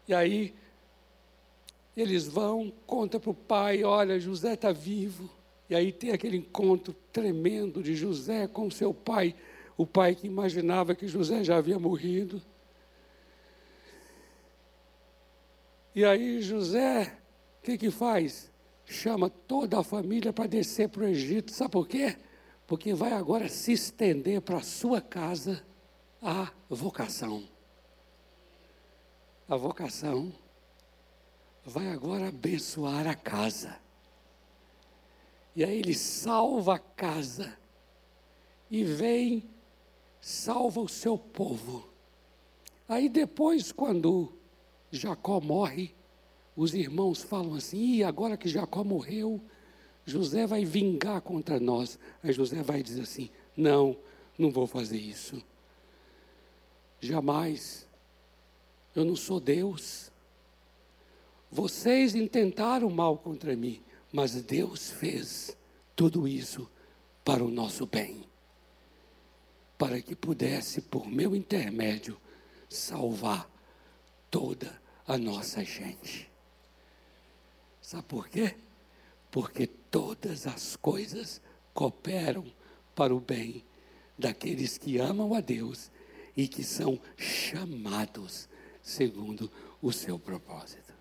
E 0.08 0.14
aí, 0.14 0.54
eles 1.94 2.26
vão, 2.26 2.72
conta 2.86 3.20
para 3.20 3.30
o 3.30 3.34
pai: 3.34 3.84
olha, 3.84 4.18
José 4.18 4.54
está 4.54 4.72
vivo. 4.72 5.28
E 5.68 5.74
aí 5.74 5.92
tem 5.92 6.12
aquele 6.12 6.38
encontro 6.38 6.94
tremendo 7.12 7.82
de 7.82 7.94
José 7.94 8.46
com 8.46 8.70
seu 8.70 8.92
pai, 8.94 9.34
o 9.76 9.86
pai 9.86 10.14
que 10.14 10.26
imaginava 10.26 10.94
que 10.94 11.06
José 11.06 11.44
já 11.44 11.58
havia 11.58 11.78
morrido. 11.78 12.42
E 15.94 16.04
aí 16.04 16.40
José, 16.40 17.18
o 17.58 17.62
que 17.62 17.76
que 17.76 17.90
faz? 17.90 18.50
Chama 18.86 19.28
toda 19.28 19.78
a 19.78 19.84
família 19.84 20.32
para 20.32 20.46
descer 20.46 20.88
para 20.88 21.02
o 21.02 21.08
Egito. 21.08 21.52
Sabe 21.52 21.70
por 21.70 21.86
quê? 21.86 22.16
Porque 22.66 22.94
vai 22.94 23.12
agora 23.12 23.48
se 23.48 23.72
estender 23.72 24.40
para 24.40 24.58
a 24.58 24.62
sua 24.62 25.00
casa 25.00 25.64
a 26.20 26.50
vocação. 26.68 27.44
A 29.48 29.56
vocação 29.56 30.32
vai 31.64 31.88
agora 31.88 32.28
abençoar 32.28 33.06
a 33.06 33.14
casa. 33.14 33.78
E 35.54 35.62
aí 35.62 35.78
ele 35.78 35.94
salva 35.94 36.76
a 36.76 36.78
casa 36.78 37.56
e 38.70 38.84
vem, 38.84 39.44
salva 40.20 40.80
o 40.80 40.88
seu 40.88 41.18
povo. 41.18 41.88
Aí 42.88 43.08
depois, 43.08 43.70
quando 43.70 44.32
Jacó 44.92 45.40
morre, 45.40 45.94
os 46.54 46.74
irmãos 46.74 47.22
falam 47.22 47.54
assim: 47.54 47.96
e 47.96 48.04
agora 48.04 48.36
que 48.36 48.46
Jacó 48.46 48.84
morreu, 48.84 49.40
José 50.04 50.46
vai 50.46 50.66
vingar 50.66 51.22
contra 51.22 51.58
nós. 51.58 51.98
Aí 52.22 52.30
José 52.30 52.62
vai 52.62 52.82
dizer 52.82 53.00
assim: 53.00 53.30
não, 53.56 53.96
não 54.38 54.50
vou 54.50 54.66
fazer 54.66 54.98
isso. 54.98 55.42
Jamais. 57.00 57.88
Eu 58.94 59.06
não 59.06 59.16
sou 59.16 59.40
Deus. 59.40 60.12
Vocês 61.50 62.14
intentaram 62.14 62.90
mal 62.90 63.16
contra 63.16 63.56
mim, 63.56 63.82
mas 64.12 64.42
Deus 64.42 64.90
fez 64.90 65.56
tudo 65.96 66.28
isso 66.28 66.68
para 67.24 67.42
o 67.42 67.50
nosso 67.50 67.86
bem. 67.86 68.24
Para 69.78 70.02
que 70.02 70.14
pudesse, 70.14 70.82
por 70.82 71.06
meu 71.08 71.34
intermédio, 71.34 72.18
salvar 72.68 73.50
toda 74.30 74.81
a 75.06 75.18
nossa 75.18 75.64
gente. 75.64 76.30
Sabe 77.80 78.04
por 78.04 78.28
quê? 78.28 78.54
Porque 79.30 79.66
todas 79.66 80.46
as 80.46 80.76
coisas 80.76 81.40
cooperam 81.74 82.44
para 82.94 83.14
o 83.14 83.20
bem 83.20 83.64
daqueles 84.18 84.78
que 84.78 84.98
amam 84.98 85.34
a 85.34 85.40
Deus 85.40 85.90
e 86.36 86.46
que 86.46 86.62
são 86.62 87.00
chamados 87.16 88.48
segundo 88.82 89.50
o 89.80 89.92
seu 89.92 90.18
propósito. 90.18 90.92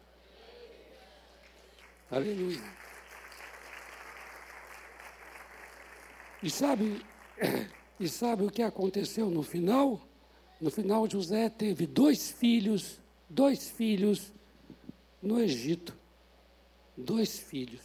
Aleluia. 2.09 2.61
E 6.43 6.49
sabe, 6.49 7.05
e 7.99 8.09
sabe 8.09 8.43
o 8.43 8.51
que 8.51 8.63
aconteceu 8.63 9.29
no 9.29 9.43
final? 9.43 10.01
No 10.59 10.69
final, 10.69 11.09
José 11.09 11.49
teve 11.49 11.85
dois 11.87 12.31
filhos 12.31 13.00
dois 13.31 13.69
filhos 13.69 14.31
no 15.21 15.39
Egito. 15.39 15.97
Dois 16.97 17.39
filhos. 17.39 17.81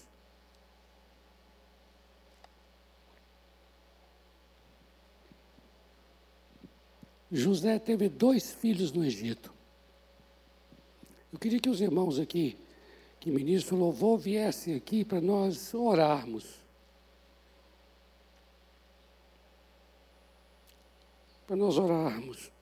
José 7.30 7.78
teve 7.78 8.08
dois 8.08 8.52
filhos 8.52 8.92
no 8.92 9.04
Egito. 9.04 9.52
Eu 11.32 11.38
queria 11.38 11.60
que 11.60 11.68
os 11.68 11.80
irmãos 11.80 12.18
aqui, 12.18 12.56
que 13.20 13.30
ministro 13.30 13.76
louvor, 13.76 14.18
viessem 14.18 14.74
aqui 14.74 15.04
para 15.04 15.20
nós 15.20 15.74
orarmos. 15.74 16.60
Para 21.46 21.56
nós 21.56 21.76
orarmos. 21.78 22.55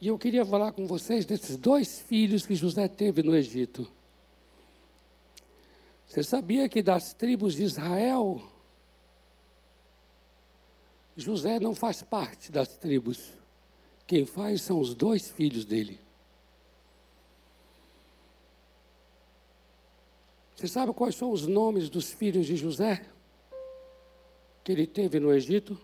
E 0.00 0.08
eu 0.08 0.18
queria 0.18 0.46
falar 0.46 0.72
com 0.72 0.86
vocês 0.86 1.26
desses 1.26 1.56
dois 1.56 2.00
filhos 2.00 2.46
que 2.46 2.54
José 2.54 2.88
teve 2.88 3.22
no 3.22 3.36
Egito. 3.36 3.86
Você 6.06 6.22
sabia 6.22 6.68
que 6.68 6.82
das 6.82 7.12
tribos 7.12 7.54
de 7.54 7.64
Israel, 7.64 8.42
José 11.16 11.60
não 11.60 11.74
faz 11.74 12.02
parte 12.02 12.50
das 12.50 12.68
tribos. 12.78 13.30
Quem 14.06 14.24
faz 14.24 14.62
são 14.62 14.80
os 14.80 14.94
dois 14.94 15.30
filhos 15.30 15.66
dele. 15.66 16.00
Você 20.56 20.66
sabe 20.66 20.92
quais 20.94 21.14
são 21.14 21.30
os 21.30 21.46
nomes 21.46 21.90
dos 21.90 22.10
filhos 22.10 22.46
de 22.46 22.56
José? 22.56 23.06
Que 24.64 24.72
ele 24.72 24.86
teve 24.86 25.20
no 25.20 25.32
Egito? 25.32 25.78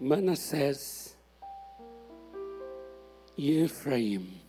Manassés 0.00 1.16
e 3.36 3.62
Efraim. 3.62 4.40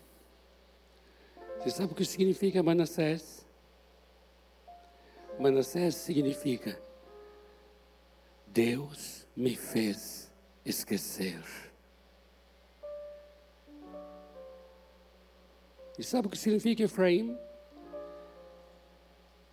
Você 1.59 1.71
sabe 1.71 1.93
o 1.93 1.95
que 1.95 2.05
significa 2.05 2.61
Manassés? 2.61 3.45
Manassés 5.39 5.95
significa 5.95 6.79
Deus 8.47 9.25
me 9.36 9.55
fez 9.55 10.31
esquecer. 10.65 11.41
E 15.97 16.03
sabe 16.03 16.27
o 16.27 16.29
que 16.29 16.38
significa 16.38 16.84
Efraim? 16.84 17.38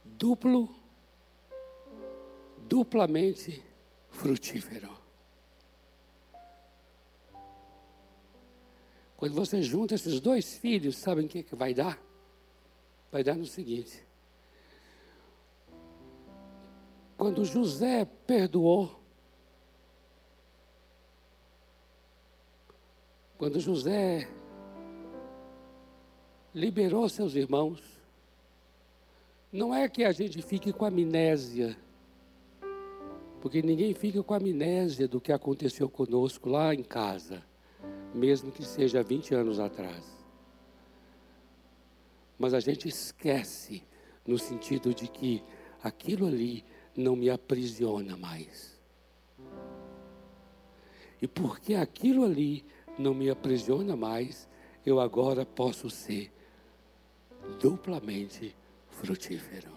Duplo, 0.05 0.68
duplamente 2.59 3.62
frutífero. 4.11 5.00
Quando 9.21 9.35
você 9.35 9.62
junta 9.62 9.95
esses 9.95 10.18
dois 10.18 10.57
filhos, 10.57 10.97
sabem 10.97 11.27
o 11.27 11.29
que, 11.29 11.43
que 11.43 11.55
vai 11.55 11.75
dar? 11.75 12.03
Vai 13.12 13.23
dar 13.23 13.35
no 13.35 13.45
seguinte: 13.45 14.03
Quando 17.18 17.45
José 17.45 18.07
perdoou, 18.27 18.99
quando 23.37 23.61
José 23.61 24.27
liberou 26.55 27.07
seus 27.07 27.35
irmãos, 27.35 27.83
não 29.53 29.75
é 29.75 29.87
que 29.87 30.03
a 30.03 30.12
gente 30.12 30.41
fique 30.41 30.73
com 30.73 30.87
amnésia, 30.87 31.77
porque 33.43 33.61
ninguém 33.61 33.93
fica 33.93 34.23
com 34.23 34.33
amnésia 34.33 35.07
do 35.07 35.21
que 35.21 35.31
aconteceu 35.31 35.91
conosco 35.91 36.49
lá 36.49 36.75
em 36.75 36.83
casa, 36.83 37.50
mesmo 38.15 38.51
que 38.51 38.65
seja 38.65 39.03
20 39.03 39.35
anos 39.35 39.59
atrás. 39.59 40.05
Mas 42.39 42.55
a 42.55 42.61
gente 42.61 42.89
esquece 42.89 43.83
no 44.27 44.39
sentido 44.39 44.95
de 44.95 45.09
que 45.09 45.43
aquilo 45.83 46.27
ali 46.27 46.65
não 46.97 47.15
me 47.15 47.31
aprisiona 47.31 48.17
mais. 48.17 48.81
E 51.21 51.29
porque 51.29 51.75
aquilo 51.75 52.25
ali 52.25 52.65
não 52.99 53.13
me 53.15 53.29
aprisiona 53.29 53.97
mais, 53.97 54.49
eu 54.85 55.01
agora 55.01 55.45
posso 55.45 55.91
ser 55.91 56.33
duplamente 57.59 58.55
frutífero. 58.89 59.71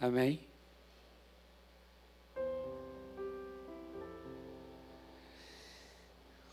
Amém? 0.00 0.40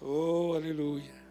Oh, 0.05 0.53
aleluia. 0.53 1.23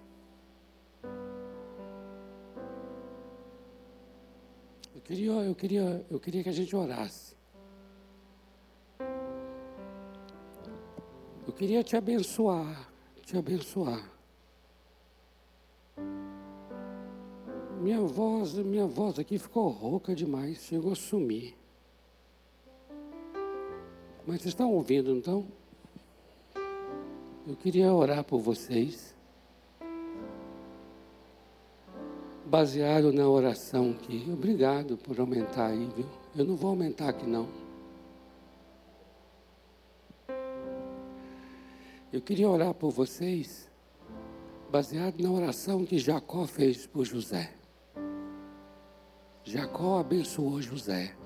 queria, 5.04 5.32
eu, 5.32 5.54
queria, 5.54 6.06
eu 6.10 6.18
queria 6.18 6.42
que 6.42 6.48
a 6.48 6.52
gente 6.52 6.74
orasse. 6.74 7.36
Eu 11.46 11.52
queria 11.52 11.84
te 11.84 11.96
abençoar, 11.96 12.90
te 13.22 13.36
abençoar. 13.36 14.10
Minha 17.80 18.00
voz, 18.00 18.54
minha 18.54 18.86
voz 18.86 19.18
aqui 19.18 19.38
ficou 19.38 19.68
rouca 19.68 20.14
demais, 20.14 20.62
chegou 20.62 20.92
a 20.92 20.96
sumir. 20.96 21.54
Mas 24.26 24.40
vocês 24.40 24.54
estão 24.54 24.72
ouvindo, 24.72 25.10
então? 25.10 25.46
Eu 27.47 27.57
queria 27.57 27.93
orar 27.93 28.22
por 28.24 28.40
vocês. 28.40 29.12
baseado 32.53 33.14
na 33.14 33.26
oração 33.26 33.93
aqui. 33.93 34.28
Obrigado 34.30 34.99
por 34.99 35.18
aumentar 35.18 35.68
aí, 35.68 35.88
viu? 35.97 36.05
Eu 36.36 36.45
não 36.45 36.55
vou 36.55 36.68
aumentar 36.68 37.09
aqui 37.09 37.26
não. 37.26 37.49
Eu 42.12 42.20
queria 42.20 42.47
orar 42.47 42.74
por 42.74 42.90
vocês, 42.90 43.70
baseado 44.70 45.18
na 45.18 45.30
oração 45.30 45.86
que 45.86 45.99
Jacó 45.99 46.47
fez 46.47 46.86
por 46.86 47.07
José. 47.07 47.55
Jacó 49.45 49.99
abençoou 49.99 50.61
José. 50.61 51.16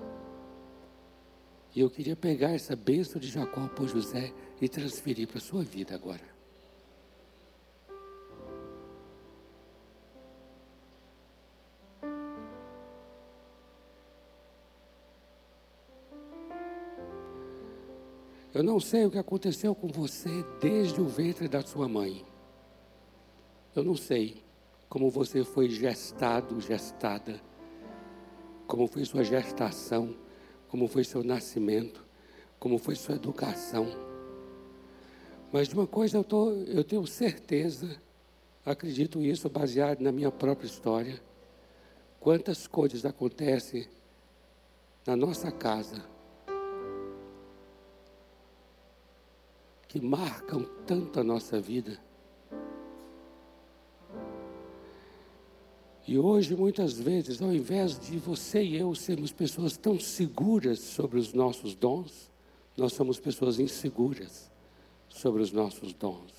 E 1.75 1.81
eu 1.81 1.89
queria 1.89 2.15
pegar 2.15 2.51
essa 2.51 2.73
bênção 2.73 3.19
de 3.19 3.27
Jacó 3.27 3.67
por 3.67 3.89
José 3.89 4.31
e 4.61 4.67
transferir 4.67 5.27
para 5.27 5.37
a 5.37 5.41
sua 5.41 5.63
vida 5.63 5.93
agora. 5.93 6.37
Eu 18.57 18.63
não 18.63 18.79
sei 18.79 19.05
o 19.05 19.11
que 19.11 19.19
aconteceu 19.19 19.75
com 19.75 19.87
você 19.87 20.43
desde 20.59 20.99
o 20.99 21.05
ventre 21.05 21.47
da 21.47 21.61
sua 21.61 21.87
mãe. 21.87 22.25
Eu 23.75 23.83
não 23.83 23.95
sei 23.95 24.41
como 24.89 25.11
você 25.11 25.43
foi 25.43 25.69
gestado, 25.69 26.59
gestada, 26.59 27.39
como 28.65 28.87
foi 28.87 29.05
sua 29.05 29.23
gestação, 29.23 30.15
como 30.67 30.87
foi 30.87 31.03
seu 31.03 31.23
nascimento, 31.23 32.03
como 32.59 32.79
foi 32.79 32.95
sua 32.95 33.13
educação. 33.13 34.16
Mas 35.51 35.69
de 35.69 35.75
uma 35.75 35.87
coisa 35.87 36.17
eu, 36.17 36.23
tô, 36.23 36.51
eu 36.51 36.83
tenho 36.83 37.05
certeza, 37.07 37.95
acredito 38.65 39.21
isso 39.21 39.49
baseado 39.49 40.01
na 40.01 40.11
minha 40.11 40.31
própria 40.31 40.67
história. 40.67 41.21
Quantas 42.19 42.67
coisas 42.67 43.05
acontecem 43.05 43.87
na 45.05 45.15
nossa 45.15 45.49
casa 45.49 46.03
que 49.87 50.01
marcam 50.01 50.65
tanto 50.85 51.19
a 51.19 51.23
nossa 51.23 51.61
vida. 51.61 51.97
E 56.05 56.17
hoje, 56.17 56.55
muitas 56.55 56.99
vezes, 56.99 57.41
ao 57.41 57.53
invés 57.53 57.97
de 57.97 58.17
você 58.17 58.61
e 58.61 58.77
eu 58.77 58.93
sermos 58.95 59.31
pessoas 59.31 59.77
tão 59.77 59.97
seguras 59.97 60.79
sobre 60.79 61.17
os 61.17 61.33
nossos 61.33 61.73
dons, 61.73 62.29
nós 62.75 62.93
somos 62.93 63.19
pessoas 63.19 63.59
inseguras 63.59 64.51
sobre 65.17 65.41
os 65.41 65.51
nossos 65.51 65.93
dons. 65.93 66.31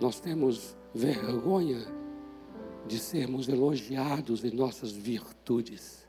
Nós 0.00 0.20
temos 0.20 0.76
vergonha 0.94 1.84
de 2.86 2.98
sermos 2.98 3.48
elogiados 3.48 4.44
em 4.44 4.52
nossas 4.52 4.92
virtudes. 4.92 6.06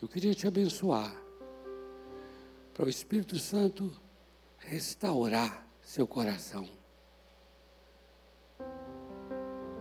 Eu 0.00 0.08
queria 0.08 0.34
te 0.34 0.46
abençoar 0.46 1.14
para 2.72 2.86
o 2.86 2.88
Espírito 2.88 3.38
Santo 3.38 3.92
restaurar 4.58 5.66
seu 5.82 6.06
coração. 6.06 6.66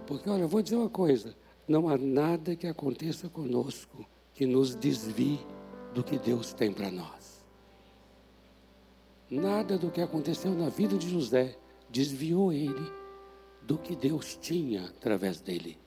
Porque, 0.06 0.30
olha, 0.30 0.42
eu 0.42 0.48
vou 0.48 0.62
dizer 0.62 0.76
uma 0.76 0.90
coisa: 0.90 1.36
não 1.68 1.90
há 1.90 1.98
nada 1.98 2.56
que 2.56 2.68
aconteça 2.68 3.30
conosco 3.30 4.06
que 4.34 4.46
nos 4.46 4.76
desvie 4.76 5.40
do 5.94 6.04
que 6.04 6.18
Deus 6.18 6.54
tem 6.54 6.72
para 6.72 6.92
nós. 6.92 7.44
Nada 9.30 9.78
do 9.78 9.90
que 9.90 10.02
aconteceu 10.02 10.52
na 10.54 10.70
vida 10.70 10.98
de 10.98 11.10
José 11.10 11.58
desviou 11.90 12.54
ele 12.54 12.92
do 13.64 13.78
que 13.78 13.96
Deus 13.96 14.38
tinha 14.38 14.86
através 14.86 15.42
dele. 15.42 15.78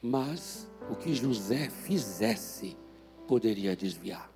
Mas 0.00 0.70
o 0.90 0.94
que 0.94 1.12
José 1.12 1.68
fizesse 1.68 2.76
poderia 3.26 3.74
desviar. 3.74 4.30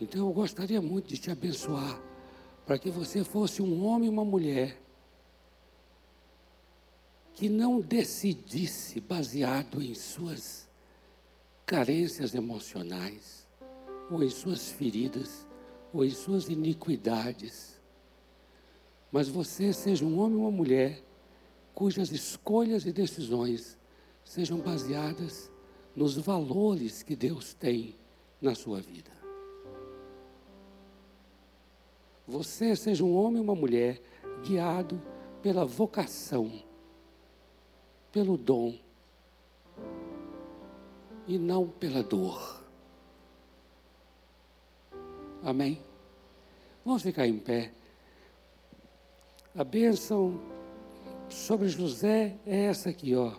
Então 0.00 0.26
eu 0.26 0.32
gostaria 0.32 0.80
muito 0.80 1.08
de 1.08 1.18
te 1.18 1.30
abençoar, 1.30 2.00
para 2.70 2.78
que 2.78 2.88
você 2.88 3.24
fosse 3.24 3.60
um 3.60 3.84
homem 3.84 4.06
e 4.06 4.12
uma 4.12 4.24
mulher 4.24 4.80
que 7.34 7.48
não 7.48 7.80
decidisse 7.80 9.00
baseado 9.00 9.82
em 9.82 9.92
suas 9.92 10.68
carências 11.66 12.32
emocionais, 12.32 13.44
ou 14.08 14.22
em 14.22 14.30
suas 14.30 14.70
feridas, 14.70 15.44
ou 15.92 16.04
em 16.04 16.10
suas 16.10 16.48
iniquidades, 16.48 17.80
mas 19.10 19.26
você 19.26 19.72
seja 19.72 20.04
um 20.04 20.20
homem 20.20 20.36
ou 20.36 20.42
uma 20.42 20.52
mulher 20.52 21.02
cujas 21.74 22.12
escolhas 22.12 22.86
e 22.86 22.92
decisões 22.92 23.76
sejam 24.24 24.60
baseadas 24.60 25.50
nos 25.96 26.16
valores 26.16 27.02
que 27.02 27.16
Deus 27.16 27.52
tem 27.52 27.96
na 28.40 28.54
sua 28.54 28.80
vida. 28.80 29.19
Você 32.30 32.76
seja 32.76 33.02
um 33.02 33.12
homem 33.16 33.38
ou 33.38 33.42
uma 33.42 33.56
mulher 33.56 34.00
guiado 34.44 35.02
pela 35.42 35.64
vocação, 35.64 36.62
pelo 38.12 38.38
dom 38.38 38.78
e 41.26 41.36
não 41.36 41.66
pela 41.66 42.04
dor. 42.04 42.62
Amém? 45.42 45.82
Vamos 46.84 47.02
ficar 47.02 47.26
em 47.26 47.36
pé. 47.36 47.72
A 49.52 49.64
bênção 49.64 50.40
sobre 51.28 51.68
José 51.68 52.36
é 52.46 52.66
essa 52.66 52.90
aqui, 52.90 53.12
ó. 53.16 53.32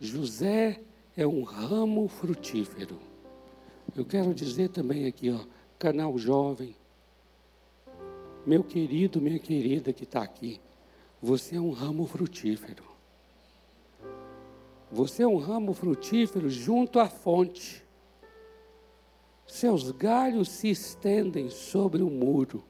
José 0.00 0.80
é 1.16 1.24
um 1.24 1.44
ramo 1.44 2.08
frutífero. 2.08 2.98
Eu 3.94 4.04
quero 4.04 4.34
dizer 4.34 4.70
também 4.70 5.06
aqui, 5.06 5.30
ó, 5.30 5.46
canal 5.78 6.18
jovem, 6.18 6.74
meu 8.44 8.64
querido, 8.64 9.20
minha 9.20 9.38
querida 9.38 9.92
que 9.92 10.04
está 10.04 10.22
aqui, 10.22 10.60
você 11.20 11.56
é 11.56 11.60
um 11.60 11.70
ramo 11.70 12.06
frutífero. 12.06 12.84
Você 14.90 15.22
é 15.22 15.26
um 15.26 15.38
ramo 15.38 15.72
frutífero 15.72 16.50
junto 16.50 16.98
à 16.98 17.08
fonte. 17.08 17.82
Seus 19.46 19.90
galhos 19.92 20.48
se 20.48 20.68
estendem 20.68 21.48
sobre 21.48 22.02
o 22.02 22.10
muro. 22.10 22.64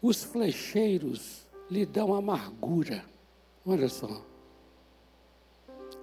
Os 0.00 0.22
flecheiros 0.22 1.46
lhe 1.68 1.84
dão 1.84 2.14
amargura. 2.14 3.04
Olha 3.64 3.88
só. 3.88 4.24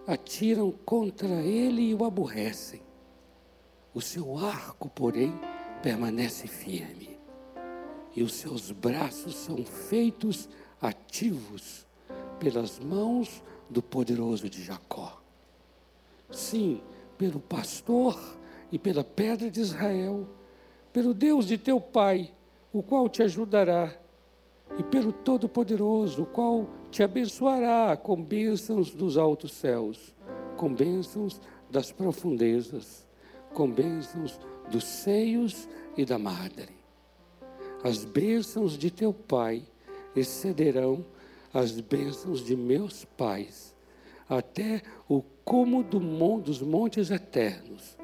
Atiram 0.05 0.71
contra 0.71 1.41
ele 1.41 1.89
e 1.89 1.95
o 1.95 2.03
aborrecem. 2.03 2.81
O 3.93 4.01
seu 4.01 4.37
arco, 4.37 4.89
porém, 4.89 5.33
permanece 5.83 6.47
firme. 6.47 7.19
E 8.15 8.23
os 8.23 8.33
seus 8.33 8.71
braços 8.71 9.35
são 9.35 9.65
feitos 9.65 10.47
ativos 10.81 11.85
pelas 12.39 12.79
mãos 12.79 13.43
do 13.69 13.81
poderoso 13.81 14.49
de 14.49 14.63
Jacó. 14.63 15.21
Sim, 16.31 16.81
pelo 17.17 17.39
pastor 17.39 18.17
e 18.71 18.79
pela 18.79 19.03
pedra 19.03 19.51
de 19.51 19.59
Israel, 19.59 20.27
pelo 20.93 21.13
Deus 21.13 21.47
de 21.47 21.57
teu 21.57 21.81
pai, 21.81 22.31
o 22.71 22.81
qual 22.81 23.09
te 23.09 23.21
ajudará, 23.21 23.93
e 24.77 24.83
pelo 24.83 25.11
Todo-Poderoso, 25.11 26.23
o 26.23 26.25
qual 26.25 26.67
te 26.89 27.03
abençoará 27.03 27.95
com 27.97 28.23
bênçãos 28.23 28.91
dos 28.91 29.17
altos 29.17 29.51
céus, 29.51 30.15
com 30.55 30.73
bênçãos 30.73 31.41
das 31.69 31.91
profundezas, 31.91 33.05
com 33.53 33.69
bênçãos 33.69 34.39
dos 34.69 34.83
seios 34.83 35.67
e 35.97 36.05
da 36.05 36.17
madre. 36.17 36.69
As 37.83 38.05
bênçãos 38.05 38.77
de 38.77 38.89
teu 38.89 39.13
pai 39.13 39.65
excederão 40.15 41.05
as 41.53 41.79
bênçãos 41.79 42.43
de 42.43 42.55
meus 42.55 43.05
pais, 43.05 43.75
até 44.27 44.81
o 45.07 45.21
cumo 45.21 45.83
do 45.83 45.99
dos 46.39 46.61
montes 46.61 47.11
eternos. 47.11 47.97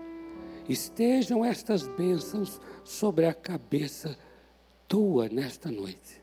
Estejam 0.67 1.43
estas 1.43 1.87
bênçãos 1.87 2.61
sobre 2.83 3.25
a 3.25 3.33
cabeça 3.33 4.17
tua 4.87 5.27
nesta 5.29 5.71
noite, 5.71 6.21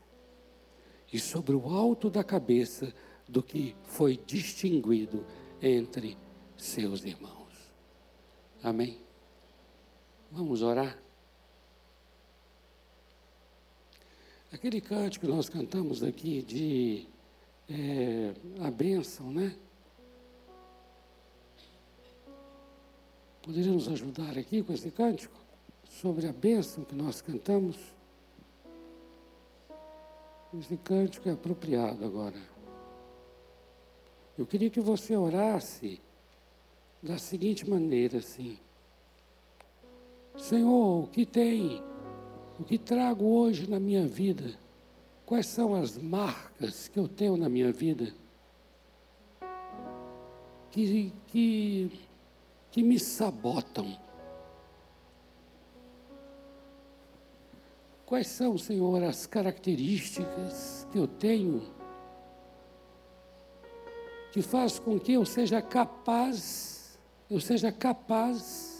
e 1.11 1.19
sobre 1.19 1.55
o 1.55 1.67
alto 1.67 2.09
da 2.09 2.23
cabeça 2.23 2.93
do 3.27 3.43
que 3.43 3.75
foi 3.83 4.17
distinguido 4.25 5.25
entre 5.61 6.17
seus 6.55 7.03
irmãos. 7.03 7.73
Amém? 8.63 9.06
Vamos 10.31 10.61
orar? 10.61 10.97
Aquele 14.51 14.81
cântico 14.81 15.25
que 15.25 15.31
nós 15.31 15.49
cantamos 15.49 16.03
aqui 16.03 16.41
de 16.41 17.07
é, 17.69 18.33
a 18.65 18.71
bênção, 18.71 19.31
né? 19.31 19.55
Poderia 23.41 23.71
nos 23.71 23.87
ajudar 23.87 24.37
aqui 24.37 24.61
com 24.61 24.73
esse 24.73 24.91
cântico? 24.91 25.35
Sobre 25.89 26.27
a 26.27 26.33
bênção 26.33 26.83
que 26.83 26.95
nós 26.95 27.21
cantamos? 27.21 27.77
Esse 30.59 30.75
cântico 30.77 31.29
é 31.29 31.31
apropriado 31.31 32.03
agora. 32.03 32.41
Eu 34.37 34.45
queria 34.45 34.69
que 34.69 34.79
você 34.79 35.15
orasse 35.15 35.99
da 37.01 37.17
seguinte 37.17 37.69
maneira, 37.69 38.19
assim. 38.19 38.59
Senhor, 40.37 41.03
o 41.03 41.07
que 41.07 41.25
tem, 41.25 41.81
o 42.59 42.63
que 42.63 42.77
trago 42.77 43.25
hoje 43.25 43.67
na 43.67 43.79
minha 43.79 44.07
vida? 44.07 44.57
Quais 45.25 45.47
são 45.47 45.75
as 45.75 45.97
marcas 45.97 46.87
que 46.87 46.99
eu 46.99 47.07
tenho 47.07 47.35
na 47.35 47.49
minha 47.49 47.71
vida 47.71 48.13
que, 50.71 51.11
que, 51.27 51.91
que 52.71 52.83
me 52.83 52.99
sabotam? 52.99 53.97
Quais 58.05 58.27
são, 58.27 58.57
Senhor, 58.57 59.03
as 59.03 59.25
características 59.25 60.87
que 60.91 60.97
eu 60.97 61.07
tenho 61.07 61.75
que 64.31 64.41
faz 64.41 64.77
com 64.77 64.99
que 64.99 65.13
eu 65.13 65.25
seja 65.25 65.61
capaz, 65.61 66.99
eu 67.29 67.39
seja 67.39 67.71
capaz 67.71 68.76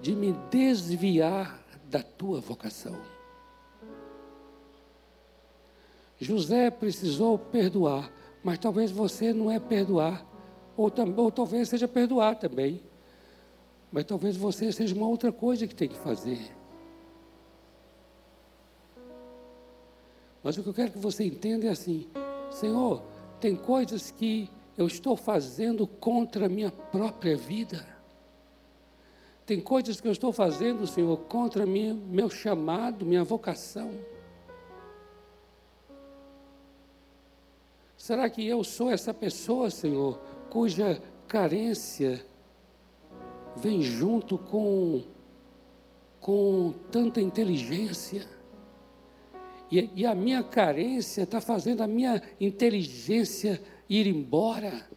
de 0.00 0.14
me 0.14 0.32
desviar 0.50 1.62
da 1.84 2.02
tua 2.02 2.40
vocação. 2.40 2.96
José 6.18 6.70
precisou 6.70 7.38
perdoar, 7.38 8.12
mas 8.44 8.58
talvez 8.58 8.90
você 8.90 9.32
não 9.32 9.50
é 9.50 9.58
perdoar, 9.58 10.24
ou, 10.76 10.92
ou 11.16 11.30
talvez 11.30 11.68
seja 11.68 11.88
perdoar 11.88 12.36
também, 12.36 12.82
mas 13.90 14.04
talvez 14.04 14.36
você 14.36 14.70
seja 14.70 14.94
uma 14.94 15.08
outra 15.08 15.32
coisa 15.32 15.66
que 15.66 15.74
tem 15.74 15.88
que 15.88 15.98
fazer. 15.98 16.38
Mas 20.42 20.56
o 20.56 20.62
que 20.62 20.68
eu 20.68 20.74
quero 20.74 20.92
que 20.92 20.98
você 20.98 21.24
entenda 21.24 21.66
é 21.66 21.70
assim: 21.70 22.06
Senhor, 22.50 23.02
tem 23.40 23.56
coisas 23.56 24.10
que 24.10 24.48
eu 24.76 24.86
estou 24.86 25.16
fazendo 25.16 25.86
contra 25.86 26.46
a 26.46 26.48
minha 26.48 26.70
própria 26.70 27.36
vida. 27.36 27.86
Tem 29.50 29.60
coisas 29.60 30.00
que 30.00 30.06
eu 30.06 30.12
estou 30.12 30.32
fazendo, 30.32 30.86
Senhor, 30.86 31.16
contra 31.22 31.66
minha, 31.66 31.92
meu 31.92 32.30
chamado, 32.30 33.04
minha 33.04 33.24
vocação. 33.24 33.90
Será 37.96 38.30
que 38.30 38.46
eu 38.46 38.62
sou 38.62 38.92
essa 38.92 39.12
pessoa, 39.12 39.68
Senhor, 39.68 40.20
cuja 40.50 41.02
carência 41.26 42.24
vem 43.56 43.82
junto 43.82 44.38
com, 44.38 45.02
com 46.20 46.72
tanta 46.92 47.20
inteligência? 47.20 48.24
E, 49.68 49.90
e 49.96 50.06
a 50.06 50.14
minha 50.14 50.44
carência 50.44 51.24
está 51.24 51.40
fazendo 51.40 51.82
a 51.82 51.88
minha 51.88 52.22
inteligência 52.40 53.60
ir 53.88 54.06
embora? 54.06 54.88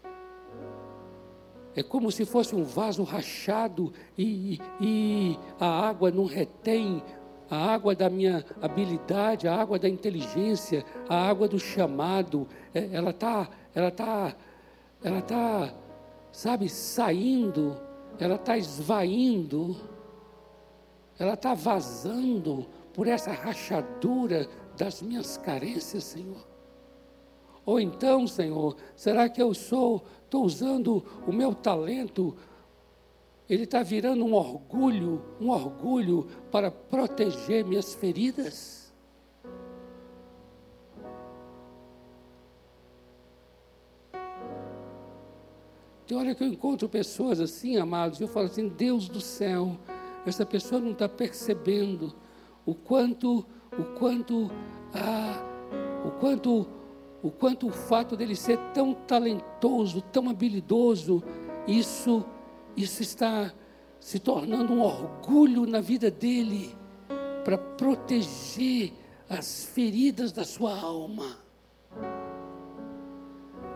É 1.76 1.82
como 1.82 2.11
se 2.11 2.26
fosse 2.26 2.55
um 2.55 2.63
vaso 2.63 3.03
rachado 3.03 3.91
e, 4.17 4.59
e 4.80 5.38
a 5.59 5.88
água 5.88 6.11
não 6.11 6.26
retém 6.26 7.01
a 7.49 7.74
água 7.74 7.95
da 7.95 8.09
minha 8.09 8.43
habilidade, 8.61 9.47
a 9.47 9.55
água 9.55 9.78
da 9.78 9.88
inteligência, 9.88 10.84
a 11.07 11.30
água 11.30 11.47
do 11.47 11.59
chamado, 11.59 12.47
é, 12.74 12.89
ela 12.91 13.11
está, 13.11 13.47
ela 13.76 13.89
está, 13.89 14.36
ela 15.03 15.19
está, 15.19 15.74
sabe, 16.32 16.67
saindo, 16.67 17.80
ela 18.19 18.36
está 18.36 18.57
esvaindo, 18.57 19.76
ela 21.19 21.34
está 21.36 21.53
vazando 21.53 22.65
por 22.91 23.07
essa 23.07 23.32
rachadura 23.32 24.47
das 24.76 25.01
minhas 25.01 25.38
carências, 25.38 26.03
Senhor. 26.05 26.47
Ou 27.65 27.80
então, 27.80 28.28
Senhor, 28.28 28.76
será 28.95 29.30
que 29.30 29.41
eu 29.41 29.53
sou, 29.53 30.03
estou 30.34 30.46
usando 30.46 31.06
o 31.28 31.32
meu 31.32 31.54
talento 31.54 32.36
ele 33.48 33.64
está 33.66 33.84
virando 33.84 34.26
um 34.26 34.34
orgulho, 34.34 35.22
um 35.40 35.50
orgulho 35.50 36.28
para 36.50 36.72
proteger 36.72 37.64
minhas 37.66 37.94
feridas. 37.94 38.92
Tem 46.08 46.18
hora 46.18 46.34
que 46.34 46.44
eu 46.44 46.48
encontro 46.48 46.88
pessoas 46.90 47.40
assim, 47.40 47.78
amados, 47.78 48.20
e 48.20 48.24
eu 48.24 48.28
falo 48.28 48.48
assim: 48.48 48.70
Deus 48.70 49.08
do 49.10 49.22
céu, 49.22 49.78
essa 50.26 50.46
pessoa 50.46 50.82
não 50.82 50.92
está 50.92 51.08
percebendo 51.08 52.16
o 52.66 52.74
quanto, 52.74 53.46
o 53.78 53.84
quanto, 54.00 54.50
ah, 54.94 55.44
o 56.08 56.12
quanto, 56.12 56.66
o 57.24 57.32
quanto 57.32 57.67
o 57.67 57.71
fato 57.71 58.15
dele 58.15 58.36
ser 58.36 58.59
tão 58.74 58.93
talentoso, 58.93 60.01
tão 60.01 60.30
habilidoso, 60.30 61.24
isso 61.65 62.24
isso 62.76 63.01
está 63.01 63.53
se 63.99 64.19
tornando 64.19 64.74
um 64.74 64.82
orgulho 64.82 65.65
na 65.65 65.80
vida 65.80 66.09
dele 66.09 66.76
para 67.45 67.57
proteger 67.57 68.91
as 69.30 69.65
feridas 69.65 70.32
da 70.32 70.43
sua 70.43 70.78
alma. 70.78 71.38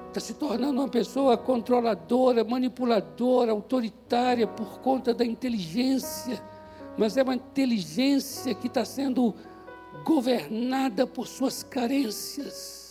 Está 0.08 0.20
se 0.20 0.34
tornando 0.34 0.82
uma 0.82 0.90
pessoa 0.90 1.38
controladora, 1.38 2.44
manipuladora, 2.44 3.52
autoritária 3.52 4.48
por 4.48 4.80
conta 4.80 5.14
da 5.14 5.24
inteligência, 5.24 6.42
mas 6.98 7.16
é 7.18 7.24
uma 7.24 7.36
inteligência 7.36 8.56
que 8.56 8.68
está 8.68 8.84
sendo 8.84 9.36
governada 10.04 11.06
por 11.06 11.28
suas 11.28 11.62
carências. 11.62 12.87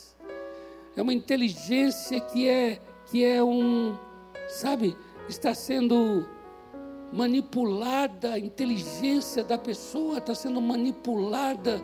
É 0.96 1.02
uma 1.02 1.12
inteligência 1.12 2.18
que 2.20 2.48
é 2.48 2.80
que 3.10 3.24
é 3.24 3.42
um, 3.42 3.96
sabe, 4.48 4.96
está 5.28 5.54
sendo 5.54 6.26
manipulada, 7.12 8.32
a 8.32 8.38
inteligência 8.38 9.44
da 9.44 9.56
pessoa 9.56 10.18
está 10.18 10.34
sendo 10.34 10.60
manipulada 10.60 11.80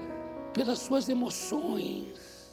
pelas 0.52 0.80
suas 0.80 1.08
emoções. 1.08 2.50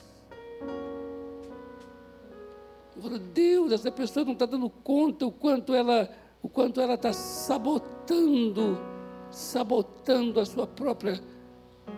Eu 2.95 3.01
falo, 3.01 3.17
Deus, 3.17 3.71
essa 3.71 3.91
pessoa 3.91 4.25
não 4.25 4.33
está 4.33 4.45
dando 4.45 4.69
conta 4.69 5.25
o 5.25 5.31
quanto 5.31 5.73
ela, 5.73 6.09
o 6.43 6.49
quanto 6.49 6.79
ela 6.79 6.93
está 6.93 7.13
sabotando, 7.13 8.77
sabotando 9.31 10.39
a 10.39 10.45
sua 10.45 10.67
própria 10.67 11.19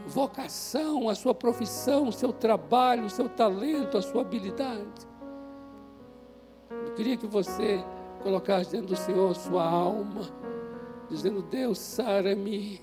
vocação, 0.08 1.10
a 1.10 1.16
sua 1.16 1.34
profissão, 1.34 2.08
o 2.08 2.12
seu 2.12 2.34
trabalho, 2.34 3.06
o 3.06 3.10
seu 3.10 3.30
talento, 3.30 3.98
a 3.98 4.02
sua 4.02 4.22
habilidade. 4.22 5.08
Eu 6.70 6.94
queria 6.94 7.18
que 7.18 7.28
você 7.28 7.84
colocar 8.22 8.64
diante 8.64 8.88
do 8.88 8.96
Senhor 8.96 9.36
sua 9.36 9.64
alma, 9.64 10.22
dizendo: 11.10 11.42
Deus, 11.42 11.78
sara-me. 11.80 12.82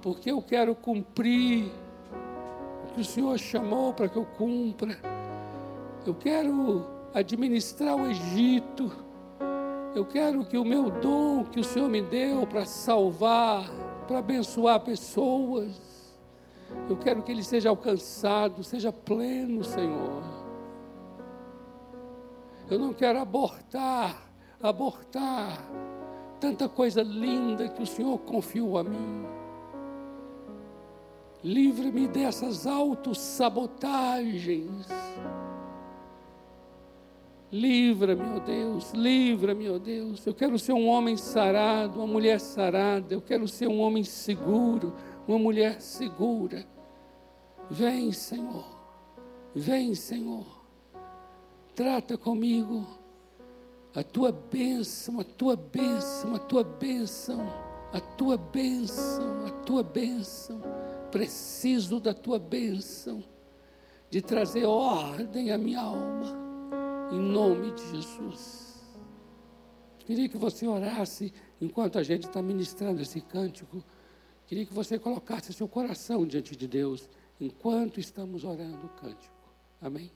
Porque 0.00 0.30
eu 0.30 0.42
quero 0.42 0.74
cumprir 0.74 1.70
o 2.84 2.94
que 2.94 3.00
o 3.00 3.04
Senhor 3.04 3.38
chamou 3.38 3.92
para 3.94 4.08
que 4.08 4.16
eu 4.16 4.24
cumpra. 4.24 4.98
Eu 6.04 6.14
quero 6.14 6.84
administrar 7.14 7.94
o 7.94 8.06
Egito. 8.06 8.90
Eu 9.94 10.06
quero 10.06 10.44
que 10.44 10.56
o 10.56 10.64
meu 10.64 10.90
dom 10.90 11.44
que 11.44 11.60
o 11.60 11.64
Senhor 11.64 11.88
me 11.88 12.00
deu 12.00 12.46
para 12.46 12.64
salvar, 12.64 13.70
para 14.06 14.18
abençoar 14.18 14.80
pessoas, 14.80 15.78
eu 16.88 16.96
quero 16.96 17.22
que 17.22 17.30
ele 17.30 17.44
seja 17.44 17.68
alcançado, 17.68 18.64
seja 18.64 18.90
pleno, 18.92 19.62
Senhor. 19.62 20.22
Eu 22.70 22.78
não 22.78 22.94
quero 22.94 23.18
abortar, 23.18 24.30
abortar 24.62 25.58
tanta 26.40 26.66
coisa 26.68 27.02
linda 27.02 27.68
que 27.68 27.82
o 27.82 27.86
Senhor 27.86 28.18
confiou 28.20 28.78
a 28.78 28.84
mim. 28.84 29.26
Livre-me 31.44 32.08
dessas 32.08 32.66
autossabotagens. 32.66 34.86
Livra-me, 37.52 38.22
ó 38.22 38.38
Deus, 38.38 38.92
livra-me, 38.92 39.68
ó 39.68 39.78
Deus. 39.78 40.24
Eu 40.24 40.32
quero 40.32 40.58
ser 40.58 40.72
um 40.72 40.88
homem 40.88 41.18
sarado, 41.18 41.98
uma 41.98 42.06
mulher 42.06 42.40
sarada. 42.40 43.12
Eu 43.12 43.20
quero 43.20 43.46
ser 43.46 43.68
um 43.68 43.78
homem 43.78 44.02
seguro, 44.02 44.94
uma 45.28 45.38
mulher 45.38 45.78
segura. 45.82 46.66
Vem, 47.68 48.10
Senhor. 48.10 48.64
Vem, 49.54 49.94
Senhor. 49.94 50.46
Trata 51.74 52.16
comigo 52.16 52.86
a 53.94 54.02
tua 54.02 54.32
bênção, 54.32 55.20
a 55.20 55.24
tua 55.24 55.54
bênção, 55.54 56.34
a 56.34 56.38
tua 56.38 56.64
bênção, 56.64 57.46
a 57.92 58.00
tua 58.00 58.38
bênção, 58.38 59.46
a 59.46 59.50
tua 59.50 59.82
bênção. 59.82 60.62
Preciso 61.10 62.00
da 62.00 62.14
tua 62.14 62.38
bênção, 62.38 63.22
de 64.08 64.22
trazer 64.22 64.64
ordem 64.64 65.52
à 65.52 65.58
minha 65.58 65.80
alma, 65.82 66.41
em 67.12 67.20
nome 67.20 67.72
de 67.72 67.90
Jesus. 67.90 68.62
Queria 69.98 70.28
que 70.28 70.36
você 70.36 70.66
orasse 70.66 71.32
enquanto 71.60 71.98
a 71.98 72.02
gente 72.02 72.26
está 72.26 72.42
ministrando 72.42 73.00
esse 73.02 73.20
cântico. 73.20 73.84
Queria 74.46 74.66
que 74.66 74.74
você 74.74 74.98
colocasse 74.98 75.52
seu 75.52 75.68
coração 75.68 76.26
diante 76.26 76.56
de 76.56 76.66
Deus 76.66 77.08
enquanto 77.40 78.00
estamos 78.00 78.44
orando 78.44 78.86
o 78.86 78.90
cântico. 78.90 79.52
Amém? 79.80 80.10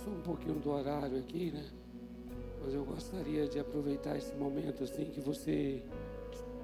passou 0.00 0.14
um 0.14 0.20
pouquinho 0.22 0.54
do 0.54 0.70
horário 0.70 1.18
aqui, 1.18 1.50
né? 1.50 1.68
Mas 2.64 2.72
eu 2.72 2.84
gostaria 2.84 3.46
de 3.46 3.58
aproveitar 3.58 4.16
esse 4.16 4.34
momento 4.34 4.84
assim 4.84 5.04
que 5.04 5.20
você 5.20 5.82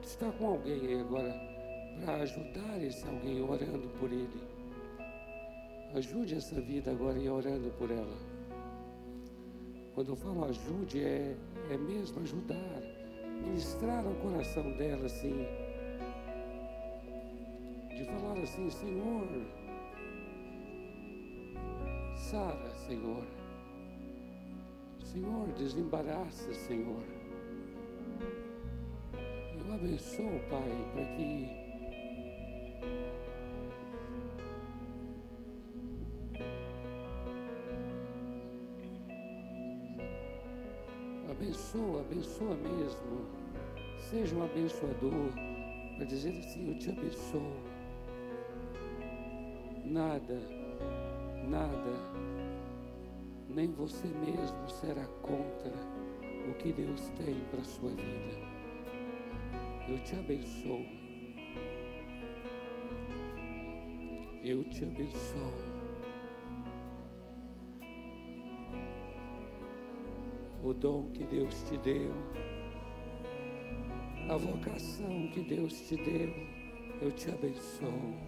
está 0.03 0.31
com 0.33 0.49
alguém 0.49 0.81
aí 0.87 1.01
agora 1.01 1.35
para 2.01 2.15
ajudar 2.23 2.83
esse 2.83 3.07
alguém 3.07 3.43
orando 3.43 3.89
por 4.01 4.11
ele. 4.11 4.41
Ajude 5.95 6.35
essa 6.35 6.59
vida 6.63 6.91
agora 6.91 7.19
e 7.19 7.29
orando 7.29 7.71
por 7.73 7.91
ela. 7.91 8.17
Quando 9.95 10.13
eu 10.13 10.17
falo 10.17 10.45
ajude 10.45 11.03
é 11.03 11.37
é 11.71 11.77
mesmo 11.77 12.23
ajudar, 12.23 12.81
ministrar 13.45 14.07
ao 14.07 14.15
coração 14.15 14.77
dela 14.79 15.05
assim, 15.05 15.47
de 17.91 18.05
falar 18.05 18.39
assim, 18.39 18.71
Senhor, 18.71 19.27
Sara, 22.31 22.75
Senhor. 22.89 23.23
Senhor, 25.05 25.47
desembaraça, 25.57 26.53
Senhor. 26.55 27.05
Eu 29.57 29.73
abençoo, 29.73 30.41
Pai, 30.51 30.91
para 30.93 31.05
que 31.15 31.49
abençoa, 41.31 42.01
abençoa 42.01 42.57
mesmo. 42.57 43.27
Seja 44.11 44.35
um 44.35 44.45
abençoador 44.45 45.31
para 45.95 46.05
dizer 46.07 46.37
assim: 46.41 46.73
Eu 46.73 46.79
te 46.81 46.91
abençoo. 46.91 47.53
Nada 49.85 50.66
nada, 51.47 51.93
nem 53.49 53.73
você 53.73 54.07
mesmo 54.07 54.69
será 54.69 55.07
contra 55.23 55.73
o 56.51 56.55
que 56.55 56.73
Deus 56.73 57.09
tem 57.17 57.35
para 57.51 57.61
a 57.61 57.65
sua 57.65 57.91
vida. 57.91 58.57
Eu 59.89 59.99
te 60.01 60.15
abençoo. 60.17 60.85
Eu 64.43 64.65
te 64.65 64.85
abençoo. 64.85 65.77
o 70.67 70.75
dom 70.75 71.11
que 71.13 71.23
Deus 71.23 71.63
te 71.63 71.79
deu, 71.79 72.13
a 74.29 74.37
vocação 74.37 75.29
que 75.33 75.41
Deus 75.43 75.73
te 75.83 75.97
deu, 75.97 76.35
eu 77.01 77.13
te 77.13 77.31
abençoo. 77.31 78.26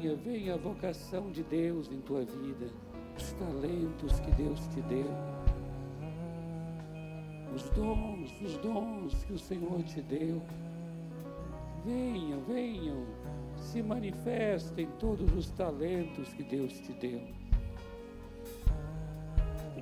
Venha, 0.00 0.16
venha 0.16 0.54
a 0.54 0.56
vocação 0.56 1.30
de 1.30 1.42
Deus 1.42 1.90
em 1.92 2.00
tua 2.00 2.24
vida, 2.24 2.70
os 3.18 3.32
talentos 3.32 4.18
que 4.20 4.30
Deus 4.30 4.58
te 4.68 4.80
deu, 4.82 5.10
os 7.54 7.68
dons, 7.70 8.40
os 8.40 8.56
dons 8.58 9.24
que 9.24 9.34
o 9.34 9.38
Senhor 9.38 9.82
te 9.82 10.00
deu. 10.00 10.40
Venham, 11.84 12.40
venham, 12.44 13.04
se 13.56 13.82
manifestem 13.82 14.88
todos 14.98 15.30
os 15.34 15.50
talentos 15.50 16.32
que 16.32 16.44
Deus 16.44 16.72
te 16.80 16.94
deu 16.94 17.20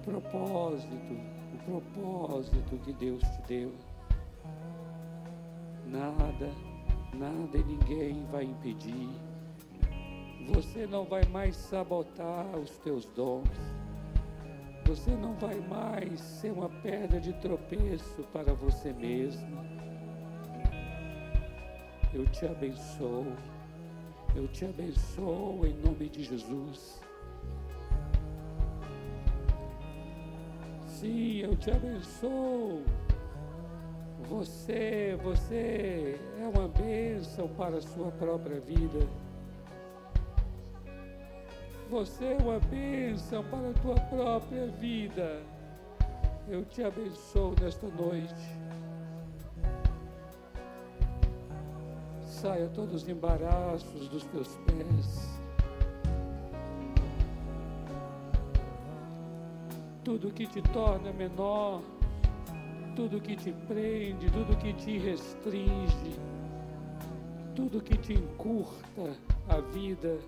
propósito, 0.05 1.15
o 1.53 1.59
propósito 1.65 2.79
que 2.83 2.93
Deus 2.95 3.21
te 3.21 3.43
deu. 3.47 3.73
Nada, 5.87 6.51
nada 7.15 7.59
e 7.59 7.63
ninguém 7.63 8.25
vai 8.33 8.45
impedir. 8.45 9.28
Você 10.55 10.87
não 10.87 11.05
vai 11.05 11.23
mais 11.27 11.55
sabotar 11.57 12.57
os 12.57 12.71
teus 12.79 13.05
dons. 13.15 13.49
Você 14.87 15.11
não 15.11 15.35
vai 15.35 15.61
mais 15.69 16.19
ser 16.21 16.53
uma 16.53 16.71
pedra 16.71 17.21
de 17.21 17.35
tropeço 17.35 18.23
para 18.33 18.55
você 18.55 18.91
mesmo. 18.95 19.59
Eu 22.15 22.25
te 22.31 22.47
abençoo. 22.47 23.27
Eu 24.35 24.49
te 24.49 24.65
abençoo 24.65 25.67
em 25.67 25.75
nome 25.75 26.09
de 26.09 26.23
Jesus. 26.23 26.99
Sim, 30.87 31.41
eu 31.41 31.55
te 31.57 31.71
abençoo. 31.71 32.83
Você, 34.31 35.19
você 35.23 36.19
é 36.41 36.49
uma 36.49 36.69
bênção 36.69 37.49
para 37.49 37.77
a 37.77 37.83
sua 37.83 38.11
própria 38.13 38.59
vida. 38.61 39.28
Você 41.91 42.25
é 42.25 42.37
uma 42.37 42.59
bênção 42.61 43.43
para 43.45 43.71
a 43.71 43.73
tua 43.75 43.95
própria 43.95 44.67
vida. 44.67 45.43
Eu 46.49 46.65
te 46.65 46.83
abençoo 46.83 47.55
nesta 47.61 47.87
noite. 47.89 48.35
Saia 52.23 52.69
todos 52.69 53.03
os 53.03 53.09
embaraços 53.09 54.09
dos 54.09 54.25
teus 54.25 54.57
pés. 54.67 55.39
tudo 60.09 60.33
que 60.33 60.47
te 60.47 60.63
torna 60.73 61.13
menor, 61.13 61.83
tudo 62.97 63.21
que 63.21 63.37
te 63.37 63.53
prende, 63.53 64.31
tudo 64.31 64.57
que 64.57 64.73
te 64.73 64.97
restringe, 64.97 66.19
tudo 67.55 67.79
que 67.79 67.95
te 67.99 68.15
encurta 68.15 69.15
a 69.51 69.61
vida, 69.61 70.19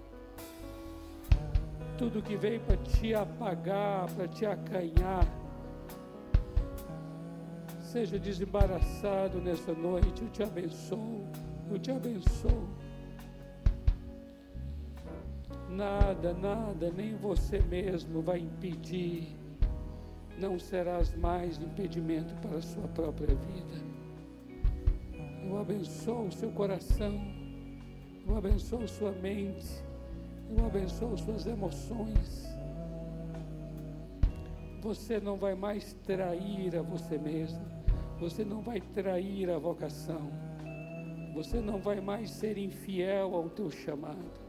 tudo 2.00 2.22
que 2.22 2.34
vem 2.34 2.58
para 2.58 2.78
te 2.78 3.12
apagar, 3.12 4.10
para 4.14 4.26
te 4.26 4.46
acanhar, 4.46 5.22
seja 7.82 8.18
desembaraçado 8.18 9.38
nessa 9.38 9.74
noite. 9.74 10.22
Eu 10.22 10.30
te 10.30 10.42
abençoo, 10.42 11.28
eu 11.70 11.78
te 11.78 11.90
abençoo. 11.90 12.66
Nada, 15.68 16.32
nada, 16.32 16.90
nem 16.90 17.14
você 17.16 17.60
mesmo 17.60 18.22
vai 18.22 18.38
impedir 18.38 19.36
não 20.38 20.58
serás 20.58 21.14
mais 21.16 21.58
impedimento 21.58 22.34
para 22.36 22.56
a 22.56 22.62
sua 22.62 22.88
própria 22.88 23.34
vida. 23.34 23.76
Eu 25.44 25.60
abençoo 25.60 26.28
o 26.28 26.32
seu 26.32 26.50
coração, 26.52 27.20
eu 28.26 28.38
abençoo 28.38 28.88
sua 28.88 29.12
mente, 29.12 29.84
eu 30.56 30.66
abençoo 30.66 31.16
suas 31.16 31.46
emoções. 31.46 32.48
Você 34.82 35.20
não 35.20 35.36
vai 35.36 35.54
mais 35.54 35.92
trair 36.04 36.76
a 36.76 36.82
você 36.82 37.18
mesmo, 37.18 37.60
você 38.18 38.44
não 38.44 38.62
vai 38.62 38.80
trair 38.80 39.50
a 39.50 39.58
vocação, 39.58 40.30
você 41.34 41.60
não 41.60 41.78
vai 41.78 42.00
mais 42.00 42.30
ser 42.30 42.56
infiel 42.56 43.34
ao 43.34 43.50
teu 43.50 43.70
chamado, 43.70 44.40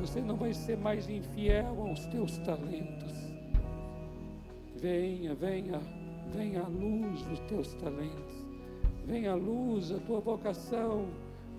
você 0.00 0.20
não 0.20 0.36
vai 0.36 0.54
ser 0.54 0.76
mais 0.76 1.08
infiel 1.10 1.80
aos 1.80 2.06
teus 2.06 2.38
talentos. 2.38 3.12
Venha, 4.76 5.34
venha, 5.34 5.80
venha 6.32 6.62
a 6.62 6.68
luz 6.68 7.22
dos 7.22 7.40
teus 7.40 7.74
talentos, 7.74 8.46
venha 9.04 9.32
a 9.32 9.34
luz 9.34 9.90
a 9.90 9.98
tua 9.98 10.20
vocação, 10.20 11.08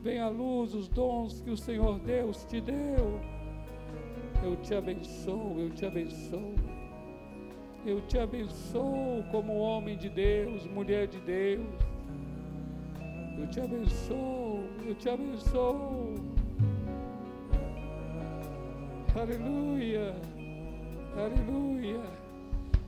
venha 0.02 0.24
a 0.24 0.30
luz 0.30 0.74
os 0.74 0.88
dons 0.88 1.42
que 1.42 1.50
o 1.50 1.58
Senhor 1.58 2.00
Deus 2.00 2.46
te 2.46 2.62
deu. 2.62 3.39
Eu 4.42 4.56
te 4.58 4.74
abençoo, 4.74 5.60
eu 5.60 5.70
te 5.70 5.86
abençoo. 5.86 6.56
Eu 7.86 8.02
te 8.08 8.18
abençoo 8.18 9.24
como 9.32 9.58
homem 9.58 9.98
de 9.98 10.10
Deus, 10.10 10.66
mulher 10.68 11.08
de 11.08 11.20
Deus. 11.20 11.68
Eu 13.38 13.48
te 13.48 13.60
abençoo, 13.60 14.64
eu 14.86 14.96
te 14.96 15.10
abençoo. 15.10 16.16
Aleluia, 19.20 20.16
aleluia. 21.18 22.02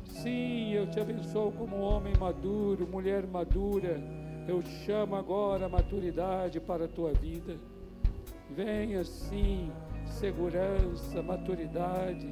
Sim, 0.05 0.73
eu 0.73 0.89
te 0.89 0.99
abençoo 0.99 1.51
como 1.53 1.81
homem 1.81 2.13
maduro, 2.19 2.87
mulher 2.87 3.25
madura. 3.25 4.01
Eu 4.47 4.61
chamo 4.85 5.15
agora 5.15 5.65
a 5.65 5.69
maturidade 5.69 6.59
para 6.59 6.85
a 6.85 6.87
tua 6.87 7.11
vida. 7.13 7.57
Venha 8.49 9.03
sim, 9.03 9.71
segurança, 10.11 11.21
maturidade. 11.21 12.27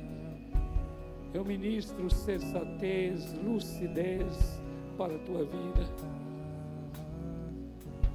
Eu 1.34 1.46
ministro 1.46 2.10
sensatez, 2.10 3.34
lucidez 3.44 4.62
para 4.98 5.16
a 5.16 5.20
tua 5.20 5.46
vida. 5.46 5.88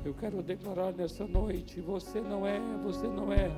Eu 0.05 0.13
quero 0.15 0.43
declarar 0.43 0.93
nessa 0.93 1.27
noite: 1.27 1.81
você 1.81 2.21
não 2.21 2.47
é, 2.47 2.61
você 2.83 3.07
não 3.07 3.33
é, 3.33 3.51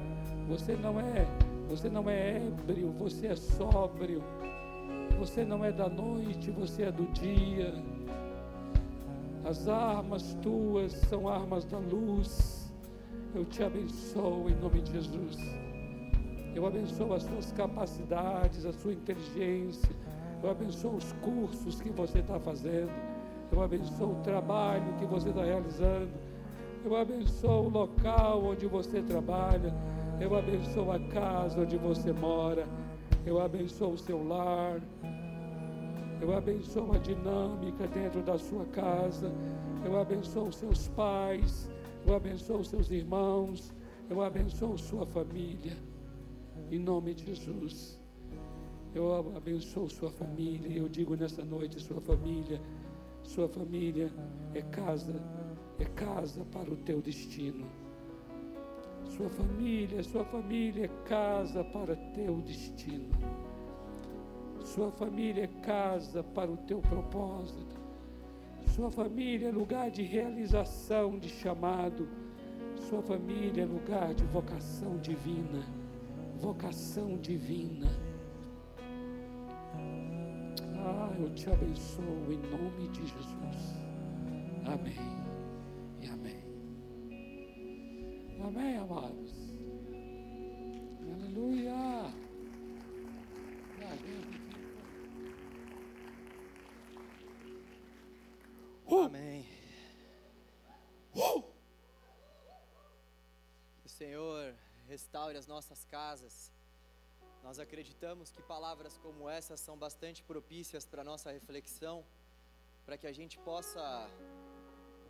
você 0.49 0.77
não 0.77 1.01
é, 1.01 1.27
você 1.69 1.89
não 1.89 2.09
é 2.09 2.37
ébrio, 2.37 2.93
você 2.93 3.29
é 3.29 3.37
sóbrio. 3.37 4.23
Você 5.19 5.45
não 5.45 5.65
é 5.65 5.73
da 5.73 5.89
noite, 5.89 6.51
você 6.51 6.83
é 6.85 6.93
do 6.93 7.07
dia. 7.13 7.73
As 9.45 9.67
armas 9.67 10.35
tuas 10.43 10.93
são 10.93 11.27
armas 11.29 11.65
da 11.65 11.79
luz. 11.79 12.71
Eu 13.35 13.45
te 13.45 13.63
abençoo 13.63 14.49
em 14.51 14.55
nome 14.57 14.83
de 14.83 14.93
Jesus. 14.93 15.66
Eu 16.57 16.65
abençoo 16.65 17.13
as 17.13 17.23
suas 17.23 17.53
capacidades, 17.53 18.65
a 18.65 18.73
sua 18.73 18.95
inteligência. 18.95 19.95
Eu 20.43 20.51
abençoo 20.51 20.97
os 20.97 21.13
cursos 21.21 21.83
que 21.83 21.91
você 21.91 22.21
está 22.21 22.41
fazendo. 22.41 22.91
Eu 23.53 23.63
abençoo 23.63 24.13
o 24.13 24.23
trabalho 24.23 24.95
que 24.99 25.05
você 25.05 25.29
está 25.29 25.45
realizando. 25.45 26.09
Eu 26.83 26.97
abençoo 26.97 27.67
o 27.67 27.69
local 27.69 28.43
onde 28.43 28.67
você 28.67 29.03
trabalha. 29.03 29.71
Eu 30.19 30.35
abençoo 30.35 30.91
a 30.91 30.99
casa 30.99 31.61
onde 31.61 31.77
você 31.77 32.11
mora. 32.11 32.67
Eu 33.27 33.39
abençoo 33.39 33.93
o 33.93 33.99
seu 33.99 34.27
lar. 34.27 34.81
Eu 36.23 36.35
abençoo 36.35 36.91
a 36.95 36.99
dinâmica 36.99 37.87
dentro 37.87 38.23
da 38.23 38.39
sua 38.39 38.65
casa. 38.65 39.31
Eu 39.85 40.01
abençoo 40.01 40.49
os 40.49 40.57
seus 40.57 40.89
pais. 40.89 41.71
Eu 42.07 42.17
abençoo 42.17 42.61
os 42.61 42.69
seus 42.69 42.91
irmãos. 42.91 43.75
Eu 44.09 44.23
abençoo 44.23 44.79
sua 44.79 45.05
família. 45.05 45.77
Em 46.71 46.79
nome 46.81 47.15
de 47.15 47.27
Jesus. 47.27 48.01
Eu 48.95 49.37
abençoo 49.37 49.89
sua 49.89 50.11
família. 50.11 50.77
Eu 50.77 50.89
digo 50.89 51.15
nessa 51.15 51.45
noite, 51.45 51.81
sua 51.81 52.01
família. 52.01 52.61
Sua 53.23 53.49
família 53.49 54.11
é 54.55 54.63
casa, 54.63 55.15
é 55.79 55.85
casa 55.85 56.45
para 56.47 56.73
o 56.73 56.77
teu 56.77 57.01
destino. 57.01 57.67
Sua 59.05 59.29
família, 59.29 60.03
sua 60.03 60.25
família 60.25 60.87
é 60.87 61.09
casa 61.09 61.63
para 61.65 61.95
teu 61.95 62.41
destino 62.41 63.15
Sua 64.65 64.91
família 64.91 65.45
é 65.45 65.61
casa 65.63 66.23
para 66.23 66.51
o 66.51 66.57
teu 66.57 66.81
propósito. 66.81 67.77
Sua 68.75 68.91
família 68.91 69.49
é 69.49 69.53
lugar 69.53 69.91
de 69.91 70.03
realização, 70.03 71.19
de 71.19 71.29
chamado. 71.29 72.09
Sua 72.89 73.01
família 73.01 73.63
é 73.63 73.67
lugar 73.67 74.13
de 74.15 74.25
vocação 74.25 74.99
divina. 74.99 75.65
Vocação 76.39 77.17
divina. 77.19 77.89
Ah, 80.77 81.11
eu 81.19 81.35
te 81.35 81.51
abençoo 81.51 82.31
em 82.31 82.39
nome 82.51 82.89
de 82.91 83.07
Jesus. 83.07 83.75
Amém. 84.67 84.95
E 86.01 86.07
amém. 86.09 86.45
Amém, 88.45 88.77
amados. 88.77 89.33
Aleluia. 91.15 92.13
Uh! 98.89 99.01
Amém. 99.01 99.47
Uh! 101.15 101.43
Senhor 103.87 104.55
restaure 104.87 105.37
as 105.37 105.47
nossas 105.47 105.85
casas. 105.85 106.53
Nós 107.43 107.59
acreditamos 107.59 108.31
que 108.31 108.43
palavras 108.43 108.97
como 108.99 109.29
essas 109.29 109.61
são 109.61 109.77
bastante 109.77 110.23
propícias 110.23 110.85
para 110.85 111.05
nossa 111.05 111.31
reflexão, 111.31 112.05
para 112.85 112.97
que 112.97 113.07
a 113.07 113.13
gente 113.13 113.39
possa, 113.39 113.83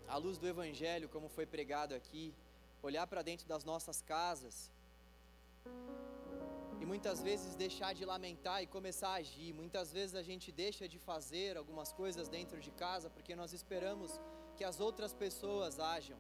à 0.09 0.17
luz 0.17 0.39
do 0.39 0.47
Evangelho, 0.47 1.09
como 1.09 1.29
foi 1.29 1.47
pregado 1.47 1.95
aqui, 1.95 2.35
olhar 2.83 3.07
para 3.07 3.23
dentro 3.23 3.47
das 3.47 3.65
nossas 3.65 4.01
casas 4.03 4.71
e 6.81 6.85
muitas 6.85 7.23
vezes 7.23 7.55
deixar 7.55 7.95
de 7.95 8.05
lamentar 8.05 8.63
e 8.63 8.67
começar 8.67 9.11
a 9.11 9.15
agir. 9.15 9.53
Muitas 9.53 9.93
vezes 9.93 10.15
a 10.15 10.23
gente 10.23 10.53
deixa 10.53 10.89
de 10.89 10.99
fazer 10.99 11.57
algumas 11.57 11.93
coisas 11.93 12.29
dentro 12.29 12.61
de 12.61 12.71
casa 12.71 13.09
porque 13.11 13.35
nós 13.35 13.53
esperamos 13.53 14.21
que 14.57 14.65
as 14.65 14.79
outras 14.81 15.13
pessoas 15.13 15.81
ajam. 15.81 16.19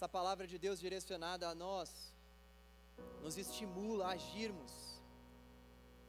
Essa 0.00 0.08
palavra 0.08 0.46
de 0.46 0.58
Deus 0.58 0.80
direcionada 0.80 1.46
a 1.46 1.54
nós 1.54 1.90
nos 3.22 3.36
estimula 3.36 4.06
a 4.06 4.12
agirmos, 4.12 4.72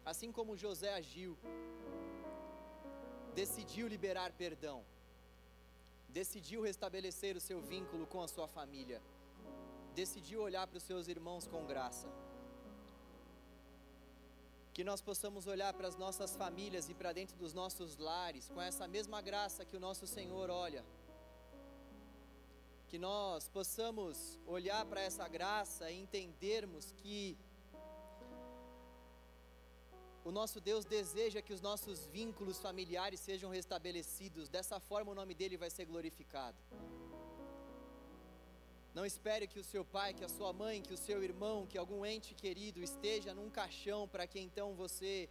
assim 0.05 0.31
como 0.31 0.55
José 0.55 0.93
agiu, 0.93 1.37
decidiu 3.35 3.89
liberar 3.89 4.31
perdão, 4.31 4.85
decidiu 6.07 6.61
restabelecer 6.61 7.35
o 7.35 7.41
seu 7.41 7.59
vínculo 7.61 8.07
com 8.07 8.21
a 8.23 8.29
sua 8.29 8.47
família 8.47 9.01
decidiu 9.93 10.41
olhar 10.41 10.65
para 10.67 10.77
os 10.77 10.83
seus 10.83 11.09
irmãos 11.09 11.45
com 11.45 11.65
graça. 11.65 12.07
Que 14.73 14.85
nós 14.85 15.01
possamos 15.01 15.47
olhar 15.47 15.73
para 15.73 15.89
as 15.89 15.97
nossas 15.97 16.33
famílias 16.33 16.87
e 16.87 16.93
para 16.93 17.11
dentro 17.11 17.35
dos 17.35 17.53
nossos 17.53 17.97
lares 17.97 18.47
com 18.47 18.61
essa 18.61 18.87
mesma 18.87 19.21
graça 19.21 19.65
que 19.65 19.75
o 19.75 19.79
nosso 19.81 20.07
Senhor 20.07 20.49
olha. 20.49 20.85
Que 22.91 22.99
nós 22.99 23.47
possamos 23.47 24.37
olhar 24.45 24.85
para 24.85 24.99
essa 24.99 25.25
graça 25.25 25.89
e 25.89 25.97
entendermos 25.97 26.91
que 26.97 27.37
o 30.25 30.31
nosso 30.39 30.59
Deus 30.59 30.83
deseja 30.83 31.41
que 31.41 31.53
os 31.53 31.61
nossos 31.61 32.05
vínculos 32.07 32.59
familiares 32.59 33.21
sejam 33.21 33.49
restabelecidos, 33.49 34.49
dessa 34.49 34.77
forma 34.77 35.13
o 35.13 35.15
nome 35.15 35.33
dele 35.33 35.55
vai 35.55 35.69
ser 35.69 35.85
glorificado. 35.85 36.57
Não 38.93 39.05
espere 39.05 39.47
que 39.47 39.57
o 39.57 39.63
seu 39.63 39.85
pai, 39.85 40.13
que 40.13 40.25
a 40.25 40.27
sua 40.37 40.51
mãe, 40.51 40.81
que 40.81 40.93
o 40.93 40.97
seu 40.97 41.23
irmão, 41.23 41.65
que 41.65 41.77
algum 41.77 42.05
ente 42.05 42.35
querido 42.35 42.83
esteja 42.83 43.33
num 43.33 43.49
caixão 43.49 44.05
para 44.05 44.27
que 44.27 44.41
então 44.41 44.73
você 44.75 45.29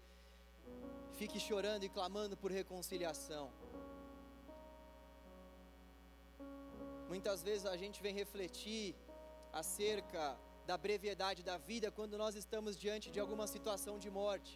fique 1.13 1.39
chorando 1.39 1.85
e 1.85 1.91
clamando 1.91 2.39
por 2.39 2.51
reconciliação. 2.51 3.53
Muitas 7.13 7.39
vezes 7.47 7.65
a 7.67 7.77
gente 7.83 7.99
vem 8.05 8.15
refletir 8.23 8.85
acerca 9.61 10.23
da 10.69 10.77
brevidade 10.85 11.41
da 11.49 11.57
vida 11.71 11.89
quando 11.97 12.17
nós 12.23 12.35
estamos 12.43 12.79
diante 12.85 13.07
de 13.15 13.19
alguma 13.25 13.47
situação 13.55 13.95
de 14.05 14.11
morte. 14.19 14.53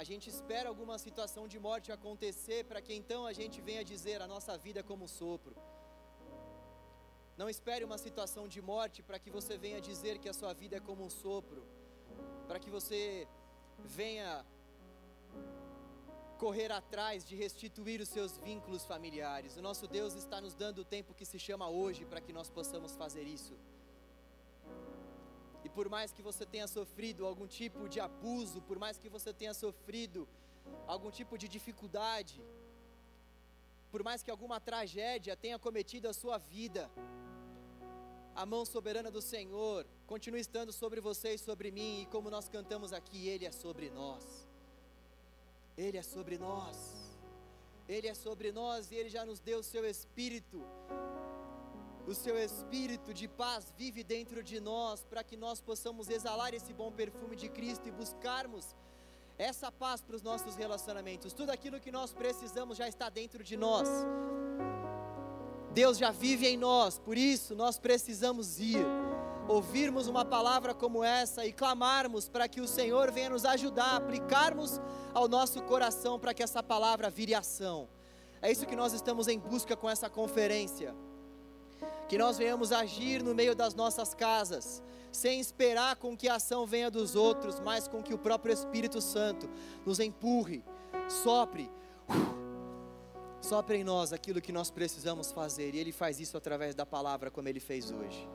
A 0.00 0.04
gente 0.08 0.26
espera 0.34 0.68
alguma 0.72 0.96
situação 1.04 1.44
de 1.52 1.58
morte 1.68 1.90
acontecer 1.90 2.60
para 2.70 2.82
que 2.84 2.94
então 3.00 3.20
a 3.30 3.32
gente 3.40 3.58
venha 3.68 3.82
dizer 3.92 4.18
a 4.20 4.28
nossa 4.34 4.56
vida 4.66 4.82
como 4.90 5.08
sopro. 5.08 5.56
Não 7.40 7.48
espere 7.54 7.82
uma 7.90 7.98
situação 8.06 8.44
de 8.54 8.60
morte 8.72 9.02
para 9.02 9.18
que 9.22 9.30
você 9.38 9.56
venha 9.56 9.80
dizer 9.90 10.18
que 10.18 10.28
a 10.28 10.38
sua 10.40 10.52
vida 10.62 10.76
é 10.76 10.86
como 10.88 11.02
um 11.08 11.12
sopro, 11.22 11.62
para 12.46 12.60
que 12.62 12.70
você 12.78 13.26
venha 14.00 14.44
correr 16.42 16.72
atrás 16.72 17.24
de 17.28 17.34
restituir 17.36 18.00
os 18.04 18.08
seus 18.08 18.32
vínculos 18.46 18.84
familiares. 18.92 19.56
O 19.56 19.62
nosso 19.62 19.86
Deus 19.96 20.14
está 20.22 20.40
nos 20.40 20.54
dando 20.62 20.80
o 20.80 20.84
tempo 20.84 21.14
que 21.18 21.24
se 21.24 21.38
chama 21.38 21.66
hoje 21.68 22.04
para 22.04 22.20
que 22.20 22.32
nós 22.38 22.50
possamos 22.50 22.96
fazer 23.02 23.22
isso. 23.38 23.54
E 25.64 25.68
por 25.68 25.88
mais 25.88 26.12
que 26.12 26.20
você 26.28 26.44
tenha 26.44 26.66
sofrido 26.66 27.24
algum 27.24 27.46
tipo 27.46 27.88
de 27.88 28.00
abuso, 28.00 28.60
por 28.60 28.76
mais 28.76 28.98
que 28.98 29.08
você 29.08 29.32
tenha 29.32 29.54
sofrido 29.54 30.28
algum 30.88 31.12
tipo 31.12 31.38
de 31.38 31.46
dificuldade, 31.46 32.42
por 33.92 34.02
mais 34.02 34.20
que 34.24 34.30
alguma 34.32 34.58
tragédia 34.58 35.36
tenha 35.36 35.60
cometido 35.60 36.08
a 36.08 36.12
sua 36.12 36.38
vida, 36.38 36.90
a 38.34 38.44
mão 38.44 38.64
soberana 38.64 39.12
do 39.12 39.22
Senhor 39.22 39.86
continue 40.08 40.40
estando 40.40 40.72
sobre 40.72 41.00
você 41.00 41.34
e 41.34 41.38
sobre 41.38 41.70
mim, 41.70 42.02
e 42.02 42.06
como 42.06 42.28
nós 42.28 42.48
cantamos 42.48 42.92
aqui, 42.92 43.28
Ele 43.28 43.46
é 43.46 43.52
sobre 43.52 43.90
nós. 43.90 44.51
Ele 45.76 45.98
é 45.98 46.02
sobre 46.02 46.38
nós. 46.38 46.76
Ele 47.88 48.08
é 48.08 48.14
sobre 48.14 48.52
nós 48.52 48.90
e 48.90 48.94
Ele 48.94 49.08
já 49.08 49.24
nos 49.24 49.40
deu 49.40 49.58
o 49.60 49.62
seu 49.62 49.84
Espírito. 49.84 50.62
O 52.06 52.14
seu 52.14 52.36
Espírito 52.38 53.14
de 53.14 53.28
paz 53.28 53.72
vive 53.76 54.02
dentro 54.02 54.42
de 54.42 54.60
nós, 54.60 55.04
para 55.04 55.22
que 55.22 55.36
nós 55.36 55.60
possamos 55.60 56.08
exalar 56.08 56.52
esse 56.52 56.72
bom 56.72 56.90
perfume 56.90 57.36
de 57.36 57.48
Cristo 57.48 57.88
e 57.88 57.92
buscarmos 57.92 58.74
essa 59.38 59.70
paz 59.70 60.02
para 60.02 60.16
os 60.16 60.22
nossos 60.22 60.56
relacionamentos. 60.56 61.32
Tudo 61.32 61.50
aquilo 61.50 61.80
que 61.80 61.92
nós 61.92 62.12
precisamos 62.12 62.76
já 62.76 62.88
está 62.88 63.08
dentro 63.08 63.42
de 63.42 63.56
nós. 63.56 63.88
Deus 65.72 65.96
já 65.96 66.10
vive 66.10 66.46
em 66.46 66.56
nós, 66.56 66.98
por 66.98 67.16
isso 67.16 67.54
nós 67.54 67.78
precisamos 67.78 68.60
ir, 68.60 68.84
ouvirmos 69.48 70.06
uma 70.06 70.24
palavra 70.24 70.74
como 70.74 71.02
essa 71.02 71.44
e 71.44 71.52
clamarmos 71.52 72.28
para 72.28 72.48
que 72.48 72.60
o 72.60 72.68
Senhor 72.68 73.10
venha 73.10 73.30
nos 73.30 73.44
ajudar, 73.44 73.96
aplicarmos 73.96 74.80
ao 75.12 75.28
nosso 75.28 75.62
coração 75.62 76.18
para 76.18 76.32
que 76.32 76.42
essa 76.42 76.62
palavra 76.62 77.10
vire 77.10 77.34
ação. 77.34 77.88
É 78.40 78.50
isso 78.50 78.66
que 78.66 78.76
nós 78.76 78.92
estamos 78.92 79.28
em 79.28 79.38
busca 79.38 79.76
com 79.76 79.88
essa 79.88 80.08
conferência. 80.10 80.94
Que 82.08 82.18
nós 82.18 82.36
venhamos 82.36 82.72
agir 82.72 83.22
no 83.22 83.34
meio 83.34 83.54
das 83.54 83.74
nossas 83.74 84.14
casas, 84.14 84.82
sem 85.10 85.40
esperar 85.40 85.96
com 85.96 86.16
que 86.16 86.28
a 86.28 86.36
ação 86.36 86.66
venha 86.66 86.90
dos 86.90 87.14
outros, 87.14 87.60
mas 87.60 87.86
com 87.86 88.02
que 88.02 88.14
o 88.14 88.18
próprio 88.18 88.52
Espírito 88.52 89.00
Santo 89.00 89.48
nos 89.84 90.00
empurre, 90.00 90.64
sopre, 91.08 91.70
sopre 93.40 93.78
em 93.78 93.84
nós 93.84 94.12
aquilo 94.12 94.40
que 94.40 94.52
nós 94.52 94.70
precisamos 94.70 95.30
fazer, 95.32 95.74
e 95.74 95.78
Ele 95.78 95.92
faz 95.92 96.18
isso 96.18 96.36
através 96.36 96.74
da 96.74 96.86
palavra, 96.86 97.30
como 97.30 97.48
Ele 97.48 97.60
fez 97.60 97.90
hoje. 97.90 98.28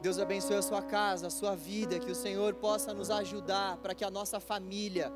Deus 0.00 0.18
abençoe 0.18 0.56
a 0.56 0.62
sua 0.62 0.80
casa, 0.80 1.26
a 1.26 1.30
sua 1.30 1.54
vida, 1.54 1.98
que 1.98 2.10
o 2.10 2.14
Senhor 2.14 2.54
possa 2.54 2.94
nos 2.94 3.10
ajudar 3.10 3.76
para 3.76 3.94
que 3.94 4.02
a 4.02 4.10
nossa 4.10 4.40
família, 4.40 5.12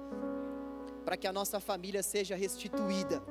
para 1.07 1.17
que 1.17 1.27
a 1.27 1.33
nossa 1.33 1.59
família 1.59 2.03
seja 2.03 2.37
restituída, 2.37 3.23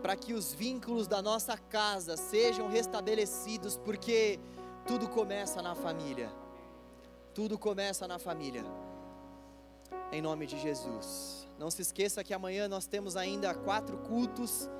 para 0.00 0.16
que 0.16 0.32
os 0.32 0.54
vínculos 0.54 1.06
da 1.06 1.20
nossa 1.20 1.58
casa 1.58 2.16
sejam 2.16 2.68
restabelecidos, 2.68 3.76
porque 3.76 4.40
tudo 4.86 5.10
começa 5.10 5.60
na 5.60 5.74
família. 5.74 6.32
Tudo 7.34 7.58
começa 7.58 8.08
na 8.08 8.18
família. 8.18 8.64
Em 10.10 10.22
nome 10.22 10.46
de 10.46 10.58
Jesus. 10.58 11.46
Não 11.58 11.70
se 11.70 11.82
esqueça 11.82 12.24
que 12.24 12.32
amanhã 12.32 12.66
nós 12.66 12.86
temos 12.86 13.14
ainda 13.14 13.54
quatro 13.54 13.98
cultos 13.98 14.70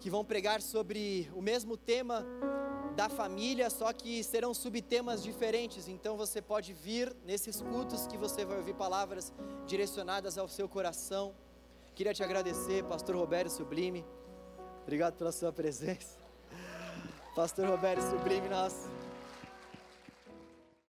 que 0.00 0.10
vão 0.10 0.22
pregar 0.22 0.60
sobre 0.60 1.30
o 1.34 1.40
mesmo 1.40 1.78
tema 1.78 2.26
da 2.96 3.08
família, 3.08 3.70
só 3.70 3.92
que 3.92 4.22
serão 4.22 4.52
subtemas 4.52 5.22
diferentes. 5.22 5.88
Então 5.88 6.16
você 6.16 6.40
pode 6.42 6.72
vir 6.72 7.14
nesses 7.24 7.60
cultos 7.60 8.06
que 8.06 8.16
você 8.16 8.44
vai 8.44 8.58
ouvir 8.58 8.74
palavras 8.74 9.32
direcionadas 9.66 10.36
ao 10.36 10.48
seu 10.48 10.68
coração. 10.68 11.34
Queria 11.94 12.14
te 12.14 12.22
agradecer, 12.22 12.84
Pastor 12.84 13.16
Roberto 13.16 13.50
Sublime. 13.50 14.04
Obrigado 14.82 15.14
pela 15.16 15.32
sua 15.32 15.52
presença. 15.52 16.18
Pastor 17.34 17.68
Roberto 17.68 18.02
Sublime, 18.02 18.48
nós 18.48 18.88